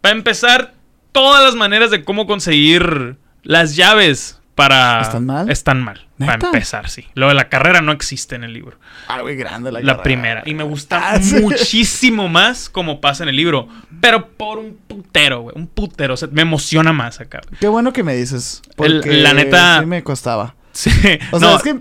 [0.00, 0.74] Para empezar,
[1.12, 5.00] todas las maneras de cómo conseguir las llaves para.
[5.02, 5.50] ¿Están mal?
[5.50, 6.06] Están mal.
[6.18, 7.06] Para empezar, sí.
[7.14, 8.78] Lo de la carrera no existe en el libro.
[9.08, 10.02] Ah, güey, grande la La carrera.
[10.02, 10.42] primera.
[10.44, 11.36] Y me gusta Ah, sí.
[11.40, 13.68] muchísimo más como pasa en el libro.
[14.00, 15.56] Pero por un putero, güey.
[15.56, 16.14] Un putero.
[16.14, 17.40] O sea, me emociona más acá.
[17.58, 18.60] Qué bueno que me dices.
[18.68, 20.54] El- Porque la neta- Sí me costaba.
[20.72, 20.90] Sí.
[21.32, 21.80] O sea, no, es que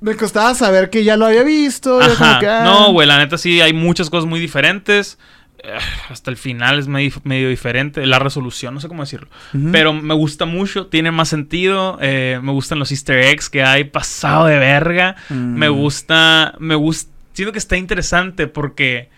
[0.00, 2.00] me costaba saber que ya lo había visto.
[2.00, 2.38] Ajá.
[2.38, 2.62] que, ah.
[2.64, 5.18] No, güey, la neta sí hay muchas cosas muy diferentes.
[6.08, 8.04] Hasta el final es medio, medio diferente.
[8.06, 9.28] La resolución, no sé cómo decirlo.
[9.72, 11.98] Pero me gusta mucho, tiene más sentido.
[12.00, 15.16] eh, me gustan los easter eggs que hay pasado de verga.
[15.28, 15.54] Mm.
[15.56, 17.10] Me gusta, me gusta.
[17.32, 19.08] Siento que está interesante porque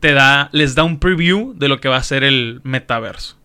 [0.00, 3.36] te da, les da un preview de lo que va a ser el metaverso.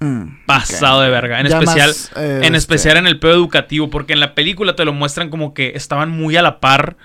[0.00, 1.40] Mm, Pasado de verga.
[1.40, 4.34] En Ya especial, más, eh, en este, especial en el pedo educativo, porque en la
[4.34, 6.96] película te lo muestran como que estaban muy a la par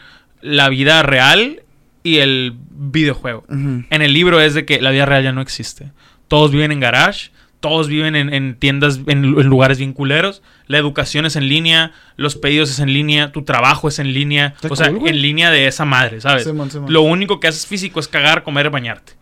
[0.42, 1.64] la vida real
[2.04, 2.56] y el
[2.92, 3.46] videojuego.
[3.90, 5.92] En el libro es de que la vida real ya no existe.
[6.28, 10.42] Todos viven en garage, todos viven en, en tiendas, en, lu- en lugares bien culeros.
[10.68, 14.54] La educación es en línea, los pedidos es en línea, tu trabajo es en línea.
[14.74, 16.44] O sea, en línea de esa madre, ¿sabes?
[16.92, 19.14] Lo único que haces físico es cagar, comer, bañarte.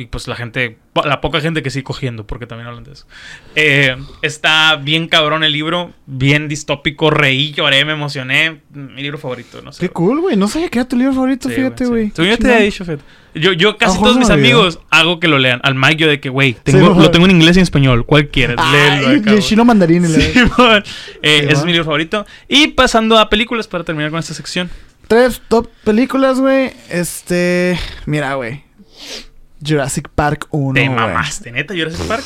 [0.00, 3.04] Y pues la gente, la poca gente que sigue cogiendo, porque también hablan de eso.
[3.56, 8.60] Eh, está bien cabrón el libro, bien distópico, reí, lloré, me emocioné.
[8.72, 9.80] Mi libro favorito, no sé.
[9.80, 10.36] Qué cool, güey.
[10.36, 11.90] No sabía que era tu libro favorito, Sí, fíjate, sí.
[11.90, 12.10] güey.
[12.12, 13.02] Qué te había dicho, fíjate.
[13.34, 15.58] Yo, yo casi Ojo, todos no mis amigos hago que lo lean.
[15.64, 18.06] Al Mike yo de que, güey, Sí, tengo, lo tengo en inglés y en español.
[18.06, 18.56] ¿Cuál quieres?
[18.70, 20.06] Léelo el chino mandarín.
[20.06, 20.20] Sí.
[21.22, 22.24] Eh, Sí, es mi libro favorito.
[22.46, 24.70] Y pasando a películas para terminar con esta sección.
[25.08, 26.70] Tres top películas, güey.
[26.88, 27.76] Este.
[28.06, 28.62] Mira, güey.
[29.64, 30.74] Jurassic Park 1.
[30.74, 32.24] Te mamaste, neta, Jurassic Park.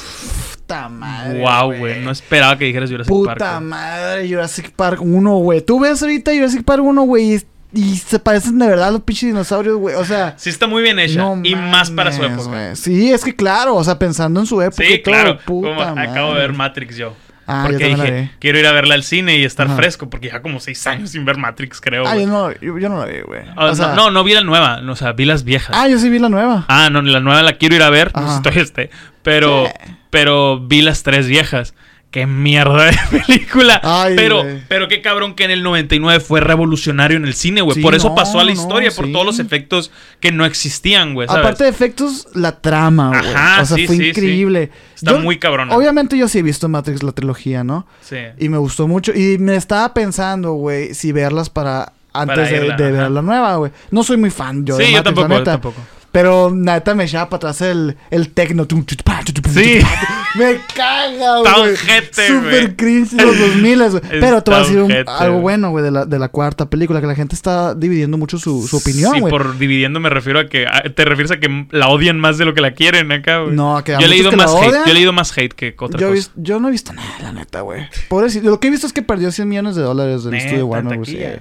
[0.57, 1.41] Puta madre.
[1.41, 2.01] wow, güey.
[2.01, 3.51] No esperaba que dijeras Jurassic Puta Park.
[3.59, 3.61] güey.
[3.71, 5.61] madre, Jurassic Park 1, güey.
[5.61, 7.35] Tú ves ahorita Jurassic Park 1, güey.
[7.37, 7.43] y-
[7.75, 9.95] Y se parecen de verdad a los pinches dinosaurios, güey.
[9.95, 10.35] O sea.
[10.37, 11.19] Sí está muy bien hecha.
[11.21, 12.77] no y más para su época.
[12.77, 15.39] Sí, es que claro, o sea, pensando en su época Sí, y todo, claro.
[15.47, 17.15] puta Como acabo de ver Matrix yo.
[17.47, 19.77] Ah, porque dije, quiero ir a verla al cine y estar Ajá.
[19.77, 22.07] fresco, porque ya como seis años sin ver Matrix, creo.
[22.07, 23.43] Ah, yo no, yo, yo no la vi, güey.
[23.57, 25.75] Ah, O sea- no, no, no vi la nueva, no, o sea, vi las viejas.
[25.77, 26.65] Ah, yo sí vi la nueva.
[26.69, 28.37] Ah, no, la nueva la quiero ir a ver, no sé Ajá.
[28.37, 28.91] si todavía esté,
[29.23, 29.93] pero, Sí.
[30.11, 31.75] pero vi las tres viejas.
[32.13, 33.81] Qué mierda de película.
[33.83, 37.77] Ay, pero, pero qué cabrón que en el 99 fue revolucionario en el cine, güey.
[37.77, 39.13] Sí, por eso no, pasó a la no, historia, por sí.
[39.13, 39.91] todos los efectos
[40.21, 41.27] que no existían, güey.
[41.29, 43.35] Aparte de efectos, la trama, güey.
[43.35, 44.71] Ajá, o sea, sí, fue increíble.
[44.95, 45.71] Está Yo- muy cabrón.
[45.73, 47.87] Obviamente yo sí he visto Matrix la trilogía, ¿no?
[48.03, 48.19] Sí.
[48.39, 49.13] Y me gustó mucho.
[49.15, 52.93] Y me estaba pensando, güey, si verlas para antes Para de, irla, de ajá.
[53.05, 53.73] ver la nueva, güey.
[53.91, 55.53] No soy muy fan yo de sí, yo tampoco, la yo neta.
[55.53, 55.81] tampoco.
[56.13, 58.67] Pero neta me echaba para atrás el, el tecno.
[59.53, 59.81] Sí.
[60.39, 61.73] Me caga, Está güey.
[61.73, 64.03] ojete, Super cringe los 2000, güey.
[64.21, 66.69] Pero te voy a Está decir un- algo bueno, güey, de la, de la cuarta
[66.69, 67.01] película.
[67.01, 69.31] Que la gente está dividiendo mucho su, su opinión, Sí, güey.
[69.31, 72.45] por dividiendo me refiero a que a- te refieres a que la odian más de
[72.45, 73.55] lo que la quieren acá, güey.
[73.57, 75.53] No, a que a yo he leído que más hate, yo he leído más hate
[75.55, 76.15] que otra Yo, cosa.
[76.15, 77.89] vis- yo no he visto nada, la neta, güey.
[78.09, 78.51] Pobrecito.
[78.51, 80.99] Lo que he visto es que perdió 100 millones de dólares del Neta, estudio Warner,
[80.99, 81.41] güey.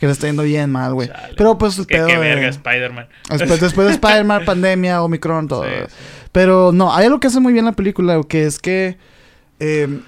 [0.00, 1.10] Que le está yendo bien mal, güey.
[1.36, 3.06] Pero pues el Qué, pedo qué de- verga, Spider-Man.
[3.28, 5.62] Después, después de Spider-Man, pandemia, Omicron, todo.
[5.64, 5.86] Sí, güey.
[5.86, 5.94] sí.
[6.32, 8.96] Pero no, hay algo que hace muy bien la película, que es que.
[9.60, 10.00] eh,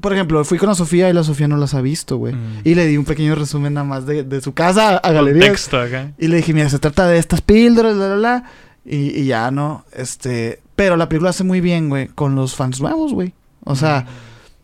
[0.00, 2.34] por ejemplo, fui con la Sofía y la Sofía no las ha visto, güey.
[2.34, 2.60] Mm.
[2.64, 5.72] Y le di un pequeño resumen nada más de, de su casa a, galerías.
[5.72, 6.10] Acá.
[6.18, 8.44] Y le dije, mira, se trata de estas píldoras, bla, bla, bla.
[8.84, 9.84] Y, y ya, ¿no?
[9.92, 10.60] Este.
[10.74, 13.34] Pero la película hace muy bien, güey, con los fans nuevos, güey.
[13.62, 14.04] O sea,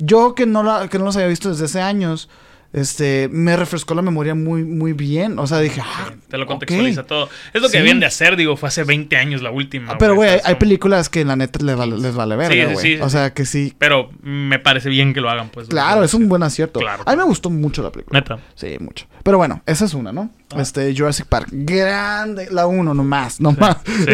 [0.00, 2.28] yo que no, la, que no los había visto desde hace años,
[2.72, 5.38] este, me refrescó la memoria muy, muy bien.
[5.38, 7.28] O sea, dije, ah, te lo contextualiza todo.
[7.52, 7.98] Es lo que Sí.
[7.98, 9.92] de hacer, digo, fue hace 20 años la última.
[9.92, 12.76] Ah, Pero, güey, hay, películas que la neta les vale, les vale verga, Sí, güey.
[12.76, 13.74] sí, sí, o sea, que sí.
[13.78, 15.68] Pero me parece bien que lo hagan, pues.
[15.68, 16.78] Claro, es un buen acierto.
[16.80, 17.02] Claro.
[17.06, 18.20] A mí me gustó mucho la película.
[18.20, 18.38] Neta.
[18.54, 19.06] Sí, mucho.
[19.22, 20.30] Pero bueno, esa es una, ¿no?
[20.54, 20.60] Ah.
[20.60, 21.48] Este, Jurassic Park.
[21.50, 22.48] Grande.
[22.50, 23.78] La uno, nomás, nomás.
[23.84, 24.04] Sí.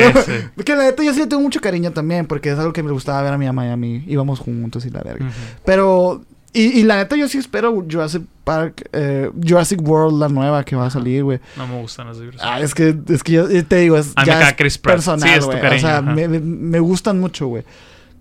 [0.65, 2.91] Que la neta yo sí le tengo mucho cariño también, porque es algo que me
[2.91, 4.03] gustaba ver a mi mamá y a mí.
[4.07, 5.31] Íbamos juntos y la verga.
[5.65, 6.25] Pero,
[6.61, 10.75] y, y la neta yo sí espero Jurassic Park, eh, Jurassic World, la nueva que
[10.77, 11.41] va a salir, güey.
[11.57, 12.41] No me gustan las libros.
[12.43, 15.47] Ah, es que, es que yo te digo, es ya es personal, Sí, es tu
[15.47, 15.59] güey.
[15.77, 17.65] o sea, me- me gustan mucho, güey.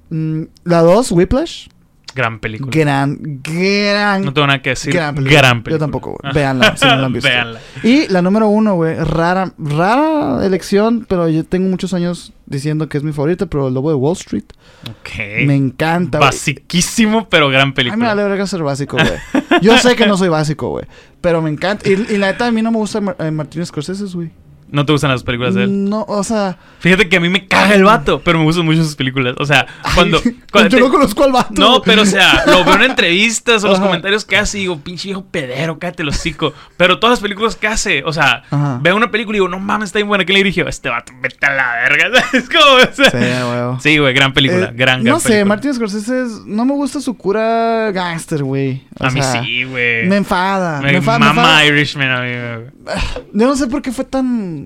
[0.09, 1.67] Mm, la 2, Whiplash.
[2.15, 2.71] Gran película.
[2.73, 4.93] Gran, gran, No tengo nada que decir.
[4.93, 5.51] gran Gran película.
[5.63, 5.75] película.
[5.75, 6.33] Yo tampoco, güey.
[6.33, 7.27] Véanla, si no la han visto.
[7.29, 7.59] Véanla.
[7.83, 12.97] Y la número uno, güey, rara, rara elección, pero yo tengo muchos años diciendo que
[12.97, 14.45] es mi favorita, pero el Lobo de Wall Street.
[14.89, 15.45] Ok.
[15.45, 16.29] Me encanta, güey.
[16.29, 18.07] Basiquísimo, pero gran Ay, me película.
[18.07, 19.19] vale verga ser básico, güey.
[19.61, 20.85] Yo sé que no soy básico, güey.
[21.19, 21.87] Pero me encanta.
[21.89, 24.31] Y, y la neta, a mí no me gusta eh, Martínez Scorsese, güey.
[24.67, 25.89] No te gustan las películas de él.
[25.89, 26.57] No, o sea...
[26.79, 29.35] Fíjate que a mí me caga el vato, pero me gustan mucho sus películas.
[29.39, 29.65] O sea,
[29.95, 30.19] cuando.
[30.23, 31.53] ay, cuando yo te- no conozco al vato.
[31.55, 34.79] No, pero o sea, lo veo en entrevistas o los comentarios que hace y digo,
[34.79, 36.53] pinche viejo pedero, cállate el hocico.
[36.77, 38.79] Pero todas las películas que hace, o sea, Ajá.
[38.81, 40.25] veo una película y digo, no mames, está bien buena.
[40.25, 40.67] ¿Quién le dirigió?
[40.67, 42.23] Este vato, vete a la verga.
[42.33, 43.79] Es como, o sea, Sí, güey.
[43.81, 45.45] Sí, güey, gran película, Eh, gran, gran No sé, película.
[45.45, 48.83] Martin Scorsese es- no me gusta su cura gangster, güey.
[48.99, 50.05] A mí sea, sí, güey.
[50.07, 50.81] Me enfada.
[50.81, 51.19] Me, Me enfada.
[51.19, 51.65] me mama enfada.
[51.65, 53.25] Irishman a mí, güey.
[53.33, 54.64] Yo no sé por qué fue tan.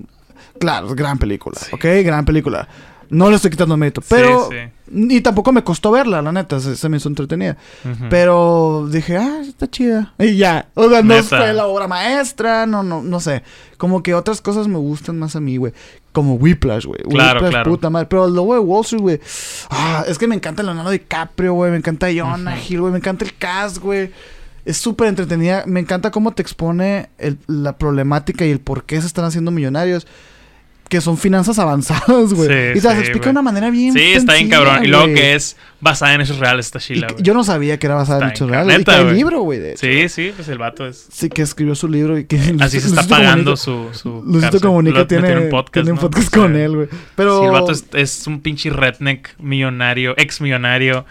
[0.60, 1.84] Claro, gran película, ¿ok?
[2.04, 2.68] Gran película.
[3.08, 4.48] No le estoy quitando mérito, pero.
[4.50, 4.56] sí.
[4.92, 7.56] Y tampoco me costó verla, la neta, se, se me hizo entretenida.
[8.08, 10.14] Pero dije, ah, está chida.
[10.18, 10.68] Y ya.
[10.74, 13.42] O sea, no fue la obra maestra, no, no, no sé.
[13.78, 15.72] Como que otras cosas me gustan más a mí, güey.
[16.12, 17.00] Como Whiplash, güey.
[17.08, 17.70] Claro, Whiplash, claro.
[17.70, 18.06] puta madre.
[18.10, 19.20] Pero el lobo de Wall Street, güey.
[19.70, 21.70] Ah, es que me encanta Leonardo DiCaprio, güey.
[21.70, 22.92] Me encanta Jonah Hill, güey.
[22.92, 24.10] Me encanta el cast, güey.
[24.64, 25.64] Es súper entretenida.
[25.66, 29.50] Me encanta cómo te expone el- la problemática y el por qué se están haciendo
[29.52, 30.06] millonarios.
[30.90, 32.48] Que son finanzas avanzadas, güey.
[32.48, 33.94] Sí, y te las sí, explica de una manera bien.
[33.94, 34.84] Sí, está bien cabrón.
[34.84, 37.22] Y luego que es basada en hechos reales esta chila, güey.
[37.22, 38.74] yo no sabía que era basada en hechos reales.
[38.74, 39.14] y neta, que güey.
[39.14, 39.76] libro, güey.
[39.76, 41.06] Sí, sí, pues el vato es.
[41.10, 42.56] Sí, que escribió su libro y que...
[42.60, 44.40] Así se está pagando Comunica- su.
[44.40, 44.60] cárcel.
[44.60, 46.00] Comunica Lo tiene, en podcast, tiene un ¿no?
[46.02, 46.88] podcast O sea, con él, güey.
[47.14, 47.38] Pero...
[47.38, 51.06] Sí, el vato es, es un pinche redneck millonario, ex millonario,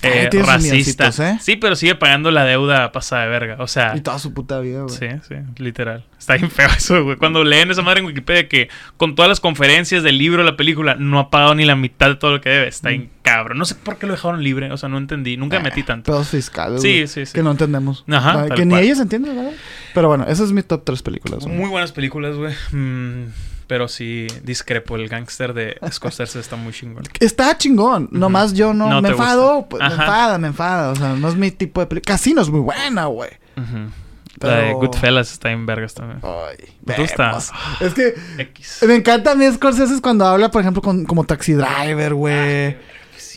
[0.00, 0.72] también eh, tiene sus racista.
[1.08, 1.38] milloncitos, ¿eh?
[1.40, 3.56] Sí, pero sigue pagando la deuda pasada de verga.
[3.60, 4.94] O sea, Y toda su puta vida, güey.
[4.96, 6.04] sí, sí, literal.
[6.18, 7.16] Está bien feo eso, güey.
[7.16, 10.94] Cuando leen esa madre en Wikipedia que con todas las conferencias del libro, la película,
[10.94, 12.68] no ha pagado ni la mitad de todo lo que debe.
[12.68, 13.58] Está bien cabrón.
[13.58, 14.70] No sé por qué lo dejaron libre.
[14.72, 15.36] O sea, no entendí.
[15.36, 16.12] Nunca me metí tanto.
[16.12, 17.32] Pedos fiscales, Sí, güey, sí, sí.
[17.32, 18.04] Que no entendemos.
[18.08, 19.52] Ajá, que ni ellos entienden, ¿verdad?
[19.94, 21.44] Pero bueno, esa es mi top 3 películas.
[21.44, 21.56] güey.
[21.56, 22.54] Muy buenas películas, güey.
[22.70, 23.26] Mm,
[23.72, 24.96] pero sí, discrepo.
[24.96, 27.04] El gángster de Scorsese está muy chingón.
[27.20, 28.06] Está chingón.
[28.12, 29.66] Nomás yo no, No me enfado.
[29.66, 30.90] Pues, me enfada, me enfada.
[30.90, 32.14] O sea, no es mi tipo de película.
[32.14, 33.30] Casino es muy buena, güey.
[33.56, 34.46] Ujú.
[34.46, 36.20] La de Goodfellas está en vergas también.
[36.22, 37.38] Ay, ¿Te gusta?
[37.80, 38.80] Es que X.
[38.86, 42.76] me encanta a mí Scorsese cuando habla, por ejemplo, con, como Taxi Driver, güey.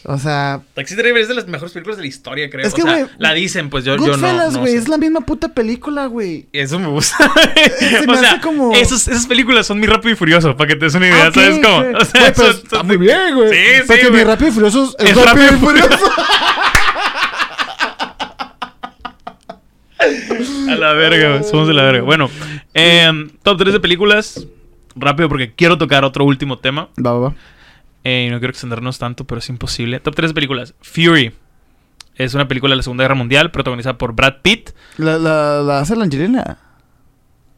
[0.08, 2.66] O sea, Taxi Driver es de las mejores películas de la historia, creo.
[2.68, 4.52] Es que, o sea, la dicen, pues yo, yo no.
[4.60, 4.78] Güey, sé.
[4.78, 6.46] es la misma puta película, güey.
[6.54, 7.18] Eso me gusta.
[7.80, 10.68] se me o sea, hace como- esos- esas películas son mi rápido y furioso, para
[10.68, 11.78] que te des una idea, Ah, ¿sabes cómo?
[11.78, 13.50] O sea, Güey, pero son- está son- muy bien, güey.
[13.50, 14.24] Sí, sí, Porque mi.
[14.24, 16.06] Rápido y Furioso es, Es Rápido y Rápido y Furioso.
[20.78, 21.44] la verga, güey.
[21.44, 22.04] Somos de la verga.
[22.04, 22.30] Bueno,
[22.74, 24.46] em, top 3 de películas.
[24.96, 26.90] Rápido, porque quiero tocar otro último tema.
[27.04, 27.34] Va, va, va.
[28.06, 30.00] Eh, y no quiero extendernos tanto, pero es imposible.
[30.00, 30.74] Top 3 de películas.
[30.82, 31.34] Fury.
[32.16, 34.70] Es una película de la Segunda Guerra Mundial protagonizada por Brad Pitt.
[34.98, 36.60] ¿La, la, la hace la Angelina?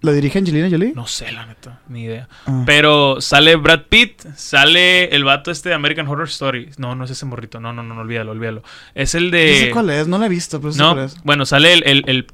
[0.01, 0.93] ¿La dirige Angelina Jolie?
[0.95, 2.29] No sé, la neta, ni idea.
[2.45, 2.63] Ah.
[2.65, 6.69] Pero sale Brad Pitt, sale el vato este de American Horror Story.
[6.77, 7.59] No, no es ese morrito.
[7.59, 8.63] No, no, no, no olvídalo, olvídalo.
[8.95, 9.51] Es el de.
[9.51, 11.21] No sé cuál es, no la he visto, pero sé No, cuál es.
[11.23, 12.27] bueno, sale el, el, el-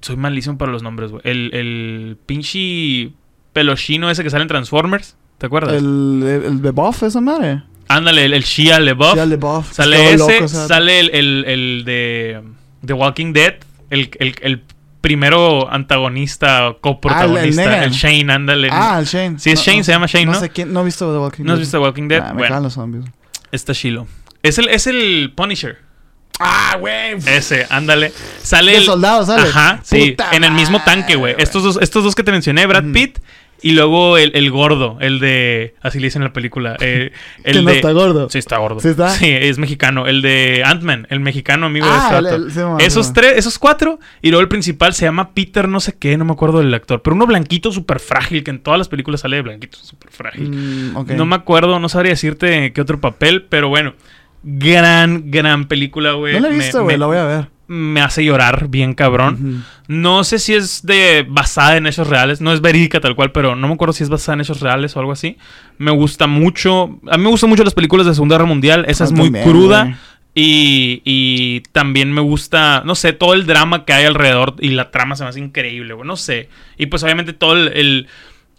[0.00, 1.22] Soy malísimo para los nombres, güey.
[1.24, 3.12] El, el pinche
[3.52, 5.16] pelochino ese que sale en Transformers.
[5.42, 5.72] ¿Te acuerdas?
[5.74, 7.64] El, el, el de Buff, esa madre.
[7.88, 9.16] Ándale, el, el Shia LeBoff.
[9.16, 9.72] Ya el de Buff.
[9.72, 10.68] Sale ese, loco, o sea.
[10.68, 12.40] sale el, el, el de
[12.86, 13.54] The Walking Dead,
[13.90, 14.62] el, el, el
[15.00, 18.68] primero antagonista, coprotagonista, Ah, el- Shane, ándale.
[18.70, 19.40] Ah, el Shane.
[19.40, 20.38] Sí, es Shane, se llama Shane, ¿no?
[20.38, 21.64] sé quién, no he visto The Walking ¿No has Dead.
[21.64, 22.22] visto The Walking Dead?
[22.24, 23.04] Ah, me bueno, los zombies.
[23.50, 24.06] está chilo.
[24.44, 25.78] Es el, es el Punisher.
[26.38, 27.14] Ah, güey.
[27.26, 28.12] Ese, ándale.
[28.42, 28.84] Sale el...
[28.84, 29.48] soldado, ¿sale?
[29.48, 31.34] Ajá, sí, Puta en el mismo tanque, güey.
[31.38, 32.84] Estos dos, estos dos que te mencioné, Brad.
[32.92, 33.18] Pitt
[33.62, 35.74] y luego el, el gordo, el de...
[35.80, 36.76] Así le dicen en la película.
[36.80, 37.12] eh,
[37.44, 37.76] el Que no de...
[37.76, 38.28] está gordo.
[38.28, 38.80] Sí, está gordo.
[38.80, 39.14] ¿Sí está?
[39.20, 40.06] es mexicano.
[40.06, 43.34] El de Ant-Man, el mexicano amigo de Ah, este el- el- sí, Esos sí, tres,
[43.36, 43.98] esos cuatro.
[44.20, 47.02] Y luego el principal se llama Peter no sé qué, no me acuerdo del actor.
[47.02, 50.50] Pero uno blanquito súper frágil, que en todas las películas sale de blanquito súper frágil.
[50.50, 51.16] Mm.
[51.16, 53.94] No me acuerdo, no sabría decirte qué otro papel, pero bueno.
[54.44, 56.34] Gran, gran película, güey.
[56.34, 57.48] No la he visto, güey, la voy a ver.
[57.74, 59.64] Me hace llorar bien cabrón.
[59.88, 63.56] No sé si es de basada en hechos reales, no es verídica tal cual, pero
[63.56, 65.36] no me acuerdo si es basada en hechos reales o algo así.
[65.78, 69.04] Me gusta mucho, a mí me gustan mucho las películas de Segunda Guerra Mundial, esa
[69.04, 69.98] es muy también, cruda
[70.34, 74.90] y, y también me gusta, no sé, todo el drama que hay alrededor y la
[74.90, 76.48] trama se me hace increíble, güey, no sé.
[76.78, 77.68] Y pues obviamente todo el...
[77.68, 78.06] el-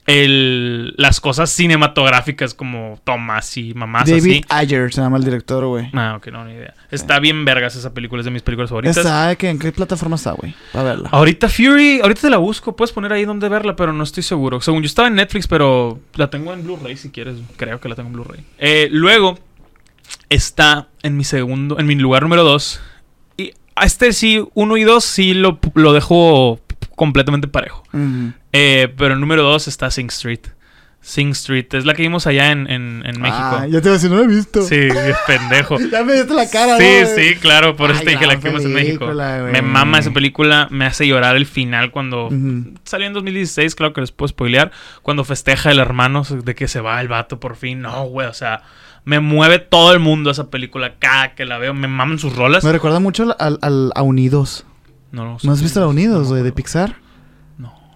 [0.05, 4.45] el- las cosas cinematográficas como tomas y mamás David así.
[4.49, 5.89] Ayer se llama el director, güey.
[5.93, 6.73] Ah, ok, no, ni idea.
[6.91, 8.97] Está bien vergas esa película, es de mis películas favoritas.
[8.97, 10.53] ¿Está que en qué plataforma está, güey?
[10.73, 11.09] A verla.
[11.11, 14.59] Ahorita Fury, ahorita te la busco, puedes poner ahí donde verla, pero no estoy seguro.
[14.61, 17.35] Según yo estaba en Netflix, pero la tengo en Blu-ray si quieres.
[17.57, 18.45] Creo que la tengo en Blu-ray.
[18.59, 19.39] Eh, luego
[20.29, 22.81] está en mi segundo, en mi lugar número 2.
[23.37, 26.59] Y a este sí, uno y dos sí lo, lo dejo
[26.95, 27.83] completamente parejo.
[27.93, 28.33] Ujú.
[28.53, 30.41] Eh, pero en número 2 está Sing Street.
[31.05, 33.57] Sing Street es la que vimos allá en, en- en México.
[33.59, 34.61] Ah, ya te voy a decir, no la he visto.
[34.61, 35.77] Sí, es pendejo.
[35.91, 38.39] ya me diste la cara, Sí, ¿no, sí, claro, por eso Ay, te dije la
[38.39, 39.11] que vimos en México.
[39.51, 42.75] Me mama esa película, me hace llorar el final cuando Ujú.
[42.85, 44.71] salió en 2016, claro que les puedo spoilear,
[45.01, 47.81] cuando festeja el hermano de que se va el vato por fin.
[47.81, 48.61] No, güey, o sea,
[49.03, 52.63] me mueve todo el mundo esa película cada que la veo, me maman sus rolas.
[52.63, 54.65] Me recuerda mucho al, al- a Unidos.
[55.11, 57.02] No, ¿No has visto la Unidos, No, güey, de Pixar?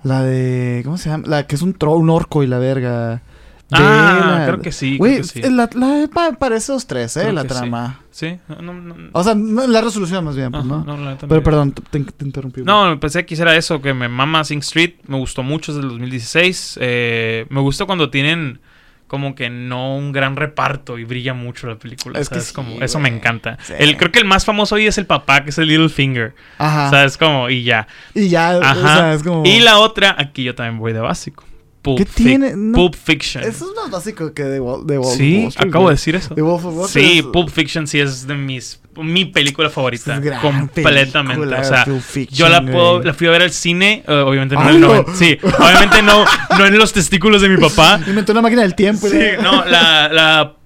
[0.03, 0.81] La de.
[0.85, 1.25] ¿Cómo se llama?
[1.27, 3.21] La que es un tro, un orco y la verga.
[3.69, 5.53] Ah, creo que sí, Güey, creo que sí.
[5.53, 7.21] la, la, pa- para esos tres, ¿eh?
[7.23, 7.47] Creo la sí.
[7.49, 7.99] trama.
[8.11, 8.95] Sí, no, no, no.
[9.11, 10.83] O sea, la resolución más bien, pues, Ajá, ¿no?
[10.85, 12.61] no, la Pero perdón, te, te interrumpí.
[12.63, 14.93] No, pensé que era eso, que me mama Sing Street.
[15.07, 16.77] Me gustó mucho desde el 2016.
[16.81, 18.59] Eh, me gusta cuando tienen
[19.07, 22.19] como que no un gran reparto y brilla mucho la película.
[22.19, 23.57] Es que sí, como, eso me encanta.
[23.63, 23.73] Sí.
[23.77, 26.35] El, creo que el más famoso hoy es el papá, que es el Littlefinger.
[26.57, 26.89] Ajá.
[26.89, 27.17] ¿Sabes?
[27.17, 27.87] Como, y ya.
[28.13, 28.71] Y ya, Ajá.
[28.71, 29.45] o sea, es como.
[29.45, 31.45] Y la otra, aquí yo también voy de básico.
[31.81, 32.53] Pulp, ¿Qué tiene?
[32.57, 33.43] No- Pulp Fiction.
[33.43, 34.83] Eso es más básico que de, de Wolf
[35.15, 36.35] sí, of Wall Street, acabo de decir eso.
[36.35, 40.19] De Wolf of Wall Sí, Street Pulp Fiction sí es de mis mi película favorita.
[40.19, 41.39] Gran completamente.
[41.39, 41.85] película, o sea,
[42.29, 44.81] yo la puedo, la fui a ver al cine, eh, obviamente no ¡Ah, en el
[44.81, 44.87] no!
[44.87, 45.15] 90.
[45.15, 46.25] Sí, obviamente no,
[46.57, 47.99] no en los testículos de mi papá.
[48.07, 49.07] Inventó una máquina del tiempo.
[49.07, 50.56] Sí, no, la, la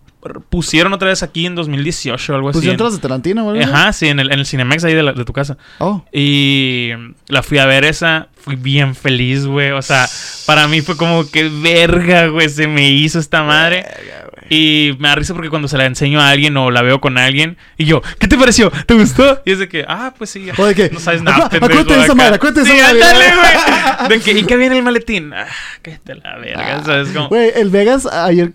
[0.50, 2.70] pusieron otra vez aquí en 2018 o algo Pues así.
[2.70, 3.64] entras de Tarantino, güey.
[3.64, 5.58] Ajá, sí, en el, en el Cinemex ahí de, la- de tu casa.
[5.80, 6.06] Oh.
[6.12, 6.92] Y
[7.28, 9.72] la fui a ver esa, fui bien feliz, güey.
[9.72, 10.08] O sea,
[10.46, 13.84] para mí fue como que verga, güey, se me hizo esta madre.
[13.84, 14.18] Verga.
[14.54, 17.18] Y me da risa porque cuando se la enseño a alguien o la veo con
[17.18, 18.70] alguien, y yo, ¿qué te pareció?
[18.86, 19.42] ¿Te gustó?
[19.46, 20.50] Y es de que, ah, pues sí.
[20.58, 22.16] O de que, No sabes nada, "Acu- pendejo, acuérdate de esa acá".
[22.16, 23.26] madre, acuérdate de Sí, esa madre.
[23.36, 24.10] güey.
[24.10, 25.34] De que, ¿y qué viene el maletín?
[25.34, 25.48] Ah,
[25.82, 27.08] cállate la verga, ¿sabes?
[27.10, 28.52] Como, Güey, el Vegas ayer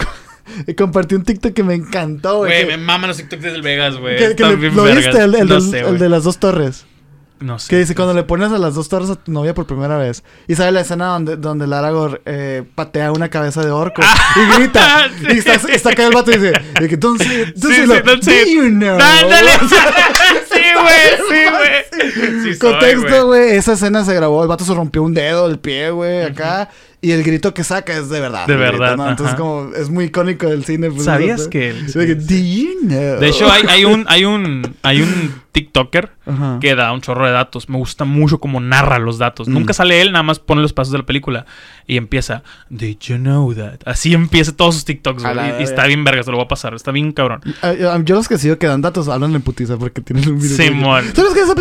[0.67, 2.65] co- compartió un TikTok que me encantó, güey.
[2.65, 4.17] güey, me maman los TikToks del Vegas, güey.
[4.17, 5.05] que- que le- ¿Lo vergas.
[5.07, 5.23] viste?
[5.23, 6.87] El, el no del- sé, el de las dos torres.
[7.39, 7.69] No sé.
[7.69, 10.25] Que dice cuando le pones a las dos torres a tu novia por primera vez.
[10.49, 14.01] Y sale la escena donde, donde el Aragorn eh, patea una cabeza de orco.
[14.37, 14.81] y grita.
[15.05, 15.27] Ah, Sí.
[15.35, 18.33] Y está, está acá el vato y dice: it, don't Sí, say sí, don't do
[18.33, 18.49] it.
[18.49, 18.97] you know?
[20.51, 22.59] Sí, güey, sí, güey.
[22.59, 23.57] Contexto, güey.
[23.57, 24.43] Esa escena se grabó.
[24.43, 26.71] El vato se rompió un dedo del pie, güey, acá.
[27.03, 28.47] Y el grito que saca es de verdad.
[28.47, 29.09] De grito, verdad, ¿no?
[29.11, 30.91] Entonces, como es muy icónico del cine.
[30.91, 33.21] pues, ¿Sabías eso, que De que, Do you know?
[33.21, 36.59] De hecho, hay, hay un, hay un, hay un TikToker Ajá.
[36.61, 37.69] que da un chorro de datos.
[37.69, 39.47] Me gusta mucho cómo narra los datos.
[39.49, 39.53] Mm.
[39.53, 41.47] Nunca sale él, nada más pone los pasos de la película
[41.87, 43.81] y empieza, Did you know that?
[43.85, 45.51] Así empieza todos sus TikToks, A güey.
[45.53, 46.75] la Y, está bien verga, se lo voy a pasar.
[46.75, 47.41] Está bien cabrón.
[47.63, 47.75] Ah,
[48.05, 50.57] Yo los que sigo que dan datos hablan en putiza porque tienen un video.
[50.57, 51.05] Simón.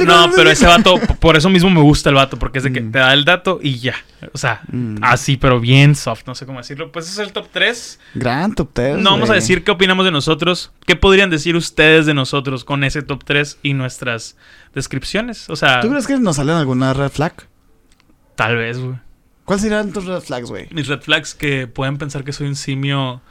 [0.05, 2.81] No, pero ese vato, por eso mismo me gusta el vato, porque es de que
[2.81, 2.91] Mm.
[2.91, 3.95] te da el dato y ya.
[4.33, 4.97] O sea, Mm.
[5.01, 6.91] así, pero bien soft, no sé cómo decirlo.
[6.91, 7.99] Pues es el top 3.
[8.13, 8.97] Gran top 3.
[8.97, 10.71] No vamos a decir qué opinamos de nosotros.
[10.85, 14.37] ¿Qué podrían decir ustedes de nosotros con ese top 3 y nuestras
[14.73, 15.49] descripciones?
[15.49, 17.33] O sea, ¿Tú crees que nos salen alguna red flag?
[18.35, 18.97] tal vez, güey.
[19.45, 20.67] ¿Cuáles serían tus red flags, güey?
[20.71, 23.21] Mis red flags que pueden pensar que soy un simio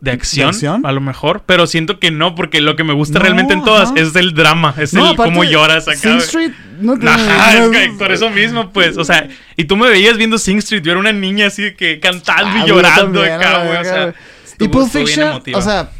[0.00, 0.86] de acción, acción?
[0.86, 3.64] a lo mejor, pero siento que no, porque lo que me gusta No, realmente en
[3.64, 4.00] todas ajá.
[4.00, 5.98] es el drama, es No, el cómo lloras acá.
[5.98, 6.18] Sing.
[6.18, 9.88] Street no tiene- Ajá, es que por eso mismo, pues, o sea, y tú me
[9.90, 12.76] veías viendo Sing Street, yo era una niña así de que cantando Ah, y yo
[12.76, 14.14] llorando también, acá, güey, o sea.
[14.44, 15.90] estuvo- Y Pulp Fiction, o sea...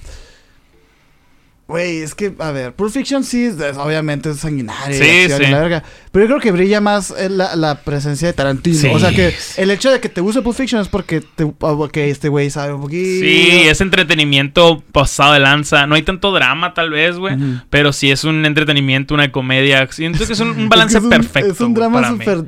[1.69, 5.45] Güey, es que, a ver, Pulp Fiction sí, es- obviamente es sanguinaria y Sí, acción
[5.45, 5.51] sí.
[5.53, 5.85] la verga.
[6.11, 8.78] Pero yo creo que brilla más eh, la, la presencia de Tarantino.
[8.78, 8.89] Sí.
[8.90, 12.09] O sea que el hecho de que te guste Pulp Fiction es porque, te, porque
[12.09, 13.20] este güey sabe un poquito.
[13.23, 15.86] Sí, es entretenimiento pasado de lanza.
[15.86, 17.36] No hay tanto drama, tal vez, güey.
[17.69, 19.86] Pero sí es un entretenimiento, una comedia.
[19.93, 21.53] Siento que es un, un Es balance que es un- perfecto.
[21.53, 22.45] Es un drama súper,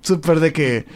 [0.00, 0.86] súper de que...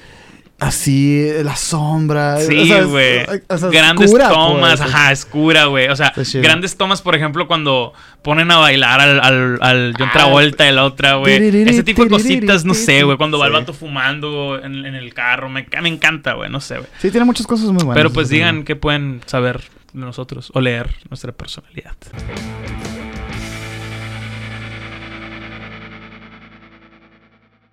[0.62, 2.36] Así, la sombra.
[2.36, 3.24] o Sí, es- güey.
[3.48, 4.94] o sea, grandes oscura, tomas, pues.
[4.94, 5.88] ajá, escura, güey.
[5.88, 10.12] O sea, grandes tomas, por ejemplo, cuando ponen a bailar al, al, al John Ah,
[10.12, 11.68] Travolta y la otra, güey.
[11.68, 13.16] Ese tipo de cositas, no sé, güey.
[13.16, 13.58] Cuando va el sí.
[13.58, 16.88] vato fumando en, en el carro, me, me encanta, güey, no sé, güey.
[17.00, 17.96] Sí, tiene muchas cosas muy buenas.
[17.96, 19.62] Pero pues digan qué pueden saber
[19.92, 21.96] de nosotros o leer nuestra personalidad.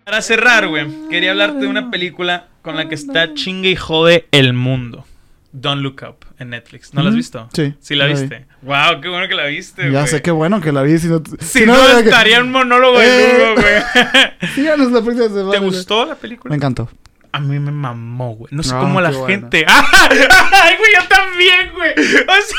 [0.03, 4.27] Para cerrar, güey, quería hablarte de una película con la que está chingue y jode
[4.31, 5.05] el mundo.
[5.51, 6.93] Don't Look Up en Netflix.
[6.93, 7.49] ¿No la has visto?
[7.53, 8.19] Sí, Sí la la vi.
[8.19, 8.45] viste.
[8.61, 10.99] Wow, qué bueno que la viste, Ya sé qué bueno que la vi.
[10.99, 13.55] Si no, Si no, era que- estaría un monólogo Eh.
[13.55, 14.49] Güey.
[14.55, 15.51] Síganos la próxima semana.
[15.51, 16.51] ¿Te gustó la película?
[16.51, 16.87] Me encantó.
[17.31, 18.49] A mí me mamó, güey.
[18.53, 19.65] No sé Ah, cómo la gente.
[19.67, 20.91] ¡Ay, güey!
[20.99, 21.91] Yo también, güey.
[21.93, 22.57] O sea,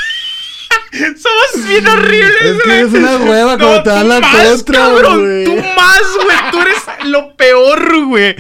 [0.93, 2.79] somos bien horribles, Es que güey.
[2.81, 5.21] eres una hueva cuando No, te dan la más, contra, cabrón.
[5.21, 5.45] güey.
[5.45, 6.37] Tú más, güey.
[6.53, 8.37] Tú eres lo peor, güey.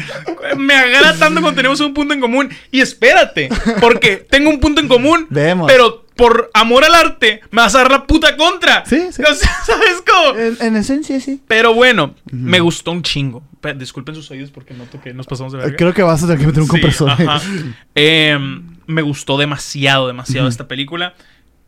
[0.57, 2.51] Me agarra tanto cuando tenemos un punto en común.
[2.71, 3.49] Y espérate,
[3.81, 5.27] porque tengo un punto en común.
[5.31, 5.71] Vemos.
[5.71, 8.85] Pero por amor al arte, me vas a dar la puta contra.
[8.85, 9.23] Sí, sí.
[9.23, 10.39] O sea, ¿sabes cómo?
[10.39, 11.41] En, en esencia, sí.
[11.49, 13.43] Pero bueno, me gustó un chingo.
[13.63, 15.77] Pe- Disculpen sus oídos porque noto que nos pasamos de verga.
[15.77, 17.11] Creo que vas a tener que meter un Sí, compresor.
[17.11, 17.41] ajá.
[17.95, 21.15] Em, me gustó demasiado, demasiado esta película.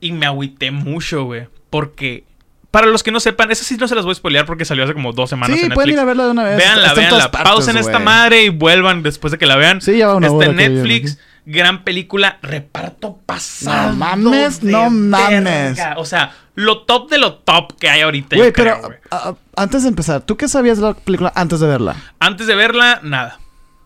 [0.03, 1.47] Y me agüité mucho, güey.
[1.71, 2.25] Porque,
[2.71, 4.85] para los que no sepan, esa sí no se las voy a spoilear porque salió
[4.85, 5.95] hace como dos semanas Sí, en pueden Netflix.
[5.97, 6.59] ir a verla de una vez.
[6.63, 9.81] Está todas partes, Pausen esta madre y vuelvan después de que la vean.
[9.81, 11.19] Sí, ya va una Está en Netflix.
[11.47, 13.93] Gran película, reparto pasado.
[13.93, 15.43] No mames, no mames.
[15.45, 15.95] verga.
[15.99, 18.37] O sea, lo top de lo top que hay ahorita.
[18.37, 18.99] Güey, creo, pero güey.
[19.11, 21.97] a- a- antes de empezar, ¿tú qué sabías de la película antes de verla?
[22.21, 23.41] Antes de verla, nada.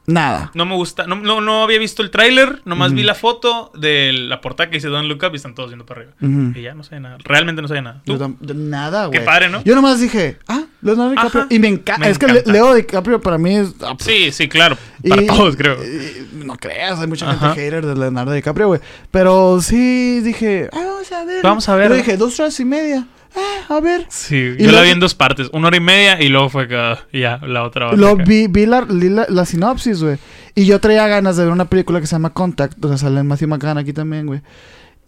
[0.06, 0.50] Nada.
[0.54, 1.06] No me gusta.
[1.06, 2.62] No, no, no había visto el tráiler.
[2.64, 2.96] Nomás Ujú.
[2.96, 5.84] vi la foto de la portada que dice Don't Look Up y están todos viendo
[5.86, 6.14] para arriba.
[6.54, 7.18] Y ya no sé nada.
[7.24, 8.02] Realmente no sé nada.
[8.04, 8.16] ¿Tú?
[8.18, 9.18] Yo yo nada, güey.
[9.18, 9.62] Qué padre, ¿no?
[9.64, 11.40] Yo nomás dije, ah, Leonardo DiCaprio.
[11.42, 11.54] Ajá.
[11.54, 12.06] Y me encanta.
[12.06, 13.74] Me es que Leo DiCaprio para mí es.
[13.82, 14.76] ah, Sí, sí, claro.
[15.08, 15.76] Para y- todos, creo.
[15.84, 17.48] y- no creas, hay mucha Ajá.
[17.54, 18.80] gente hater de Leonardo DiCaprio, güey.
[19.10, 21.42] Pero sí dije, ah, vamos a ver.
[21.42, 21.88] Vamos a ver.
[21.88, 23.06] Pero dije, dos horas y media.
[23.36, 24.06] Ah, a ver.
[24.08, 25.48] Sí, Y yo la vi en dos partes.
[25.52, 26.96] Una hora y media y luego fue que...
[27.12, 27.96] y ya, la otra hora.
[27.96, 30.16] Lo que- vi, vi la, la, la sinopsis, güey.
[30.54, 33.48] Y yo traía ganas de ver una película que se llama Contact, donde sale Matthew
[33.48, 34.40] McConaughey también, güey.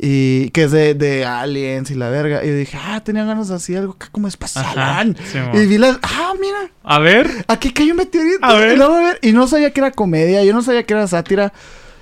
[0.01, 2.45] Y que es de, de aliens y la verga.
[2.45, 5.17] Y dije, ah, tenía ganas de así algo acá como espacial.
[5.25, 7.29] sí, y vi la, ah, mira, A ver.
[7.49, 8.39] aquí cayó un meteorito.
[8.45, 8.75] A ver.
[8.75, 11.07] Y, luego, a ver, y no sabía que era comedia, yo no sabía que era
[11.09, 11.53] sátira.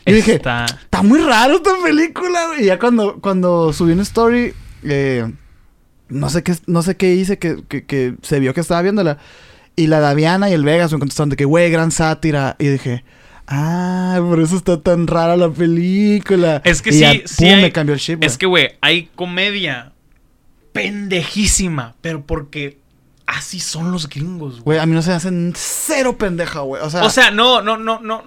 [0.05, 0.67] Yo dije, Está...
[1.03, 2.39] muy raro esta película.
[2.59, 4.53] Y ya cuando, cuando subí una story,
[4.85, 5.33] eh,
[6.09, 9.19] no sé qué, no sé qué hice, que, que, que se vio que estaba viéndola.
[9.75, 12.57] Y la Daviana y el Vegas me contestaron de que, güey, gran sátira.
[12.59, 13.05] Y dije,
[13.47, 16.63] ah, por eso está tan rara la película.
[16.65, 18.71] Es que Y sí, ya, sí pum, hay- me cambió el chip, Es que, güey,
[18.81, 19.93] hay comedia
[20.73, 22.79] pendejísima, pero porque
[23.27, 24.63] así son los gringos, güey.
[24.65, 26.83] Güey, a mí no se me hacen cero pendeja, güey.
[26.83, 28.25] O sea, O sea, no, no, no, no.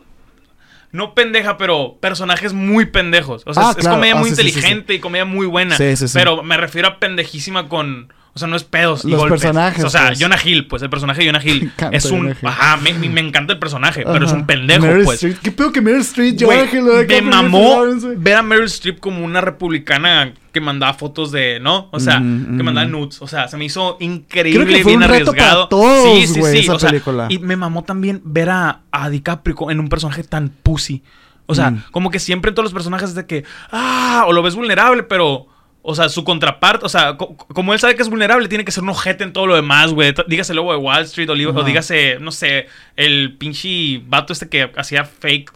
[0.91, 3.43] No pendeja, pero personajes muy pendejos.
[3.45, 3.97] O sea, Ah, es, es claro.
[3.97, 5.77] comedia Ah, muy sí, sí, sí, inteligente y comedia muy buena.
[5.77, 6.13] Sí, sí, sí.
[6.17, 8.11] Pero me refiero a pendejísima con.
[8.39, 9.41] O sea, no es pedos y Los golpes.
[9.41, 10.19] personajes, O sea, pues.
[10.19, 12.19] Jonah Hill, pues el personaje de Jonah Hill es un.
[12.19, 12.47] Jonah Hill.
[12.47, 15.15] Ajá, me, me- encanta el personaje, pero es un pendejo, Meryl pues.
[15.23, 16.41] Streep, ¿Qué pedo que Meryl Streep?
[16.41, 17.83] Güey, Ángel, lo de me mamó
[18.17, 21.89] ver a Meryl Streep como una republicana que mandaba fotos de, ¿no?
[21.91, 22.23] O sea, que
[22.63, 23.21] mandaba nudes.
[23.21, 25.69] O sea, se me hizo increíble, Creo que fue bien un reto arriesgado.
[25.69, 26.57] para todos, sí, sí, sí.
[26.59, 27.27] esa o sea, película.
[27.29, 31.03] y me mamó también ver a, a DiCaprio en un personaje tan pussy.
[31.45, 31.83] O sea, Mm.
[31.91, 35.03] como que siempre en todos los personajes es de que, ah, o lo ves vulnerable,
[35.03, 35.47] pero
[35.81, 38.71] O sea, su contraparte, o sea, co- como él sabe que es vulnerable, tiene que
[38.71, 40.13] ser un ojete en todo lo demás, güey.
[40.27, 44.49] Dígase el lobo de Wall Street o, o dígase, no sé, el pinche vato este
[44.49, 45.51] que hacía fake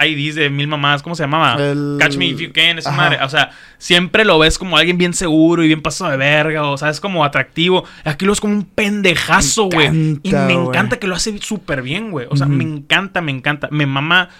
[0.00, 1.56] IDs de mil mamás, ¿cómo se llamaba?
[1.62, 2.96] El- Catch Me If You Can, esa Ajá.
[2.96, 3.18] madre.
[3.24, 6.78] O sea, siempre lo ves como alguien bien seguro y bien pasado de verga, o
[6.78, 7.84] sea, es como atractivo.
[8.04, 10.18] Aquí lo ves como un pendejazo, güey.
[10.22, 12.26] Y me encanta que lo hace súper bien, güey.
[12.30, 13.68] O sea, me encanta, me encanta.
[13.70, 14.30] Me mama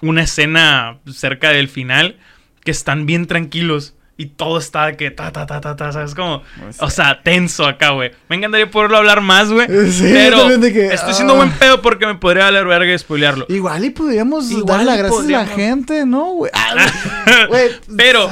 [0.00, 2.16] una escena cerca del final
[2.64, 6.14] que están bien tranquilos y todo está de que ta ta ta ta ta, ¿sabes?
[6.14, 6.42] Como,
[6.78, 8.12] o sea, tenso acá, güey.
[8.28, 9.66] Me encantaría poderlo hablar más, güey.
[9.92, 11.38] Sí, pero que, estoy siendo ah.
[11.38, 13.46] buen pedo porque me podría valer verga y spoilearlo.
[13.48, 16.52] Igual y podríamos Igual darle las gracias a la gente, ¿no, güey?
[16.54, 16.86] Ah.
[17.96, 18.30] Pero,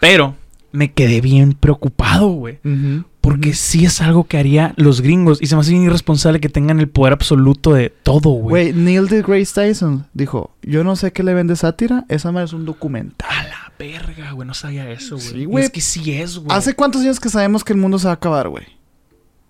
[0.00, 0.34] pero,
[0.72, 2.58] me quedé bien preocupado, güey.
[2.64, 3.04] Ujú.
[3.28, 5.42] Porque sí es algo que haría los gringos.
[5.42, 8.70] Y se me hace bien irresponsable que tengan el poder absoluto de todo, güey.
[8.70, 12.52] Güey, Neil deGrasse Tyson dijo, yo no sé qué le vende sátira, esa madre es
[12.52, 13.28] un documental.
[13.28, 14.46] A la verga, güey.
[14.46, 15.28] No sabía eso, güey.
[15.28, 15.64] Sí, güey.
[15.64, 16.56] Es que sí es, güey.
[16.56, 18.64] ¿Hace cuántos años que sabemos que el mundo se va a acabar, güey?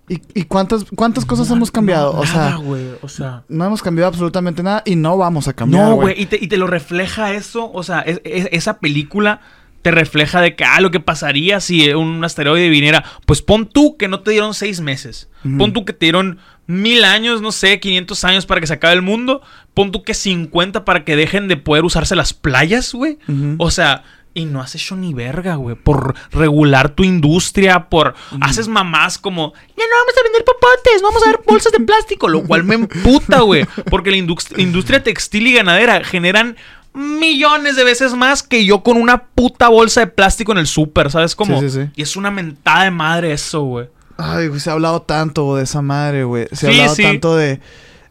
[0.09, 2.13] ¿Y, y cuántas, cuántas cosas hemos cambiado?
[2.15, 2.85] No, o nada, sea, güey.
[3.03, 3.43] O sea.
[3.49, 6.15] no hemos cambiado absolutamente nada y no vamos a cambiar, No, güey.
[6.15, 6.23] güey.
[6.23, 7.71] Y te, y te lo refleja eso.
[7.73, 9.41] O sea, es- es- esa película
[9.87, 13.05] te refleja de que, ah, lo que pasaría si un asteroide viniera.
[13.25, 15.29] Pues pon tú que no te dieron seis meses.
[15.59, 18.95] Pon tú que te dieron mil años, no sé, 500 años para que se acabe
[18.95, 19.43] el mundo.
[19.75, 23.19] Pon tú que 50 para que dejen de poder usarse las playas, güey.
[23.59, 24.03] O sea,
[24.35, 25.77] y no has hecho ni verga, güey.
[25.77, 28.15] Por regular tu industria, por...
[28.41, 29.53] Haces mamás como...
[29.55, 32.29] Ya no vamos a vender popotes, no vamos a ver bolsas de plástico.
[32.29, 33.65] Lo cual me emputa, güey.
[33.89, 36.57] Porque la indust- industria textil y ganadera generan
[36.97, 41.11] millones de veces más que yo con una puta bolsa de plástico en el súper,
[41.11, 41.61] ¿sabes cómo?
[41.61, 41.91] Sí, sí, sí.
[41.95, 43.89] Y es una mentada de madre eso, güey.
[44.17, 46.49] Ay, güey, se ha hablado tanto de esa madre, güey.
[46.53, 47.61] Se ha hablado tanto de,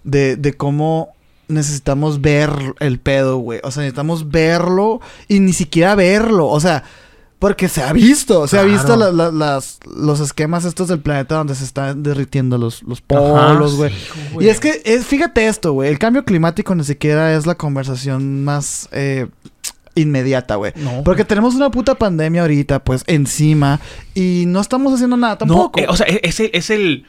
[0.04, 1.16] de, de cómo
[1.48, 3.60] necesitamos ver el pedo, güey.
[3.64, 6.48] O sea, necesitamos verlo y ni siquiera verlo.
[6.48, 6.84] O sea,
[7.40, 8.48] porque se ha visto.
[8.48, 12.58] Se ha visto la- la- las, los esquemas estos del planeta donde se están derritiendo
[12.58, 13.92] los, los polos, güey.
[13.92, 13.98] sí,
[14.40, 15.90] Y es que, es, fíjate esto, güey.
[15.90, 19.28] El cambio climático ni siquiera es la conversación más eh,
[19.96, 20.74] inmediata, güey.
[20.76, 21.04] No.
[21.04, 23.80] Porque tenemos una puta pandemia ahorita, pues, encima.
[24.14, 25.80] Y no estamos haciendo nada tampoco.
[25.80, 27.06] No, eh, o sea, e- es, el- es el.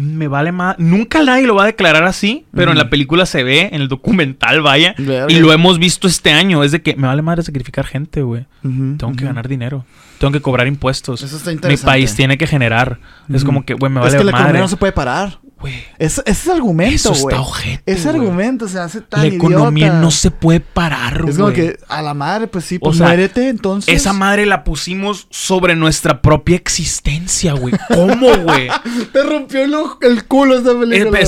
[0.00, 0.78] Me vale más.
[0.78, 3.88] Nunca nadie lo va a declarar así, pero en la película se ve, en el
[3.88, 4.94] documental, vaya.
[4.96, 5.26] Verga.
[5.28, 6.62] Y lo hemos visto este año.
[6.62, 8.46] Es de que me vale madre sacrificar gente, güey.
[8.62, 9.84] Tengo que ganar dinero.
[10.18, 11.22] Tengo que cobrar impuestos.
[11.22, 11.86] Eso está Mi interesante.
[11.86, 12.98] país tiene que generar.
[13.32, 14.60] Es como que, güey, me es vale que la economía madre.
[14.60, 15.40] no se puede parar.
[15.60, 17.34] Güey, Es, ese es argumento, eso güey.
[17.34, 17.82] está ojete.
[17.92, 18.20] Ese güey.
[18.28, 20.00] argumento se hace tan La economía idiota.
[20.00, 21.32] no se puede parar, güey.
[21.32, 23.92] Es como que a la madre, pues sí, O pues sea, muérete entonces.
[23.92, 27.74] Esa madre la pusimos sobre nuestra propia existencia, güey.
[27.88, 28.68] ¿Cómo, güey?
[29.12, 31.18] Te rompió el, ojo- el culo esa Eh, película.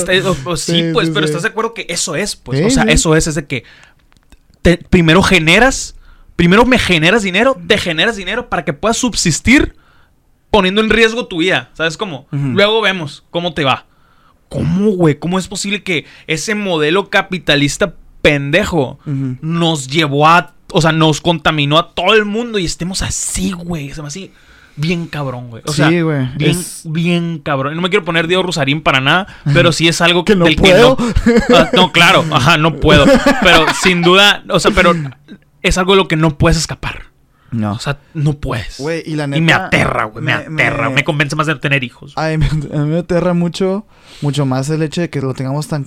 [0.44, 1.30] o- o sí, Sí, pues, sí, pero sí.
[1.30, 2.64] estás de acuerdo que eso es, pues.
[2.64, 3.64] O sea, eso es, es de que
[4.62, 5.96] te- primero generas,
[6.36, 9.74] primero me generas dinero, te generas dinero para que puedas subsistir
[10.50, 12.26] poniendo en riesgo tu vida, ¿sabes cómo?
[12.30, 13.86] Luego vemos cómo te va.
[14.50, 15.18] ¿Cómo, güey?
[15.18, 18.98] ¿Cómo es posible que ese modelo capitalista pendejo
[19.40, 23.90] nos llevó a, o sea, nos contaminó a todo el mundo y estemos así, güey?
[23.94, 24.30] Se me hace
[24.76, 25.62] bien cabrón, güey.
[25.66, 27.74] O sea, Sí, güey, bien, es- bien cabrón.
[27.76, 30.56] No me quiero poner Diego Rosarín para nada, pero sí es algo Que no del
[30.56, 30.96] puedo.
[30.96, 31.02] que
[31.48, 31.56] no.
[31.56, 33.06] Ah, no, claro, ajá, no puedo.
[33.42, 34.94] Pero sin duda, o sea, pero
[35.62, 37.09] es algo de lo que no puedes escapar.
[37.52, 37.72] No.
[37.72, 38.78] O sea, no puedes.
[38.78, 40.88] Güey, y la y me aterra, güey, me, me- aterra.
[40.88, 40.96] Me...
[40.96, 42.12] me- convence más de tener hijos.
[42.16, 42.52] Ay, me- a
[42.82, 43.86] mí me aterra mucho,
[44.22, 45.84] mucho más el hecho de que lo tengamos tan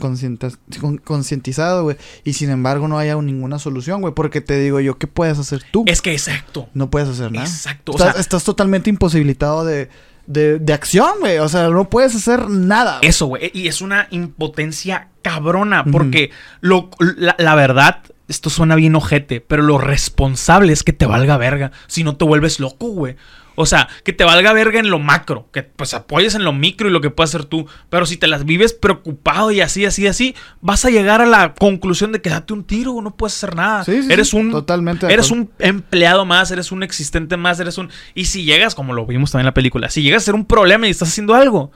[1.04, 1.98] concientizado, güey.
[2.24, 4.14] Y sin embargo no haya ninguna solución, güey.
[4.14, 5.84] Porque te digo yo, ¿qué puedes hacer tú?
[5.88, 6.70] Es que exacto.
[6.74, 7.46] No puedes hacer nada.
[7.46, 9.90] Exacto, o Estás, sea- estás totalmente imposibilitado de,
[10.28, 11.38] de, de acción, güey.
[11.40, 13.00] O sea, no puedes hacer nada.
[13.02, 13.52] Eso, güey.
[13.54, 15.86] Y es una impotencia cabrona.
[15.86, 16.32] Porque
[16.62, 18.00] lo, la, la verdad,
[18.34, 21.72] esto suena bien ojete, pero lo responsable es que te valga verga.
[21.88, 23.16] Si no te vuelves loco, güey.
[23.56, 26.90] O sea, que te valga verga en lo macro, que pues apoyes en lo micro
[26.90, 27.68] y lo que puedas hacer tú.
[27.90, 31.54] Pero si te las vives preocupado y así, así, así, vas a llegar a la
[31.54, 33.84] conclusión de que date un tiro, no puedes hacer nada.
[33.84, 37.78] Sí, sí, eres sí, un totalmente eres un empleado más, eres un existente más, eres
[37.78, 40.36] un y si llegas, como lo vimos también en la película, si llegas a ser
[40.36, 41.72] un problema y estás haciendo algo,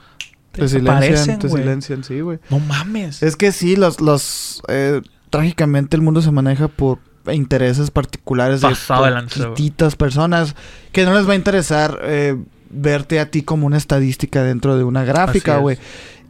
[0.50, 2.38] te silencian, te silencian, sí, güey.
[2.50, 3.22] No mames.
[3.22, 6.98] Es que sí, los, los eh, trágicamente el mundo se maneja por
[7.32, 10.54] intereses particulares de Pasado poquititas personas
[10.92, 12.36] que no les va a interesar eh,
[12.70, 15.78] verte a ti como una estadística dentro de una gráfica, güey.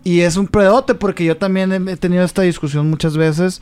[0.05, 3.61] Y es un predote porque yo también he tenido esta discusión muchas veces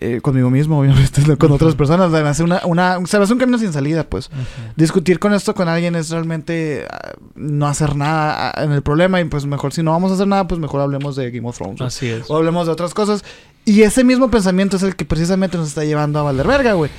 [0.00, 2.12] eh, conmigo mismo, obviamente, con otras personas.
[2.12, 4.30] Se me hace una, una, se hace un camino sin salida, pues.
[4.76, 9.20] Discutir con esto con alguien es realmente ah, no hacer nada ah, en el problema
[9.20, 11.56] y pues mejor si no vamos a hacer nada, pues mejor hablemos de Game of
[11.56, 11.80] Thrones.
[11.80, 12.30] Así es.
[12.30, 13.24] O hablemos de otras cosas.
[13.64, 16.90] Y ese mismo pensamiento es el que precisamente nos está llevando a valer verga, güey.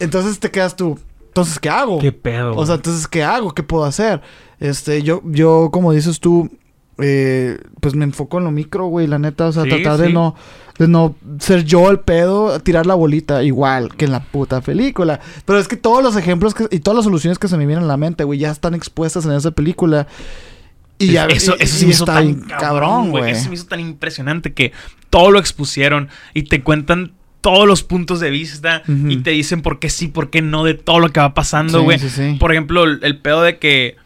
[0.00, 0.98] Entonces te quedas tú.
[1.28, 1.98] entonces, ¿qué hago?
[1.98, 2.56] ¿Qué pedo?
[2.56, 3.54] O sea, entonces, ¿qué hago?
[3.54, 4.20] ¿Qué puedo hacer?
[4.60, 6.50] Este, yo, yo, como dices tú,
[6.98, 9.46] eh, pues me enfoco en lo micro, güey, la neta.
[9.46, 10.34] O sea, Sí, tratar de no,
[10.78, 15.20] de no ser yo el pedo, tirar la bolita, igual que en la puta película.
[15.44, 17.84] Pero es que todos los ejemplos que, y todas las soluciones que se me vienen
[17.84, 20.06] a la mente, güey, ya están expuestas en esa película.
[20.98, 23.30] Y ya, eso, eso y se me hizo tan cabrón, güey.
[23.32, 24.72] Eso se me hizo tan impresionante que
[25.10, 29.78] todo lo expusieron y te cuentan todos los puntos de vista y te dicen por
[29.78, 31.98] qué sí, por qué no de todo lo que va pasando, Sí, güey.
[31.98, 32.36] sí, sí.
[32.40, 33.96] Por ejemplo, el, el pedo de que,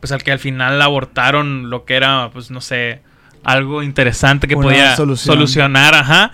[0.00, 3.00] pues al que al final abortaron lo que era, pues no sé,
[3.44, 5.34] algo interesante que Una podía solución.
[5.34, 6.32] solucionar, ajá,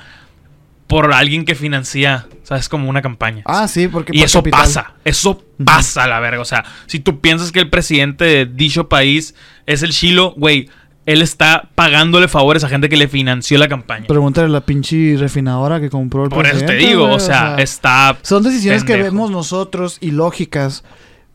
[0.86, 2.68] por alguien que financia, ¿sabes?
[2.68, 3.42] Como una campaña.
[3.44, 4.60] Ah, sí, porque Y por eso capital.
[4.60, 6.40] pasa, eso pasa la verga.
[6.40, 9.34] O sea, si tú piensas que el presidente de dicho país
[9.66, 10.70] es el Chilo, güey,
[11.04, 14.06] él está pagándole favores a gente que le financió la campaña.
[14.06, 18.16] Pregúntale a la pinche refinadora que compró el Por eso te digo, o sea, está...
[18.22, 20.84] Son decisiones que vemos nosotros y lógicas,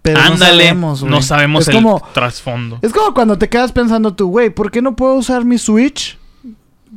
[0.04, 1.12] pero Ándale, no sabemos, güey.
[1.12, 2.78] no sabemos es el como, trasfondo.
[2.82, 6.18] Es como cuando te quedas pensando tú, güey, ¿por qué no puedo usar mi Switch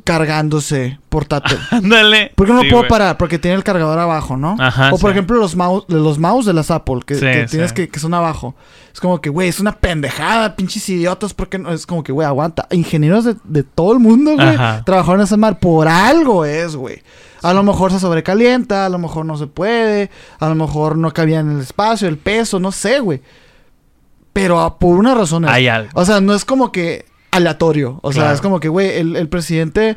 [0.05, 1.59] cargándose portátil?
[1.71, 2.33] Ándale.
[2.35, 3.17] ¿Por qué no Sí, puedo parar?
[3.19, 4.57] Porque tiene el cargador abajo, ¿no?
[4.59, 5.15] Ajá, o por sí.
[5.15, 7.53] ejemplo los mouse, los mouse de las Apple que, Sí, que sí.
[7.53, 8.55] tienes que, que son abajo.
[8.93, 11.73] Es como que, güey, es una pendejada, pinches idiotas, porque no?
[11.73, 12.67] Es como que, güey, aguanta.
[12.71, 15.59] Ingenieros de, de todo el mundo, güey, trabajaron en esa mar.
[15.59, 17.03] Por algo es, güey.
[17.43, 20.11] A lo mejor se sobrecalienta, a lo mejor no se puede,
[20.41, 23.21] a lo mejor no cabía en el espacio, el peso, no sé, güey.
[24.33, 25.51] Pero ah, por una razón es.
[25.51, 25.91] Hay algo.
[25.95, 27.05] O sea, no es como que
[27.37, 27.99] aleatorio.
[28.03, 28.35] O sea, Claro.
[28.35, 29.97] es como que, güey, el, el presidente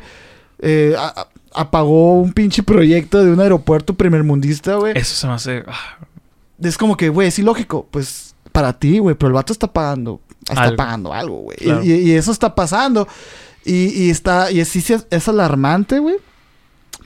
[0.60, 4.92] eh, a- apagó un pinche proyecto de un aeropuerto primermundista, güey.
[4.96, 5.64] Es, Eso se me hace...
[5.66, 5.98] ah,
[6.78, 7.86] como que, güey, es ilógico.
[7.90, 10.20] Pues para ti, güey, pero el vato está pagando.
[10.48, 10.76] Está Algo.
[10.76, 11.56] pagando algo, güey.
[11.60, 11.84] Y- Claro.
[11.84, 13.06] Y, y eso está pasando.
[13.64, 14.50] Y, y está.
[14.50, 16.16] Y es, es, es alarmante, güey.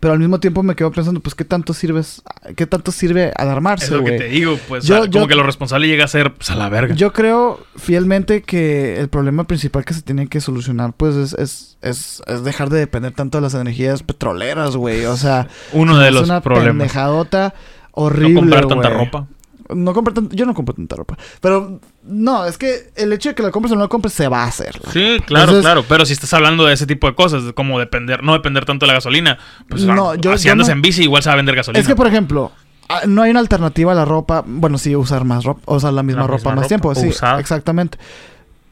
[0.05, 2.21] Pero al mismo tiempo me quedo pensando, pues, ¿qué tanto sirves?
[2.57, 4.85] ¿Qué tanto sirve Es alarmarse, lo que te digo, pues.
[4.85, 6.95] Yo- como que lo responsable llega a ser, pues, a la verga.
[6.95, 11.79] Yo creo fielmente que el problema principal que se tiene que solucionar, pues, es, es,
[11.81, 15.07] es, es dejar de depender tanto de las energías petroleras, güey.
[15.07, 16.67] O sea, Uno de es los una problemas.
[16.77, 17.55] pendejadota
[17.97, 19.27] No horrible, comprar tanta ropa.
[19.75, 21.17] No comprar tan- yo no compro tanta ropa.
[21.41, 24.29] Pero, no, es que el hecho de que la compres o no la compres se
[24.29, 24.75] va a hacer.
[24.93, 25.85] Sí, claro, Entonces, claro.
[25.89, 28.89] Pero si estás hablando de ese tipo de cosas, como depender, no depender tanto de
[28.89, 29.39] la gasolina,
[29.69, 31.55] pues No, ah, yo- si yo andas no- en bici, igual se va a vender
[31.57, 31.81] gasolina.
[31.81, 32.53] Es que, por ejemplo,
[32.89, 34.45] ah, no hay una alternativa a la ropa.
[34.47, 35.79] Bueno, sí, usar más ropa.
[35.81, 36.95] Sea, la misma La ropa misma más ropa, tiempo.
[36.95, 37.99] Sí, exactamente.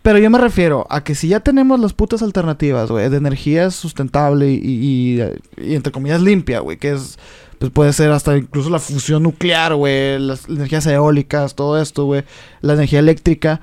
[0.02, 3.70] Pero yo me refiero a que si ya tenemos las putas alternativas, güey, de energía
[3.70, 5.22] sustentable y, y-
[5.64, 7.20] y entre comillas limpia, güey, que es,
[7.62, 12.24] pues puede ser hasta incluso la fusión nuclear, güey, las energías eólicas, todo esto, güey,
[12.60, 13.60] la energía eléctrica.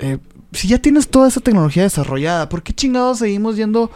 [0.00, 0.18] eh,
[0.50, 3.92] si ya tienes toda esa tecnología desarrollada, ¿por qué chingados seguimos yendo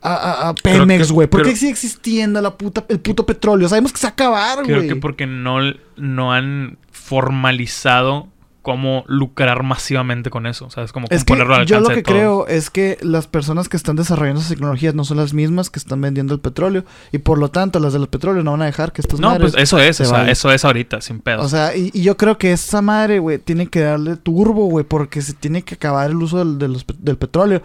[0.00, 1.26] a, a- Pemex, güey?
[1.26, 3.68] ¿Por qué sigue existiendo la puta, el puto petróleo?
[3.68, 4.66] Sabemos que se va a acabar, güey.
[4.66, 5.58] Creo que porque no,
[5.96, 8.28] no han formalizado
[8.64, 10.68] cómo lucrar masivamente con eso.
[10.70, 10.90] ¿Sabes?
[10.90, 12.16] Como Es que ponerlo al yo alcance lo de que todos.
[12.18, 15.78] creo es que las personas que están desarrollando esas tecnologías no son las mismas que
[15.78, 18.92] están vendiendo el petróleo y por lo tanto las del petróleo no van a dejar
[18.92, 20.30] que estas No, madres pues eso es, se o sea, vayan.
[20.32, 21.42] eso es ahorita, sin pedo.
[21.42, 24.84] O sea, y, y yo creo que esa madre, güey, tiene que darle turbo, güey,
[24.84, 27.62] porque se tiene que acabar el uso del, de los del petróleo.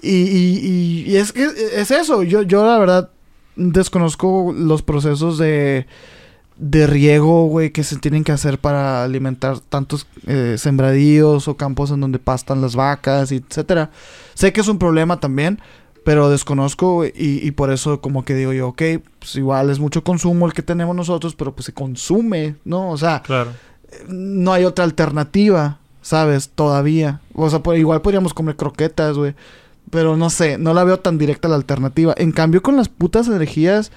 [0.00, 0.58] Y, y-
[1.06, 1.44] y- y es que
[1.76, 2.24] es eso.
[2.24, 3.10] Yo, yo la verdad
[3.54, 5.86] desconozco los procesos de,
[6.62, 11.90] de riego, güey, que se tienen que hacer para alimentar tantos eh, sembradíos o campos
[11.90, 13.90] en donde pastan las vacas, etcétera.
[14.34, 15.60] Sé que es un problema también,
[16.04, 18.82] pero desconozco y, y por eso como que digo yo, ok,
[19.18, 22.90] pues igual es mucho consumo el que tenemos nosotros, pero pues se consume, ¿no?
[22.90, 23.50] O sea, claro.
[24.06, 26.48] no hay otra alternativa, ¿sabes?
[26.54, 27.20] Todavía.
[27.34, 29.34] O sea, igual podríamos comer croquetas, güey.
[29.90, 32.14] Pero no sé, no la veo tan directa la alternativa.
[32.16, 33.90] En cambio, con las putas energías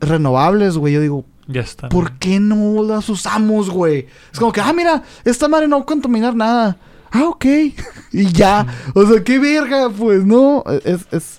[0.00, 1.88] renovables, güey, yo digo, Ya está.
[1.88, 4.06] ¿por qué no las usamos, güey?
[4.32, 6.76] Es como que, ah, mira, esta madre no va a contaminar nada.
[7.10, 7.44] Ah, ok.
[8.12, 8.66] y ya.
[8.94, 10.64] O sea, qué verga, pues, no.
[10.84, 11.38] Es, es,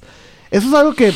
[0.51, 1.13] eso es algo que,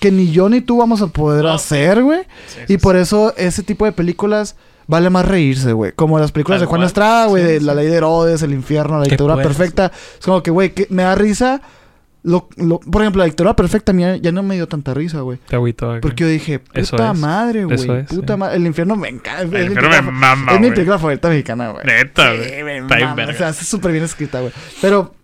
[0.00, 1.52] que ni yo ni tú vamos a poder No.
[1.52, 2.22] hacer, güey.
[2.48, 3.02] Sí, Y sí, por sí.
[3.02, 4.56] eso ese tipo de películas
[4.88, 5.92] vale más reírse, güey.
[5.92, 6.86] Como las películas Tal de Juan cual.
[6.86, 7.64] Estrada, güey, Sí, de sí.
[7.64, 9.92] La Ley de Herodes, El Infierno, La ¿Qué Dictadura Perfecta.
[10.18, 11.60] Es como que, güey, me da risa.
[12.22, 15.20] Lo, lo- por ejemplo, La Dictadura Perfecta a mí ya no me dio tanta risa,
[15.20, 15.38] güey.
[15.48, 15.86] Te agüito.
[15.88, 16.00] güey.
[16.00, 17.18] Porque yo dije, Eso puta es.
[17.18, 17.76] madre, güey.
[17.76, 18.38] Eso es, Puta sí.
[18.38, 18.56] madre.
[18.56, 19.42] El infierno me encanta.
[19.58, 21.84] infierno me mama, Es mi película favorita mexicana, güey.
[21.86, 22.62] Neta, Sí, güey.
[22.62, 23.32] me mama, verga.
[23.32, 24.52] O sea, está súper bien escrita, güey.
[24.82, 25.14] Pero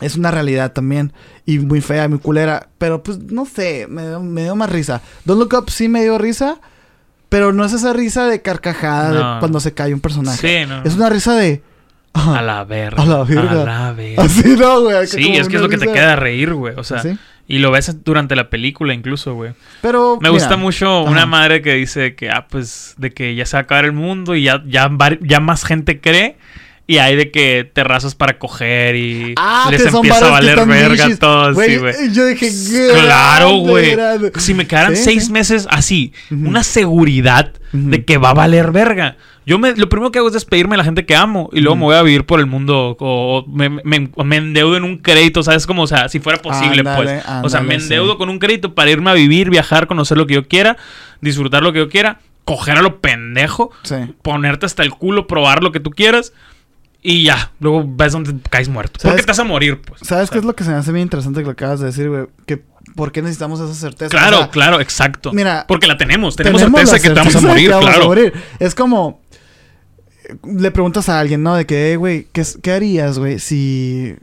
[0.00, 1.12] es una realidad también.
[1.46, 2.68] Y muy fea, muy culera.
[2.76, 5.00] Pero pues, no sé, me dio, me dio más risa.
[5.24, 6.60] Don't Look Up sí me dio risa.
[7.30, 10.60] Pero no es esa risa de carcajada de cuando se cae un personaje.
[10.62, 10.82] Sí, no.
[10.84, 11.62] Es una risa de.
[12.18, 13.02] A la verga.
[13.02, 13.62] A la verga.
[13.62, 14.22] A la verga.
[14.24, 15.06] Así, ¿no, güey?
[15.06, 16.74] Sí, es que es lo que te queda reír, güey.
[16.76, 17.16] O sea, ¿Sí?
[17.50, 19.52] Y lo ves durante la película incluso, güey.
[19.80, 20.16] Pero.
[20.16, 23.56] Me mira, gusta mucho una madre que dice que, ah, pues, de que ya se
[23.56, 24.90] va a acabar el mundo y ya, ya,
[25.22, 26.36] ya más gente cree.
[26.90, 31.18] Y hay de que terrazas para coger y Ah, les empieza a valer verga niches.
[31.18, 31.94] todo, Güey, sí, güey.
[32.14, 32.50] Yo dije,
[33.04, 33.90] Claro, grande, güey.
[33.90, 34.32] grande.
[34.38, 39.16] Si me quedaran Sí, seis meses así, una seguridad de que va a valer verga.
[39.44, 41.76] Yo me, lo primero que hago es despedirme de la gente que amo y luego
[41.76, 44.96] me voy a vivir por el mundo o, o me, me- me endeudo en un
[44.98, 45.66] crédito, ¿sabes?
[45.66, 47.22] Como, o sea, si fuera posible, pues.
[47.42, 48.18] o sea, me endeudo sí.
[48.18, 50.76] con un crédito para irme a vivir, viajar, conocer lo que yo quiera,
[51.20, 53.94] disfrutar lo que yo quiera, coger a lo pendejo, Sí.
[54.22, 56.32] ponerte hasta el culo, probar lo que tú quieras
[57.10, 57.52] y ya.
[57.60, 59.00] Luego ves donde caes muerto.
[59.00, 60.00] ¿Sabes Porque te vas a morir, pues.
[60.02, 61.80] ¿Sabes O sea, qué es lo que se me hace bien interesante que lo acabas
[61.80, 62.26] de decir, güey?
[62.46, 62.62] Que
[62.94, 64.10] ¿Por qué necesitamos esa certeza?
[64.10, 65.32] Claro, O sea, claro, exacto.
[65.32, 66.36] mira, Porque la tenemos.
[66.36, 68.06] Tenemos, tenemos certeza la que te vamos a certeza morir, vamos a claro.
[68.06, 68.32] morir.
[68.58, 69.20] Es como...
[70.44, 71.54] Le preguntas a alguien, ¿no?
[71.54, 74.14] De que, "Eh, güey, ¿qué, ¿qué harías, güey, si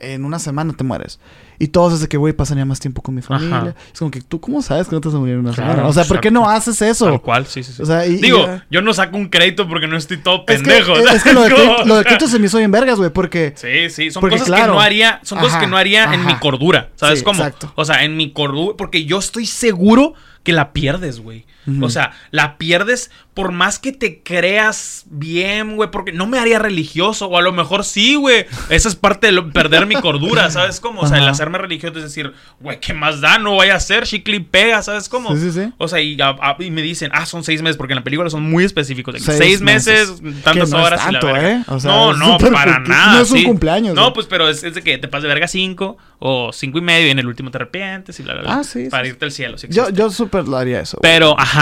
[0.00, 1.20] en una semana te mueres?
[1.64, 3.56] Y todos es de que, güey, pasaría más tiempo con mi familia.
[3.56, 3.74] Ajá.
[3.90, 5.70] Es como que, ¿tú cómo sabes que no te vas a morir en una Claro,
[5.72, 5.88] semana?
[5.88, 7.06] O sea, ¿por qué no haces eso?
[7.06, 7.80] Tal cual, sí, sí, sí.
[7.82, 10.60] O sea, y- y Digo, yo no saco un crédito porque no estoy todo Es
[10.60, 10.94] que, pendejo.
[10.98, 13.08] es, que lo de, ¿sabes crédito- lo de crédito se me hizo bien vergas, güey,
[13.08, 13.54] porque...
[13.56, 16.34] Sí, sí, son Porque, cosas que no haría, son cosas que no haría en mi
[16.34, 17.38] cordura, ¿sabes Sí, cómo?
[17.38, 17.72] exacto.
[17.76, 20.12] O sea, en mi cordura, porque yo estoy seguro
[20.42, 21.46] que la pierdes, güey.
[21.80, 26.58] O sea, la pierdes por más que te creas bien, güey, porque no me haría
[26.60, 28.46] religioso, o a lo mejor sí, güey.
[28.68, 31.00] Esa es parte de lo- perder mi cordura, ¿sabes cómo?
[31.00, 33.38] O sea, el hacerme religioso es decir, güey, ¿qué más da?
[33.38, 35.34] No vaya a ser, chicle y pega, ¿sabes cómo?
[35.34, 35.72] Sí, sí, sí.
[35.78, 38.04] O sea, y, a- a- y me dicen, ah, son seis meses, porque en la
[38.04, 39.14] película son muy específicos.
[39.18, 40.42] Seis Seis, meses, meses.
[40.44, 41.50] tantas Que no es horas y la verga.
[41.50, 41.64] ¿eh?
[41.68, 43.14] O sea, no, no, para nada.
[43.14, 43.44] No es un sí.
[43.44, 46.78] cumpleaños, No, pues, pero es, es de que te pasas de verga cinco o cinco
[46.78, 48.54] y medio y en el último te arrepientes y bla, bla, bla.
[48.56, 49.56] Ah, sí, Para irte al cielo.
[49.70, 50.98] Yo, yo súper lo haría eso.
[51.00, 51.12] güey.
[51.12, 51.53] Pero, ajá.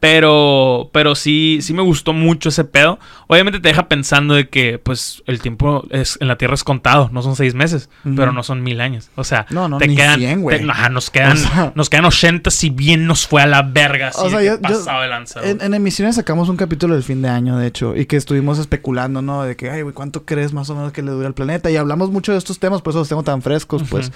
[0.00, 2.98] Pero, pero sí, sí me gustó mucho ese pedo.
[3.26, 7.10] Obviamente te deja pensando de que, pues, el tiempo es, en la Tierra es contado.
[7.12, 9.10] No son seis meses, pero no son mil años.
[9.14, 10.58] O sea, No, no, te ni quedan, 100, güey.
[10.64, 13.60] te- ajá, nos quedan, O sea- nos quedan 80 si bien nos fue a la
[13.60, 14.08] verga.
[14.08, 15.40] Así O sea, de yo- yo- pasado de lanza.
[15.40, 15.52] güey.
[15.52, 18.58] En, en emisiones sacamos un capítulo del fin de año, de hecho, y que estuvimos
[18.58, 19.42] especulando, ¿no?
[19.42, 21.70] De que, ay, güey, ¿cuánto crees más o menos que le dura al planeta?
[21.70, 24.12] Y hablamos mucho de estos temas, por eso los tengo tan frescos, pues.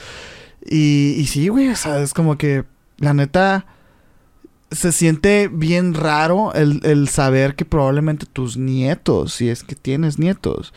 [0.64, 2.64] Y, y sí, güey, o sea, es como que,
[2.96, 3.66] la neta,
[4.70, 10.18] se siente bien raro el, el saber que probablemente tus nietos, si es que tienes
[10.18, 10.72] nietos,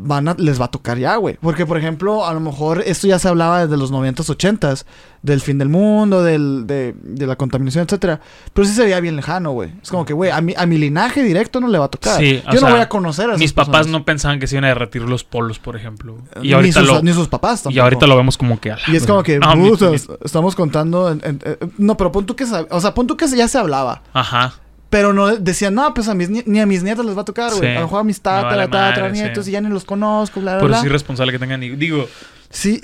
[0.00, 1.36] van a, les va a tocar ya, güey.
[1.40, 4.84] Porque, por ejemplo, a lo mejor esto ya se hablaba desde los 90s, 80s,
[5.22, 8.20] del fin del mundo, del, de, de la contaminación, etcétera.
[8.54, 9.72] Pero sí se veía bien lejano, güey.
[9.82, 12.18] Es como que, güey, a mi, a mi linaje directo no le va a tocar.
[12.18, 14.54] Sí, Yo no sea, voy a conocer a esas Mis papás no pensaban que se
[14.54, 16.16] iban a derretir los polos, por ejemplo.
[16.42, 17.82] Y ni, sus, lo, ni sus papás y tampoco.
[17.82, 18.74] ahorita lo vemos como que...
[18.86, 19.38] Y es como que.
[19.48, 21.10] No, mi- mi- estamos contando.
[21.10, 22.44] en- en- eh, no, pero pon tú que.
[22.70, 24.02] O sea, pon tú que ya se hablaba.
[24.12, 24.54] Ajá.
[24.90, 27.50] Pero no decían, no, pues a mis ni, a mis nietos les va a tocar,
[27.50, 27.60] güey.
[27.60, 27.66] Sí.
[27.66, 29.50] A lo mejor a mis Me tatara, vale tatara, madre, nietos sí.
[29.50, 30.78] y ya ni los conozco, bla, bla, Por bla.
[30.78, 31.60] es irresponsable que tengan...
[31.60, 32.08] Digo,
[32.50, 32.80] Sí,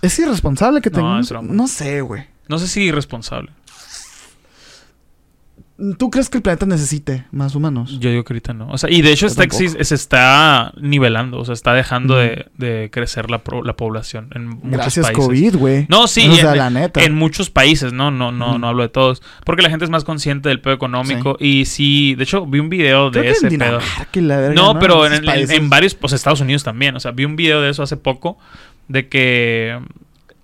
[0.00, 1.52] es irresponsable que No, es broma.
[1.52, 2.24] No sé, güey.
[2.48, 3.50] no sé si irresponsable.
[5.98, 7.98] ¿Tú crees que el planeta necesite más humanos?
[7.98, 8.68] Yo digo que ahorita no.
[8.68, 11.38] O sea, y de hecho está, se está nivelando.
[11.38, 15.24] O sea, está dejando de, de crecer la, pro- la población en muchos Gracias, países.
[15.26, 15.86] COVID, güey.
[15.88, 17.02] No, sí, O sea, en, la neta.
[17.02, 18.10] en muchos países, ¿no?
[18.10, 19.22] No, no, no hablo de todos.
[19.44, 21.36] Porque la gente es más consciente del pedo económico.
[21.40, 23.78] Y sí, de hecho, vi un video de Creo que ese en pedo.
[24.14, 26.94] La verga, No, pero en, en varios, pues Estados Unidos también.
[26.96, 28.38] O sea, vi un video de eso hace poco.
[28.88, 29.78] De que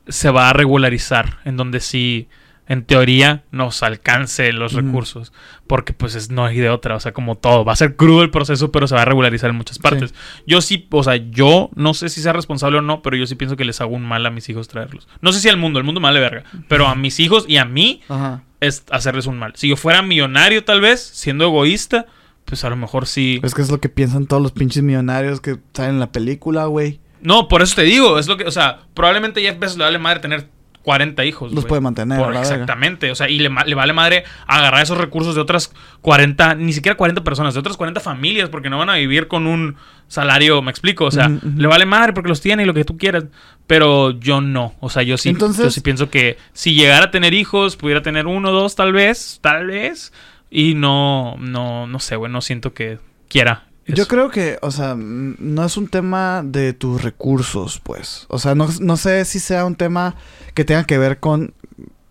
[0.09, 1.39] se va a regularizar.
[1.45, 2.29] En donde sí,
[2.69, 5.33] en teoría, nos alcance los recursos.
[5.67, 6.97] Porque pues es, no hay de otra.
[6.97, 7.65] O sea, como todo.
[7.65, 10.15] Va a ser crudo el proceso, pero se va a regularizar en muchas partes.
[10.47, 13.37] Yo sí, o sea, yo no sé si sea responsable o no, pero yo sí
[13.37, 15.09] pienso que les hago un mal a mis hijos traerlos.
[15.23, 16.45] No sé si al mundo, el mundo me vale verga.
[16.69, 18.43] Pero a mis hijos y a mí Ajá.
[18.61, 19.55] es hacerles un mal.
[19.57, 22.05] Si yo fuera millonario, tal vez, siendo egoísta,
[22.45, 23.41] pues a lo mejor sí.
[23.43, 26.67] Es que es lo que piensan todos los pinches millonarios que salen en la película,
[26.67, 27.01] güey.
[27.23, 29.99] No, por eso te digo, es lo que, o sea, probablemente Jeff Bezos le vale
[29.99, 30.49] madre tener
[30.83, 31.53] 40 hijos.
[31.53, 35.41] Los puede mantener, Por- exactamente, o sea, y le, vale madre agarrar esos recursos de
[35.41, 39.29] otras 40, ni siquiera 40 personas, de otras 40 familias, porque no van a vivir
[39.29, 39.77] con un
[40.07, 42.97] salario, me explico, o sea, le vale madre porque los tiene y lo que tú
[42.97, 43.25] quieras,
[43.67, 47.11] pero yo no, o sea, yo sí, Entonces- yo sí pienso que si llegara a
[47.11, 50.13] tener hijos, pudiera tener uno, dos, tal vez, tal vez,
[50.51, 52.99] y no, no, no sé, güey, no siento que
[53.29, 53.65] quiera.
[53.89, 54.09] Yo eso.
[54.09, 58.27] creo que, o sea, no es un tema de tus recursos, pues.
[58.29, 60.15] O sea, no, no sé si sea un tema
[60.55, 61.55] que tenga que ver con,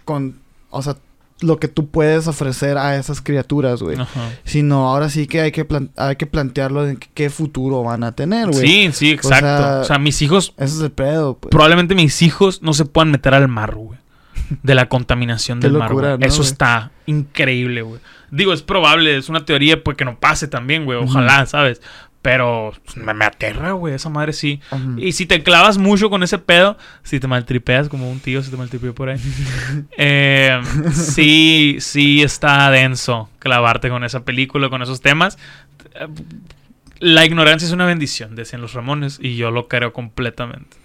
[0.06, 0.40] con,
[0.70, 0.98] o sea,
[1.40, 3.98] lo que tú puedes ofrecer a esas criaturas, güey.
[4.44, 8.50] Sino ahora sí que hay que, hay que plantearlo de qué futuro van a tener,
[8.50, 8.68] güey.
[8.68, 9.46] Sí, sí, exacto.
[9.46, 11.52] sea, o sea mis hijos Ese es el pedo, pues.
[11.52, 14.00] probablemente mis hijos no se puedan meter al mar, güey.
[14.64, 16.18] De la contaminación del mar, locura.
[16.18, 16.50] ¿no, Eso güey?
[16.50, 18.00] está increíble, güey.
[18.32, 20.98] Digo, es probable, es una teoría pues que no pase también, güey.
[20.98, 21.82] Ojalá, ¿sabes?
[22.22, 24.60] Pero pues, me, me aterra, güey, esa madre sí.
[24.72, 25.00] Ujú.
[25.00, 28.52] Y si te clavas mucho con ese pedo, si te maltripeas como un tío, si
[28.52, 29.20] te maltripeó por ahí,
[29.98, 30.60] eh,
[30.92, 35.38] sí, sí está denso clavarte con esa película, con esos temas.
[37.00, 40.78] La ignorancia es una bendición, decían los Ramones, y yo lo creo completamente.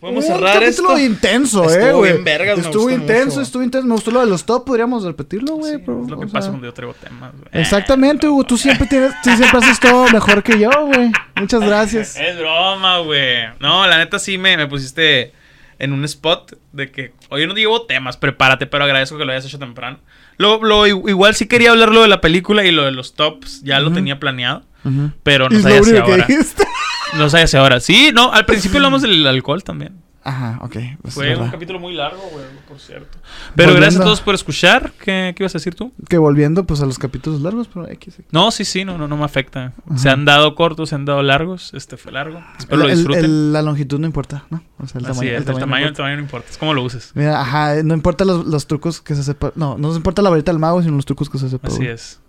[0.00, 0.98] Podemos Un cerrar capítulo esto.
[0.98, 2.12] intenso, Estuvo eh, güey.
[2.12, 3.40] bien vergas, me Estuvo gustó intenso, mucho.
[3.42, 3.86] estuvo intenso.
[3.86, 5.76] Me gustó lo de los top, podríamos repetirlo, güey.
[5.76, 7.32] Sí, es lo que pasa sea, cuando yo traigo temas.
[7.32, 7.48] güey.
[7.52, 8.44] Exactamente, Hugo.
[8.44, 11.12] Tú siempre tienes, tú siempre haces todo mejor que yo, güey.
[11.36, 12.16] Muchas gracias.
[12.20, 13.48] Es broma, güey.
[13.60, 15.32] No, la neta sí me, me pusiste
[15.78, 19.44] en un spot de que, oye, no llevo temas, prepárate, pero agradezco que lo hayas
[19.44, 19.98] hecho temprano.
[20.38, 23.62] Lo, lo- igual sí quería hablar lo de la película y lo de los tops,
[23.62, 25.12] ya lo tenía planeado, Ujú.
[25.22, 26.26] pero no sabía que ahora.
[26.26, 26.64] dijiste.
[27.18, 27.80] No sabía si ahora.
[27.80, 29.96] Sí, no, al principio hablamos del alcohol también.
[30.22, 30.76] Ajá, ok.
[31.02, 33.18] pues Fue un capítulo muy largo, güey, por cierto.
[33.56, 34.92] Pero Volviendo- gracias a todos por escuchar.
[35.00, 35.92] ¿Qué, qué ibas a decir tú?
[36.08, 38.18] Que volviendo, pues, a los capítulos largos, pero X.
[38.30, 39.72] No, sí, sí, no, no, no me afecta.
[39.96, 41.74] Se han dado cortos, se han dado largos.
[41.74, 42.40] Este fue largo.
[42.60, 43.24] Espero El- lo el- disfruten.
[43.24, 44.62] el- la longitud no importa, ¿no?
[44.78, 45.30] O sea, el Así tamaño.
[45.32, 45.96] es, el tamaño, no el importa.
[45.96, 46.46] tamaño no importa.
[46.48, 47.10] Es como lo uses.
[47.14, 49.50] Mira, ajá, no importa los, los trucos que se sepa.
[49.56, 51.66] No, no nos importa la varita del mago, sino los trucos que se sepa.
[51.66, 52.20] Así es.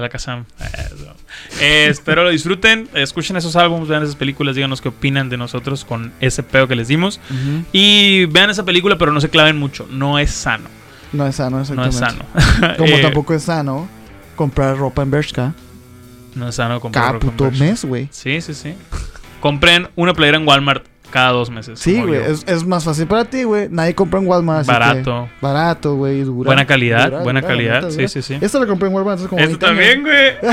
[0.00, 0.44] A la Kazam.
[0.58, 1.14] Eso.
[1.60, 2.88] Eh, espero lo disfruten.
[2.94, 6.74] Escuchen esos álbumes, vean esas películas, díganos qué opinan de nosotros con ese pedo que
[6.76, 7.20] les dimos.
[7.72, 9.86] Y vean esa película, pero no se claven mucho.
[9.90, 10.68] No es sano.
[11.12, 12.24] No es sano, No exactamente.
[12.36, 12.76] es sano.
[12.78, 13.88] Como Eh, tampoco es sano
[14.36, 15.52] comprar ropa en Bershka
[16.34, 17.64] No es sano comprar cada ropa en Bershka.
[17.64, 18.08] mes, güey.
[18.10, 18.74] Sí, sí, sí.
[19.40, 21.78] Compren una playera en Walmart cada dos meses.
[21.78, 22.14] Sí, güey.
[22.20, 23.68] Es, es más fácil para ti, güey.
[23.70, 24.60] Nadie compra en Walmart.
[24.60, 25.28] así que- Barato.
[25.40, 26.24] Barato, güey.
[26.24, 27.90] Buena calidad, buena calidad.
[27.90, 28.38] Sí, sí, sí.
[28.40, 29.58] Esta la compré en Walmart como 20 años.
[29.58, 30.34] también, güey.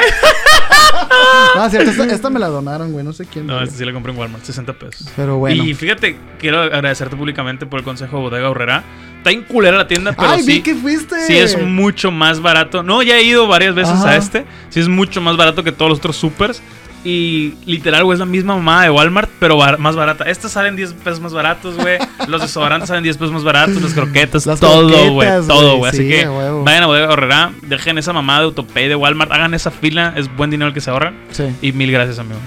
[1.55, 1.89] Ah, cierto.
[1.91, 3.03] Esta, esta me la donaron, güey.
[3.03, 3.45] No sé quién.
[3.47, 3.65] No, güey.
[3.65, 5.07] esta sí la compré en Walmart, 60 pesos.
[5.15, 5.63] Pero bueno.
[5.63, 8.83] Y fíjate, quiero agradecerte públicamente por el consejo de Bodega Horrera.
[9.17, 11.19] Está en culera la tienda, pero Ay, sí, vi que fuiste.
[11.25, 12.83] sí es mucho más barato.
[12.83, 14.11] No, ya he ido varias veces Ajá.
[14.11, 14.45] a este.
[14.69, 16.61] Sí es mucho más barato que todos los otros supers.
[17.03, 20.25] Y literal, güey, es la misma mamada de Walmart, pero bar- más barata.
[20.25, 21.99] Estas salen 10 pesos más baratos, güey.
[22.27, 23.81] Los desodorantes salen 10 pesos más baratos.
[23.81, 25.29] Las croquetas, Las todo, güey.
[25.47, 25.89] Todo, güey.
[25.89, 26.63] Así sí, que huevo.
[26.63, 27.51] vayan a Bodega Horrera.
[27.61, 29.31] Dejen esa mamada de Autopay de Walmart.
[29.31, 30.13] Hagan esa fila.
[30.17, 31.15] Es buen dinero el que se ahorran.
[31.31, 31.45] Sí.
[31.61, 32.39] Y mil gracias, amigo.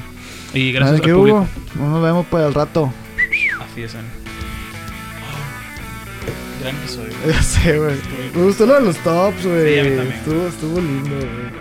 [0.53, 1.47] Y gracias al ¿qué público.
[1.77, 1.87] hubo?
[1.89, 2.93] Nos vemos por el rato.
[3.71, 4.11] Así es, amigo.
[6.63, 7.11] Gran episodio.
[7.27, 7.97] Ya sé, güey.
[8.35, 9.75] Me gustó lo de los tops, güey.
[9.75, 11.61] Sí, estuvo, estuvo lindo, güey.